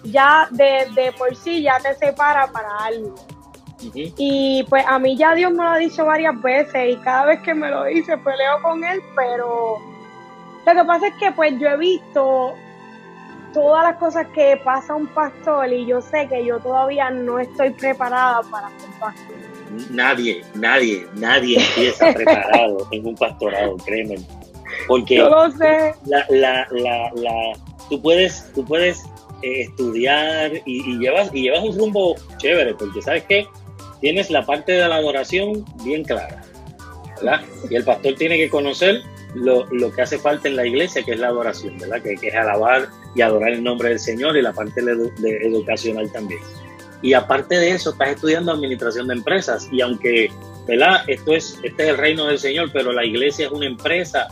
ya 0.03 0.49
de, 0.51 0.89
de 0.95 1.13
por 1.13 1.35
sí 1.37 1.63
ya 1.63 1.79
te 1.79 1.95
separa 1.95 2.49
para 2.49 2.69
algo. 2.85 3.15
Y 3.95 4.65
pues 4.69 4.85
a 4.87 4.99
mí 4.99 5.17
ya 5.17 5.35
Dios 5.35 5.53
me 5.53 5.63
lo 5.63 5.71
ha 5.71 5.79
dicho 5.79 6.05
varias 6.05 6.41
veces 6.41 6.95
y 6.95 6.97
cada 6.97 7.27
vez 7.27 7.41
que 7.43 7.55
me 7.55 7.71
lo 7.71 7.85
dice 7.85 8.17
peleo 8.19 8.63
con 8.63 8.83
él, 8.83 9.01
pero 9.15 9.79
lo 10.67 10.73
que 10.73 10.85
pasa 10.85 11.09
es 11.09 11.15
que 11.17 11.31
pues 11.33 11.59
yo 11.59 11.69
he 11.69 11.77
visto 11.77 12.55
todas 13.53 13.85
las 13.85 13.97
cosas 13.99 14.27
que 14.29 14.61
pasa 14.65 14.95
un 14.95 15.07
pastor 15.09 15.71
y 15.73 15.87
yo 15.87 16.01
sé 16.01 16.27
que 16.29 16.45
yo 16.45 16.59
todavía 16.61 17.11
no 17.11 17.39
estoy 17.39 17.71
preparada 17.71 18.41
para 18.51 18.69
ser 18.71 18.91
pastor. 18.99 19.54
Nadie, 19.91 20.43
nadie, 20.55 21.07
nadie 21.17 21.59
empieza 21.59 22.13
preparado 22.13 22.87
en 22.91 23.07
un 23.07 23.15
pastorado, 23.15 23.77
créeme. 23.85 24.17
Porque 24.87 25.17
sé. 25.59 25.95
la, 26.07 26.27
la, 26.31 26.67
la, 26.71 27.13
la, 27.15 27.59
tú 27.89 28.01
puedes, 28.01 28.51
tú 28.55 28.65
puedes 28.65 29.05
eh, 29.43 29.63
estudiar 29.63 30.53
y, 30.65 30.91
y 30.91 30.99
llevas, 30.99 31.31
y 31.33 31.43
llevas 31.43 31.65
un 31.65 31.79
rumbo 31.79 32.15
chévere, 32.39 32.75
porque 32.75 33.01
sabes 33.03 33.25
que 33.25 33.47
tienes 34.01 34.31
la 34.31 34.45
parte 34.45 34.73
de 34.73 34.89
la 34.89 34.97
adoración 34.97 35.65
bien 35.85 36.05
clara, 36.05 36.43
¿verdad? 37.17 37.41
Y 37.71 37.75
el 37.77 37.85
pastor 37.85 38.15
tiene 38.15 38.37
que 38.37 38.51
conocer 38.51 39.03
lo, 39.35 39.65
lo 39.73 39.93
que 39.93 40.03
hace 40.03 40.19
falta 40.19 40.49
en 40.49 40.57
la 40.57 40.67
iglesia, 40.67 41.03
que 41.03 41.13
es 41.13 41.21
la 41.21 41.29
adoración, 41.29 41.79
¿verdad? 41.79 42.03
Que, 42.03 42.15
que 42.17 42.29
es 42.29 42.35
alabar 42.35 42.89
y 43.15 43.23
adorar 43.23 43.53
el 43.53 43.63
nombre 43.63 43.91
del 43.91 43.99
Señor 43.99 44.37
y 44.37 44.43
la 44.43 44.53
parte 44.53 44.83
de 44.83 45.37
educacional 45.47 46.11
también. 46.13 46.41
Y 47.05 47.13
aparte 47.13 47.57
de 47.57 47.71
eso, 47.71 47.91
estás 47.91 48.09
estudiando 48.09 48.51
administración 48.51 49.09
de 49.09 49.15
empresas. 49.15 49.69
Y 49.71 49.83
aunque, 49.83 50.33
¿verdad? 50.67 51.03
Esto 51.07 51.35
es, 51.35 51.59
este 51.63 51.83
es 51.83 51.89
el 51.91 51.99
reino 51.99 52.25
del 52.25 52.39
Señor, 52.39 52.71
pero 52.73 52.93
la 52.93 53.05
iglesia 53.05 53.45
es 53.45 53.53
una 53.53 53.67
empresa. 53.67 54.27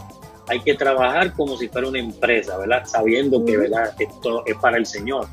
Hay 0.49 0.59
que 0.61 0.75
trabajar 0.75 1.35
como 1.35 1.59
si 1.59 1.69
fuera 1.69 1.87
una 1.89 1.99
empresa, 1.99 2.57
¿verdad? 2.57 2.87
Sabiendo 2.87 3.45
que. 3.45 3.59
¿verdad? 3.59 3.95
Esto 3.99 4.43
es 4.47 4.57
para 4.57 4.79
el 4.79 4.87
Señor. 4.87 5.29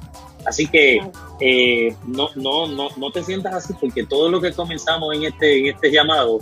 Así 0.45 0.67
que 0.67 0.99
eh, 1.39 1.95
no, 2.05 2.27
no, 2.35 2.67
no, 2.67 2.89
no 2.97 3.11
te 3.11 3.23
sientas 3.23 3.53
así, 3.53 3.73
porque 3.79 4.05
todo 4.05 4.29
lo 4.29 4.41
que 4.41 4.51
comenzamos 4.51 5.15
en 5.15 5.23
este, 5.23 5.59
en 5.59 5.67
este 5.67 5.91
llamado, 5.91 6.39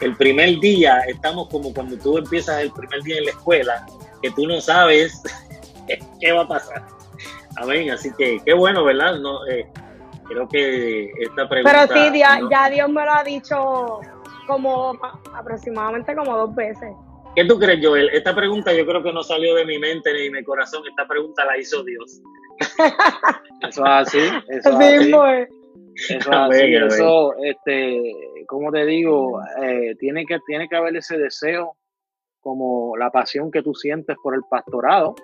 el 0.00 0.16
primer 0.16 0.58
día 0.58 0.98
estamos 1.06 1.46
como 1.48 1.72
cuando 1.72 1.96
tú 1.96 2.18
empiezas 2.18 2.60
el 2.60 2.72
primer 2.72 3.00
día 3.04 3.18
en 3.18 3.26
la 3.26 3.30
escuela, 3.30 3.86
que 4.20 4.32
tú 4.32 4.48
no 4.48 4.60
sabes 4.60 5.22
qué 6.20 6.32
va 6.32 6.42
a 6.42 6.48
pasar. 6.48 6.84
Amén. 7.54 7.90
Así 7.92 8.10
que 8.18 8.40
qué 8.44 8.52
bueno, 8.52 8.82
¿verdad? 8.82 9.20
No, 9.20 9.46
eh, 9.46 9.68
creo 10.30 10.48
que 10.48 11.10
esta 11.18 11.48
pregunta... 11.48 11.88
Pero 11.88 12.00
sí, 12.00 12.18
ya, 12.18 12.40
ya 12.50 12.70
Dios 12.70 12.88
me 12.88 13.04
lo 13.04 13.12
ha 13.12 13.24
dicho 13.24 14.00
como 14.46 14.92
aproximadamente 15.34 16.14
como 16.14 16.36
dos 16.36 16.54
veces. 16.54 16.90
¿Qué 17.36 17.44
tú 17.44 17.58
crees, 17.58 17.84
Joel? 17.84 18.08
Esta 18.12 18.34
pregunta 18.34 18.72
yo 18.72 18.84
creo 18.86 19.02
que 19.02 19.12
no 19.12 19.22
salió 19.22 19.54
de 19.54 19.64
mi 19.64 19.78
mente 19.78 20.12
ni 20.12 20.24
de 20.24 20.30
mi 20.30 20.42
corazón. 20.42 20.82
Esta 20.88 21.06
pregunta 21.06 21.44
la 21.44 21.58
hizo 21.58 21.84
Dios. 21.84 22.20
eso 23.68 23.84
es 23.84 23.90
así. 23.90 24.18
Eso 24.48 24.80
es 24.80 24.98
así. 24.98 25.12
Pues. 25.12 25.48
Eso, 26.08 26.32
así, 26.32 26.74
eso, 26.74 27.34
este, 27.42 28.14
como 28.46 28.72
te 28.72 28.86
digo, 28.86 29.40
eh, 29.62 29.94
tiene 29.98 30.24
que 30.24 30.38
tiene 30.46 30.68
que 30.68 30.76
haber 30.76 30.96
ese 30.96 31.18
deseo, 31.18 31.76
como 32.40 32.96
la 32.96 33.10
pasión 33.10 33.50
que 33.50 33.62
tú 33.62 33.74
sientes 33.74 34.16
por 34.22 34.34
el 34.34 34.40
pastorado 34.48 35.14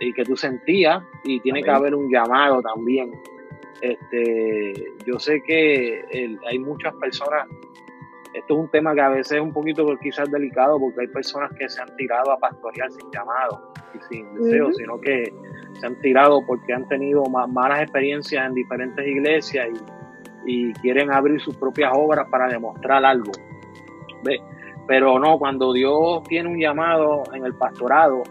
y 0.00 0.12
que 0.14 0.24
tú 0.24 0.34
sentías, 0.36 1.02
y 1.24 1.40
tiene 1.40 1.62
que 1.62 1.70
haber 1.70 1.94
un 1.94 2.10
llamado 2.10 2.62
también. 2.62 3.12
Este, 3.80 4.74
yo 5.06 5.18
sé 5.18 5.42
que 5.42 6.36
hay 6.46 6.58
muchas 6.58 6.94
personas 6.96 7.46
esto 8.34 8.54
es 8.54 8.60
un 8.60 8.68
tema 8.68 8.94
que 8.94 9.00
a 9.00 9.08
veces 9.08 9.32
es 9.32 9.40
un 9.40 9.52
poquito 9.52 9.86
quizás 10.00 10.30
delicado 10.30 10.78
porque 10.78 11.00
hay 11.02 11.06
personas 11.08 11.50
que 11.58 11.68
se 11.68 11.80
han 11.80 11.94
tirado 11.96 12.30
a 12.30 12.38
pastorear 12.38 12.90
sin 12.92 13.10
llamado 13.10 13.72
y 13.94 14.14
sin 14.14 14.34
deseo, 14.34 14.72
sino 14.72 15.00
que 15.00 15.32
se 15.80 15.86
han 15.86 15.98
tirado 16.00 16.44
porque 16.46 16.72
han 16.72 16.86
tenido 16.88 17.24
malas 17.24 17.82
experiencias 17.82 18.46
en 18.46 18.54
diferentes 18.54 19.06
iglesias 19.06 19.68
y, 19.70 20.72
quieren 20.80 21.12
abrir 21.12 21.38
sus 21.42 21.54
propias 21.56 21.92
obras 21.94 22.26
para 22.30 22.48
demostrar 22.48 23.04
algo. 23.04 23.32
Pero 24.86 25.18
no, 25.18 25.38
cuando 25.38 25.74
Dios 25.74 26.22
tiene 26.26 26.48
un 26.48 26.58
llamado 26.58 27.24
en 27.34 27.44
el 27.44 27.54
pastorado, 27.54 28.22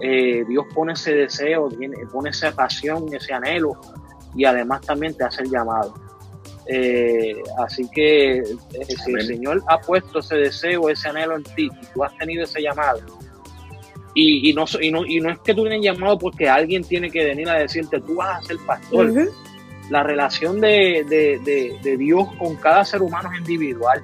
eh, 0.00 0.46
Dios 0.48 0.64
pone 0.74 0.94
ese 0.94 1.14
deseo, 1.14 1.68
pone 2.10 2.30
esa 2.30 2.54
pasión, 2.54 3.04
ese 3.12 3.34
anhelo 3.34 3.72
y 4.38 4.44
además 4.44 4.80
también 4.82 5.14
te 5.14 5.24
hace 5.24 5.42
el 5.42 5.50
llamado. 5.50 5.92
Eh, 6.66 7.42
así 7.58 7.88
que 7.90 8.38
eh, 8.38 8.44
si 8.86 9.12
el 9.12 9.26
Señor 9.26 9.62
ha 9.66 9.78
puesto 9.78 10.20
ese 10.20 10.36
deseo, 10.36 10.88
ese 10.88 11.08
anhelo 11.08 11.36
en 11.36 11.42
ti, 11.42 11.68
y 11.82 11.86
tú 11.92 12.04
has 12.04 12.16
tenido 12.16 12.44
ese 12.44 12.62
llamado, 12.62 13.00
y, 14.14 14.52
no, 14.52 14.64
y, 14.80 14.90
no, 14.90 15.04
y 15.06 15.20
no 15.20 15.30
es 15.30 15.38
que 15.40 15.54
tú 15.54 15.62
tienes 15.62 15.82
llamado 15.82 16.18
porque 16.18 16.48
alguien 16.48 16.82
tiene 16.82 17.10
que 17.10 17.24
venir 17.24 17.48
a 17.48 17.54
decirte, 17.54 18.00
tú 18.00 18.16
vas 18.16 18.38
a 18.38 18.42
ser 18.42 18.56
pastor. 18.66 19.12
La 19.90 20.02
relación 20.02 20.60
de, 20.60 21.04
de, 21.82 21.96
Dios 21.96 22.28
con 22.36 22.56
cada 22.56 22.84
ser 22.84 23.02
humano 23.02 23.30
es 23.32 23.38
individual. 23.38 24.02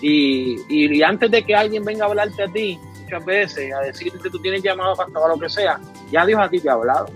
Y, 0.00 0.56
y, 0.68 1.02
antes 1.02 1.30
de 1.30 1.44
que 1.44 1.54
alguien 1.54 1.84
venga 1.84 2.06
a 2.06 2.08
hablarte 2.08 2.42
a 2.42 2.48
ti, 2.48 2.78
muchas 3.04 3.24
veces, 3.24 3.72
a 3.72 3.80
decirte 3.80 4.30
tú 4.30 4.38
tienes 4.40 4.62
llamado 4.62 4.96
pastor 4.96 5.22
o 5.30 5.34
lo 5.34 5.40
que 5.40 5.48
sea, 5.48 5.78
ya 6.10 6.26
Dios 6.26 6.40
a 6.40 6.48
ti 6.48 6.58
te 6.58 6.68
ha 6.68 6.72
hablado. 6.72 7.06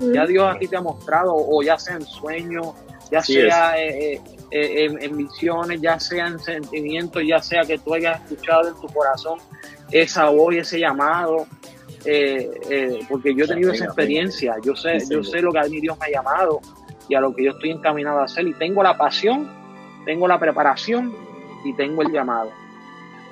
Ya 0.00 0.26
Dios 0.26 0.54
a 0.54 0.58
ti 0.58 0.68
te 0.68 0.76
ha 0.76 0.80
mostrado, 0.80 1.34
o 1.34 1.62
ya 1.62 1.78
sea 1.78 1.96
en 1.96 2.02
sueños, 2.02 2.74
ya 3.10 3.22
sea 3.22 3.78
eh, 3.78 4.14
eh, 4.14 4.20
eh, 4.50 4.96
en, 5.00 5.16
misiones, 5.16 5.80
ya 5.80 5.98
sea 5.98 6.26
en 6.26 6.38
sentimientos, 6.38 7.22
ya 7.26 7.40
sea 7.40 7.62
que 7.62 7.78
tú 7.78 7.94
hayas 7.94 8.20
escuchado 8.22 8.68
en 8.68 8.74
tu 8.74 8.88
corazón 8.88 9.38
esa 9.90 10.28
voz 10.30 10.54
y 10.54 10.58
ese 10.58 10.80
llamado, 10.80 11.46
porque 13.08 13.34
yo 13.34 13.44
he 13.44 13.48
tenido 13.48 13.72
esa 13.72 13.86
experiencia, 13.86 14.56
yo 14.62 14.74
sé, 14.74 14.98
yo 15.08 15.22
sé 15.22 15.40
lo 15.40 15.52
que 15.52 15.58
a 15.60 15.64
mí 15.64 15.80
Dios 15.80 15.96
me 15.98 16.06
ha 16.06 16.10
llamado 16.10 16.60
y 17.08 17.14
a 17.14 17.20
lo 17.20 17.34
que 17.34 17.44
yo 17.44 17.52
estoy 17.52 17.70
encaminado 17.70 18.20
a 18.20 18.24
hacer 18.24 18.46
y 18.46 18.54
tengo 18.54 18.82
la 18.82 18.96
pasión, 18.96 19.48
tengo 20.04 20.26
la 20.26 20.38
preparación 20.38 21.14
y 21.64 21.72
tengo 21.74 22.02
el 22.02 22.12
llamado. 22.12 22.50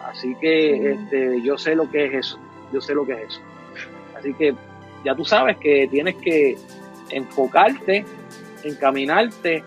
Así 0.05 0.35
que 0.41 0.93
este, 0.93 1.43
yo 1.43 1.57
sé 1.57 1.75
lo 1.75 1.91
que 1.91 2.07
es 2.07 2.15
eso, 2.15 2.39
yo 2.73 2.81
sé 2.81 2.95
lo 2.95 3.05
que 3.07 3.15
es 3.15 3.29
eso. 3.29 3.41
Así 4.17 4.33
que 4.35 4.55
ya 5.05 5.15
tú 5.15 5.25
sabes 5.25 5.57
que 5.59 5.89
tienes 5.91 6.17
que 6.17 6.57
enfocarte 7.11 8.05
encaminarte 8.65 9.63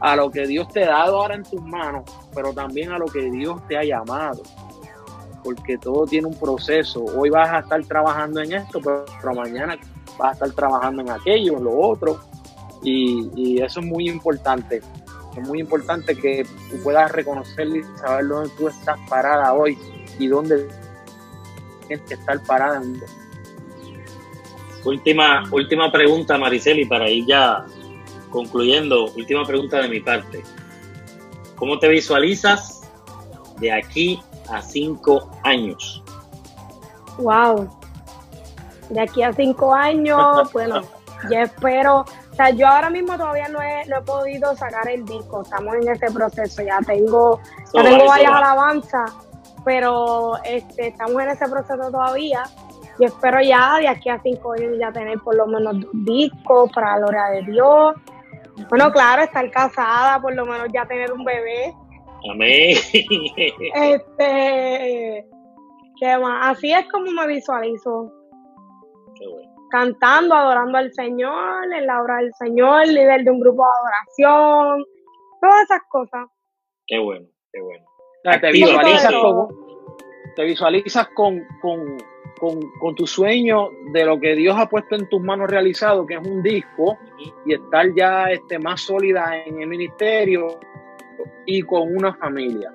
a 0.00 0.16
lo 0.16 0.30
que 0.30 0.46
Dios 0.46 0.68
te 0.68 0.84
ha 0.84 0.90
dado 0.90 1.20
ahora 1.20 1.34
en 1.34 1.44
tus 1.44 1.62
manos, 1.62 2.04
pero 2.34 2.52
también 2.52 2.90
a 2.90 2.98
lo 2.98 3.06
que 3.06 3.30
Dios 3.30 3.66
te 3.68 3.76
ha 3.76 3.84
llamado. 3.84 4.42
Porque 5.44 5.78
todo 5.78 6.06
tiene 6.06 6.26
un 6.26 6.38
proceso. 6.38 7.04
Hoy 7.04 7.30
vas 7.30 7.48
a 7.50 7.60
estar 7.60 7.82
trabajando 7.84 8.40
en 8.40 8.52
esto, 8.52 8.80
pero, 8.80 9.34
mañana 9.34 9.78
vas 10.18 10.30
a 10.30 10.32
estar 10.32 10.50
trabajando 10.52 11.02
en 11.02 11.10
aquello, 11.10 11.58
en 11.58 11.64
lo 11.64 11.78
otro. 11.78 12.20
Y, 12.82 13.60
eso 13.60 13.80
es 13.80 13.86
muy 13.86 14.08
importante. 14.08 14.80
Es 15.36 15.48
muy 15.48 15.60
importante 15.60 16.16
que 16.16 16.44
tú 16.70 16.82
puedas 16.82 17.12
reconocer 17.12 17.68
y 17.68 17.82
saber 17.98 18.26
dónde 18.26 18.50
tú 18.56 18.68
estás 18.68 18.98
parada 19.08 19.54
hoy 19.54 19.78
y 20.18 20.26
dónde 20.26 20.66
tienes 21.86 22.06
que 22.06 22.14
estar 22.14 22.42
parada. 22.44 22.82
Última, 24.84 25.44
última 25.50 25.92
pregunta, 25.92 26.38
Mariceli, 26.38 26.86
para 26.86 27.08
ir 27.08 27.26
ya 27.26 27.64
concluyendo, 28.30 29.06
última 29.16 29.44
pregunta 29.44 29.78
de 29.78 29.88
mi 29.88 30.00
parte. 30.00 30.42
¿Cómo 31.56 31.78
te 31.78 31.88
visualizas 31.88 32.80
de 33.58 33.72
aquí 33.72 34.22
a 34.48 34.62
cinco 34.62 35.30
años? 35.44 36.02
Wow. 37.18 37.68
De 38.88 39.00
aquí 39.00 39.22
a 39.22 39.32
cinco 39.32 39.74
años, 39.74 40.50
bueno, 40.52 40.82
yo 41.30 41.38
espero, 41.38 42.00
o 42.00 42.34
sea, 42.34 42.50
yo 42.50 42.66
ahora 42.66 42.88
mismo 42.88 43.16
todavía 43.16 43.48
no 43.48 43.60
he, 43.60 43.84
no 43.86 43.98
he 43.98 44.02
podido 44.02 44.56
sacar 44.56 44.88
el 44.88 45.04
disco, 45.04 45.42
estamos 45.42 45.74
en 45.74 45.88
ese 45.88 46.10
proceso, 46.10 46.62
ya 46.62 46.78
tengo, 46.86 47.38
ya 47.74 47.82
tengo 47.82 48.06
varias 48.06 48.32
alabanzas, 48.32 49.12
pero 49.64 50.42
este, 50.44 50.88
estamos 50.88 51.22
en 51.22 51.28
ese 51.28 51.46
proceso 51.46 51.90
todavía. 51.90 52.44
Y 53.00 53.04
espero 53.04 53.40
ya 53.40 53.78
de 53.78 53.88
aquí 53.88 54.08
a 54.08 54.20
cinco 54.22 54.52
años 54.52 54.76
ya 54.78 54.92
tener 54.92 55.18
por 55.20 55.34
lo 55.34 55.46
menos 55.46 55.80
dos 55.80 55.90
discos 56.04 56.70
para 56.72 56.92
la 56.92 56.98
gloria 56.98 57.24
de 57.30 57.42
Dios, 57.50 57.94
bueno, 58.68 58.92
claro, 58.92 59.22
estar 59.22 59.50
casada, 59.50 60.20
por 60.20 60.34
lo 60.34 60.44
menos 60.44 60.68
ya 60.72 60.86
tener 60.86 61.12
un 61.12 61.24
bebé. 61.24 61.74
Amén. 62.30 62.76
Este, 63.74 65.26
¿qué 65.98 66.18
más? 66.18 66.56
Así 66.56 66.72
es 66.72 66.86
como 66.90 67.10
me 67.10 67.26
visualizo. 67.26 68.12
Qué 69.18 69.26
bueno. 69.26 69.50
Cantando, 69.70 70.34
adorando 70.34 70.78
al 70.78 70.92
Señor, 70.92 71.72
en 71.72 71.86
la 71.86 72.02
obra 72.02 72.16
del 72.16 72.32
Señor, 72.34 72.86
líder 72.88 73.24
de 73.24 73.30
un 73.30 73.40
grupo 73.40 73.62
de 73.62 73.70
adoración, 73.78 74.84
todas 75.40 75.62
esas 75.62 75.80
cosas. 75.88 76.26
Qué 76.86 76.98
bueno, 76.98 77.26
qué 77.52 77.60
bueno. 77.62 77.86
te 78.40 78.50
visualizas, 78.50 79.12
con, 79.12 79.48
te 80.34 80.44
visualizas 80.44 81.08
con, 81.14 81.40
con, 81.62 81.98
con, 82.40 82.94
tu 82.94 83.06
sueño 83.06 83.70
de 83.92 84.04
lo 84.04 84.18
que 84.18 84.34
Dios 84.34 84.56
ha 84.58 84.66
puesto 84.66 84.96
en 84.96 85.08
tus 85.08 85.20
manos 85.20 85.50
realizado, 85.50 86.06
que 86.06 86.14
es 86.14 86.26
un 86.26 86.42
disco, 86.42 86.98
y 87.44 87.52
estar 87.52 87.92
ya 87.94 88.30
este, 88.30 88.58
más 88.58 88.80
sólida 88.80 89.44
en 89.44 89.60
el 89.60 89.68
ministerio 89.68 90.58
y 91.44 91.62
con 91.62 91.94
una 91.94 92.14
familia. 92.14 92.72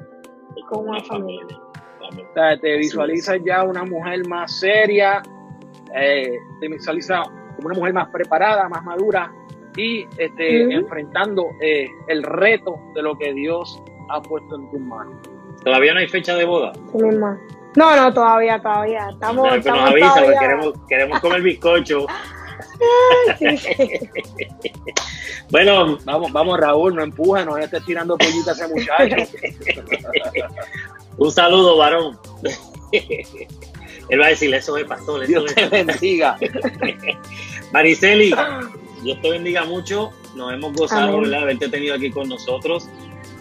Y 0.55 0.61
con 0.63 0.88
una 0.89 1.03
familia. 1.03 1.59
te 2.61 2.78
visualizas 2.78 3.39
ya 3.43 3.63
una 3.63 3.84
mujer 3.84 4.28
más 4.28 4.59
seria, 4.59 5.24
eh, 5.95 6.38
te 6.59 6.68
visualizas 6.68 7.28
como 7.55 7.68
una 7.68 7.76
mujer 7.76 7.93
más 7.93 8.09
preparada, 8.09 8.70
más 8.70 8.84
madura 8.84 9.34
y 9.76 10.05
este, 10.18 10.74
enfrentando 10.74 11.47
eh, 11.59 11.89
el 12.07 12.24
reto 12.24 12.80
de 12.93 13.01
lo 13.01 13.18
que 13.18 13.34
Dios 13.34 13.82
ha 14.09 14.22
puesto 14.22 14.55
en 14.55 14.70
tus 14.70 14.80
manos. 14.80 15.16
¿Todavía 15.63 15.93
no 15.93 15.99
hay 15.99 16.07
fecha 16.07 16.36
de 16.36 16.45
boda? 16.45 16.74
Sí, 16.91 17.03
misma. 17.03 17.39
No, 17.76 17.95
no, 17.95 18.13
todavía, 18.13 18.59
todavía. 18.59 19.09
Estamos, 19.09 19.55
estamos 19.55 19.82
nos 19.82 19.91
avisa, 19.91 20.13
todavía... 20.13 20.39
queremos, 20.39 20.73
queremos 20.88 21.19
comer 21.19 21.41
bizcocho. 21.41 22.05
bueno, 25.51 25.97
vamos, 26.05 26.32
vamos 26.32 26.59
Raúl, 26.59 26.95
no 26.95 27.03
empuja, 27.03 27.45
no 27.45 27.57
estés 27.57 27.86
tirando 27.86 28.17
pollitas 28.17 28.61
a 28.61 28.65
ese 28.65 28.73
muchacho. 28.73 29.15
Un 31.17 31.32
saludo, 31.32 31.78
varón. 31.78 32.17
Él 34.09 34.21
va 34.21 34.26
a 34.26 34.30
decirle 34.30 34.57
eso 34.57 34.76
de 34.76 34.86
pastor. 34.86 35.26
Dios 35.26 35.53
te 35.53 35.67
bendiga. 35.67 36.38
Mariceli, 37.71 38.36
Dios 39.01 39.21
te 39.21 39.30
bendiga 39.30 39.63
mucho. 39.63 40.11
Nos 40.36 40.53
hemos 40.53 40.73
gozado, 40.73 41.21
¿verdad? 41.21 41.43
Haberte 41.43 41.69
tenido 41.69 41.95
aquí 41.95 42.11
con 42.11 42.28
nosotros. 42.28 42.89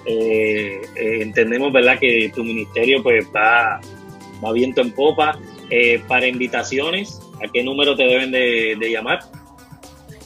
Eh, 0.07 0.81
eh, 0.95 1.23
entendemos, 1.23 1.73
¿verdad? 1.73 1.99
Que 1.99 2.31
tu 2.35 2.45
ministerio 2.45 3.03
pues 3.03 3.27
va 3.35 3.81
va 4.45 4.53
viento 4.53 4.81
en 4.81 4.93
popa. 4.93 5.37
Eh, 5.71 6.03
para 6.07 6.27
invitaciones, 6.27 7.21
¿a 7.45 7.49
qué 7.53 7.65
número 7.65 7.97
te 7.97 8.05
deben 8.05 8.31
de, 8.31 8.77
llamar? 8.91 9.19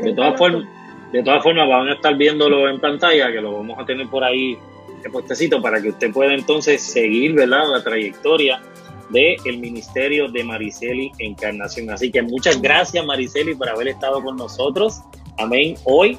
de 0.01 0.13
todas 0.13 0.37
formas, 0.37 0.65
de 1.11 1.23
todas 1.23 1.41
formas, 1.43 1.67
van 1.67 1.87
a 1.87 1.93
estar 1.93 2.15
viéndolo 2.15 2.69
en 2.69 2.79
pantalla, 2.79 3.31
que 3.31 3.41
lo 3.41 3.53
vamos 3.53 3.79
a 3.79 3.85
tener 3.85 4.07
por 4.07 4.23
ahí 4.23 4.57
de 5.01 5.09
postecito 5.09 5.61
para 5.61 5.81
que 5.81 5.89
usted 5.89 6.11
pueda 6.11 6.33
entonces 6.33 6.81
seguir 6.81 7.33
¿verdad? 7.33 7.63
la 7.71 7.83
trayectoria 7.83 8.61
del 9.09 9.37
el 9.45 9.57
Ministerio 9.57 10.27
de 10.27 10.43
Mariceli 10.43 11.11
Encarnación. 11.19 11.89
Así 11.89 12.11
que 12.11 12.21
muchas 12.21 12.61
gracias 12.61 13.03
Mariceli 13.05 13.55
por 13.55 13.69
haber 13.69 13.87
estado 13.87 14.21
con 14.23 14.35
nosotros. 14.35 15.01
Amén. 15.37 15.75
Hoy 15.85 16.17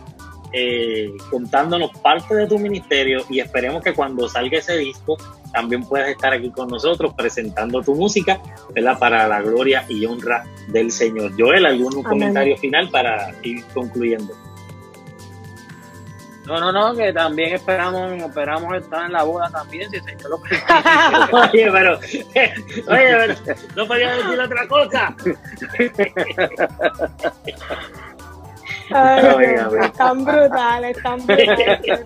eh, 0.53 1.13
contándonos 1.31 1.93
parte 1.99 2.35
de 2.35 2.49
tu 2.49 2.59
ministerio 2.59 3.23
y 3.29 3.39
esperemos 3.39 3.85
que 3.85 3.95
cuando 3.95 4.29
salga 4.29 4.59
ese 4.59 4.77
disco 4.79 5.17
también 5.53 5.85
puedas 5.85 6.09
estar 6.09 6.33
aquí 6.33 6.51
con 6.51 6.69
nosotros 6.69 7.15
presentando 7.15 7.83
tu 7.83 7.95
música, 7.95 8.41
¿verdad? 8.75 8.99
Para 8.99 9.29
la 9.29 9.43
gloria 9.43 9.85
y 9.89 10.05
honra 10.07 10.45
del 10.69 10.91
Señor. 10.91 11.33
Joel, 11.39 11.67
¿algún 11.67 12.03
comentario 12.03 12.57
final 12.57 12.89
para 12.89 13.33
ir 13.43 13.65
concluyendo? 13.75 14.33
No, 16.51 16.59
no, 16.59 16.73
no, 16.73 16.97
que 16.97 17.13
también 17.13 17.55
esperamos, 17.55 18.11
esperamos 18.11 18.75
estar 18.75 19.07
en 19.07 19.13
la 19.13 19.23
boda 19.23 19.49
también, 19.51 19.89
si 19.89 19.99
el 19.99 20.03
Señor 20.03 20.31
lo 20.31 20.37
oye, 21.39 21.71
pero, 21.71 21.97
oye, 21.99 22.17
pero, 22.89 23.35
no 23.77 23.87
podía 23.87 24.17
decir 24.17 24.41
otra 24.41 24.67
cosa. 24.67 25.15
Ay, 28.93 29.55
están 29.81 30.25
brutales, 30.25 30.97
están 30.97 31.25
brutales. 31.25 32.03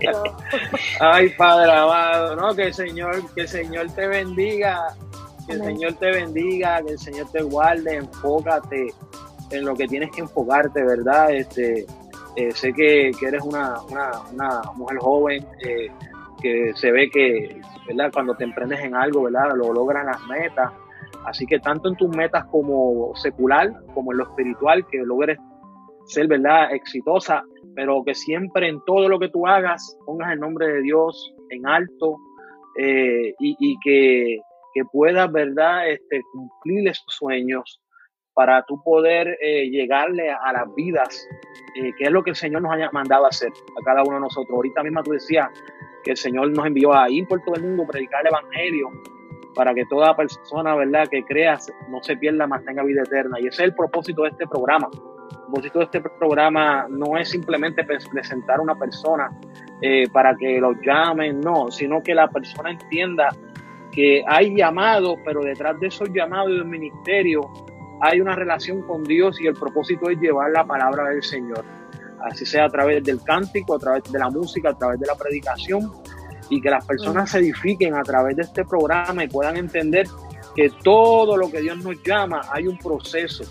Ay, 1.01 1.30
Padre 1.30 1.72
amado, 1.72 2.36
no, 2.36 2.55
que 2.55 2.64
el 2.64 2.74
Señor, 2.74 3.34
que 3.34 3.40
el 3.40 3.49
Señor 3.49 3.90
te 3.92 4.07
bendiga, 4.09 4.95
que 5.47 5.55
el 5.55 5.64
Señor 5.64 5.95
te 5.95 6.11
bendiga, 6.11 6.82
que 6.82 6.92
el 6.92 6.99
Señor 6.99 7.32
te 7.32 7.40
guarde, 7.40 7.97
enfócate 7.97 8.92
en 9.53 9.64
lo 9.64 9.74
que 9.74 9.88
tienes 9.88 10.11
que 10.11 10.20
enfocarte, 10.20 10.84
¿verdad? 10.84 11.30
Este, 11.30 11.86
eh, 12.37 12.51
sé 12.53 12.72
que, 12.72 13.11
eres 13.22 13.43
una, 13.43 13.76
mujer 14.74 14.99
joven, 14.99 15.47
eh, 15.64 15.89
que 16.43 16.72
se 16.74 16.91
ve 16.91 17.09
que, 17.11 17.61
¿verdad? 17.87 18.11
Cuando 18.12 18.35
te 18.35 18.45
emprendes 18.45 18.80
en 18.80 18.95
algo, 18.95 19.22
¿verdad? 19.22 19.55
Lo 19.55 19.72
logran 19.72 20.07
las 20.07 20.20
metas. 20.26 20.72
Así 21.24 21.47
que 21.47 21.59
tanto 21.61 21.89
en 21.89 21.97
tus 21.97 22.14
metas 22.14 22.45
como 22.47 23.14
secular, 23.16 23.72
como 23.95 24.12
en 24.12 24.18
lo 24.18 24.24
espiritual, 24.24 24.85
que 24.87 24.99
logres 24.99 25.39
ser, 26.07 26.26
¿verdad? 26.26 26.72
Exitosa, 26.74 27.45
pero 27.74 28.03
que 28.05 28.14
siempre 28.14 28.68
en 28.68 28.80
todo 28.85 29.09
lo 29.09 29.18
que 29.18 29.28
tú 29.28 29.47
hagas 29.47 29.97
pongas 30.05 30.32
el 30.32 30.41
nombre 30.41 30.66
de 30.66 30.82
Dios 30.82 31.35
en 31.51 31.66
alto 31.66 32.18
eh, 32.78 33.35
y, 33.39 33.76
que, 33.82 34.41
que, 34.74 34.85
puedas, 34.93 35.30
¿verdad? 35.30 35.89
Este, 35.89 36.20
cumplir 36.32 36.89
esos 36.89 37.07
sueños 37.09 37.80
para 38.35 38.64
tú 38.64 38.82
poder 38.82 39.39
eh, 39.41 39.70
llegarle 39.70 40.30
a, 40.30 40.53
las 40.53 40.74
vidas, 40.74 41.28
eh, 41.76 41.93
que 41.97 42.05
es 42.05 42.11
lo 42.11 42.22
que 42.22 42.30
el 42.30 42.37
Señor 42.37 42.62
nos 42.62 42.72
haya 42.72 42.91
mandado 42.93 43.24
a 43.26 43.28
hacer 43.28 43.51
a 43.51 43.85
cada 43.85 44.03
uno 44.03 44.14
de 44.16 44.20
nosotros. 44.20 44.55
Ahorita 44.55 44.82
mismo 44.82 45.03
tú 45.03 45.12
decías 45.12 45.49
que 46.03 46.11
el 46.11 46.16
Señor 46.16 46.51
nos 46.51 46.66
envió 46.66 46.93
a 46.93 47.09
ir 47.09 47.26
por 47.26 47.41
todo 47.43 47.55
el 47.55 47.62
mundo 47.62 47.85
a 47.85 47.87
predicar 47.87 48.22
el 48.22 48.28
Evangelio 48.28 48.91
para 49.55 49.72
que 49.72 49.85
toda 49.87 50.16
persona, 50.16 50.74
¿verdad?, 50.74 51.07
que 51.09 51.22
crea 51.24 51.57
no 51.89 52.03
se 52.03 52.16
pierda, 52.16 52.47
más 52.47 52.64
tenga 52.64 52.82
vida 52.82 53.03
eterna. 53.03 53.39
Y 53.41 53.47
ese 53.47 53.62
es 53.62 53.68
el 53.68 53.74
propósito 53.74 54.22
de 54.22 54.30
este 54.30 54.47
programa. 54.47 54.89
El 54.93 55.39
propósito 55.39 55.78
de 55.78 55.85
este 55.85 56.01
programa 56.01 56.87
no 56.89 57.16
es 57.16 57.28
simplemente 57.28 57.85
presentar 57.85 58.59
a 58.59 58.62
una 58.62 58.74
persona 58.74 59.30
eh, 59.80 60.09
para 60.12 60.35
que 60.37 60.61
lo 60.61 60.72
llamen, 60.82 61.41
no, 61.41 61.70
sino 61.70 62.03
que 62.03 62.14
la 62.14 62.28
persona 62.28 62.72
entienda 62.72 63.28
que 63.93 64.24
hay 64.26 64.57
llamados, 64.57 65.16
pero 65.24 65.41
detrás 65.41 65.78
de 65.78 65.87
esos 65.87 66.09
llamados 66.12 66.51
del 66.51 66.64
ministerio 66.64 67.43
hay 68.05 68.21
una 68.21 68.37
relación 68.37 68.83
con 68.83 69.03
Dios 69.03 69.41
y 69.41 69.47
el 69.47 69.55
propósito 69.55 70.11
es 70.11 70.19
llevar 70.19 70.51
la 70.51 70.67
palabra 70.67 71.09
del 71.09 71.23
Señor. 71.23 71.65
Así 72.21 72.45
sea 72.45 72.67
a 72.67 72.69
través 72.69 73.03
del 73.03 73.23
cántico, 73.23 73.77
a 73.77 73.79
través 73.79 74.03
de 74.13 74.19
la 74.19 74.29
música, 74.29 74.71
a 74.71 74.75
través 74.75 75.01
de 75.01 75.07
la 75.07 75.15
predicación 75.15 75.91
y 76.51 76.61
que 76.61 76.69
las 76.69 76.85
personas 76.85 77.31
se 77.31 77.39
edifiquen 77.39 77.95
a 77.95 78.03
través 78.03 78.37
de 78.37 78.43
este 78.43 78.67
programa 78.67 79.25
y 79.25 79.29
puedan 79.29 79.57
entender 79.57 80.07
que 80.55 80.71
todo 80.83 81.39
lo 81.39 81.51
que 81.51 81.63
Dios 81.63 81.79
nos 81.79 82.03
llama 82.03 82.43
hay 82.53 82.67
un 82.67 82.77
proceso 82.77 83.45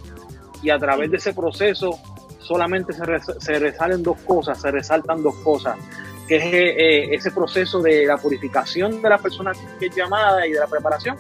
y 0.62 0.70
a 0.70 0.78
través 0.78 1.10
de 1.10 1.18
ese 1.18 1.34
proceso 1.34 1.98
solamente 2.38 2.94
se, 2.94 3.60
resalen 3.60 4.04
dos 4.04 4.22
cosas, 4.22 4.62
se 4.62 4.70
resaltan 4.70 5.24
dos 5.24 5.36
cosas, 5.38 5.78
que 6.28 6.36
es 6.36 6.44
eh, 6.44 7.16
ese 7.16 7.32
proceso 7.32 7.82
de 7.82 8.06
la 8.06 8.18
purificación 8.18 9.02
de 9.02 9.10
la 9.10 9.18
persona 9.18 9.52
que 9.80 9.88
es 9.88 9.96
llamada 9.96 10.46
y 10.46 10.52
de 10.52 10.60
la 10.60 10.68
preparación 10.68 11.18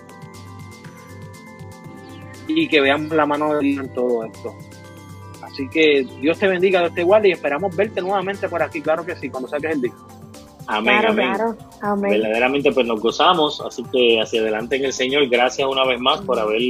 y 2.48 2.68
que 2.68 2.82
veamos 2.82 3.12
la 3.12 3.26
mano 3.26 3.54
de 3.54 3.60
Dios 3.60 3.86
en 3.86 3.94
todo 3.94 4.26
esto. 4.26 4.56
Así 5.42 5.68
que 5.70 6.06
Dios 6.20 6.40
te 6.40 6.48
bendiga, 6.48 6.80
Dios 6.80 6.94
te 6.94 7.04
guarde 7.04 7.30
y 7.30 7.32
esperamos 7.32 7.76
verte 7.76 8.02
nuevamente 8.02 8.48
por 8.50 8.64
aquí, 8.64 8.82
claro 8.82 9.06
que 9.06 9.16
sí, 9.16 9.30
cuando 9.30 9.50
saques 9.50 9.72
el 9.72 9.82
disco. 9.82 10.08
Amén, 10.68 11.06
amén. 11.82 12.12
Verdaderamente 12.12 12.72
pues 12.72 12.88
nos 12.88 13.02
gozamos, 13.02 13.62
así 13.62 13.84
que 13.92 14.22
hacia 14.22 14.42
adelante 14.42 14.78
en 14.78 14.86
el 14.86 14.94
Señor, 14.94 15.28
gracias 15.28 15.68
una 15.68 15.86
vez 15.86 16.00
más 16.00 16.22
por 16.22 16.40
haber 16.40 16.62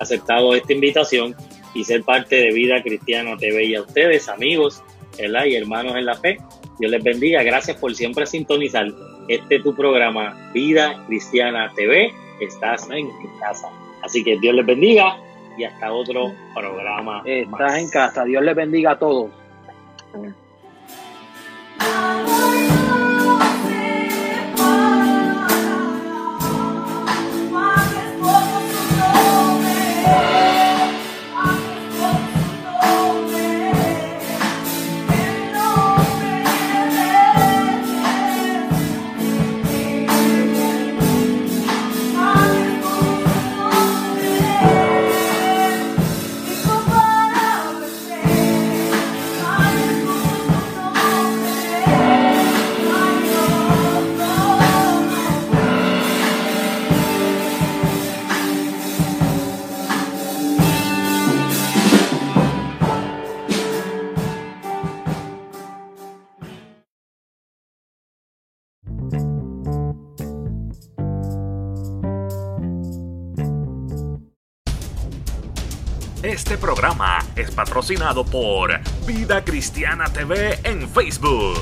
aceptado 0.00 0.54
esta 0.54 0.72
invitación 0.72 1.34
y 1.74 1.84
ser 1.84 2.04
parte 2.04 2.36
de 2.36 2.52
Vida 2.52 2.82
Cristiana 2.82 3.36
TV 3.36 3.64
y 3.64 3.74
a 3.74 3.82
ustedes, 3.82 4.28
amigos 4.28 4.82
¿verdad? 5.18 5.46
y 5.46 5.56
hermanos 5.56 5.96
en 5.96 6.06
la 6.06 6.14
fe. 6.14 6.38
Dios 6.78 6.90
les 6.90 7.02
bendiga, 7.02 7.42
gracias 7.42 7.76
por 7.76 7.94
siempre 7.94 8.26
sintonizar 8.26 8.86
este 9.28 9.60
tu 9.60 9.74
programa 9.74 10.50
Vida 10.52 11.04
Cristiana 11.06 11.72
TV. 11.74 12.12
Estás 12.40 12.88
en 12.90 13.08
casa. 13.38 13.68
Así 14.02 14.22
que 14.24 14.38
Dios 14.38 14.54
les 14.54 14.66
bendiga 14.66 15.16
y 15.56 15.64
hasta 15.64 15.92
otro 15.92 16.32
programa. 16.54 17.22
Estás 17.24 17.78
en 17.78 17.90
casa. 17.90 18.24
Dios 18.24 18.42
les 18.42 18.54
bendiga 18.54 18.92
a 18.92 18.98
todos. 18.98 19.30
Por 78.24 78.80
Vida 79.06 79.44
Cristiana 79.44 80.06
TV 80.06 80.58
en 80.64 80.88
Facebook. 80.88 81.58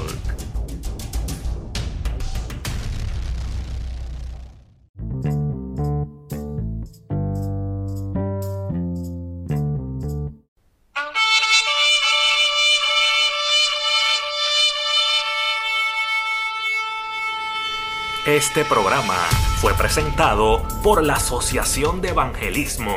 Este 18.25 18.65
programa 18.65 19.17
fue 19.61 19.75
presentado 19.75 20.63
por 20.85 21.03
la 21.03 21.15
Asociación 21.15 22.01
de 22.01 22.11
Evangelismo 22.11 22.97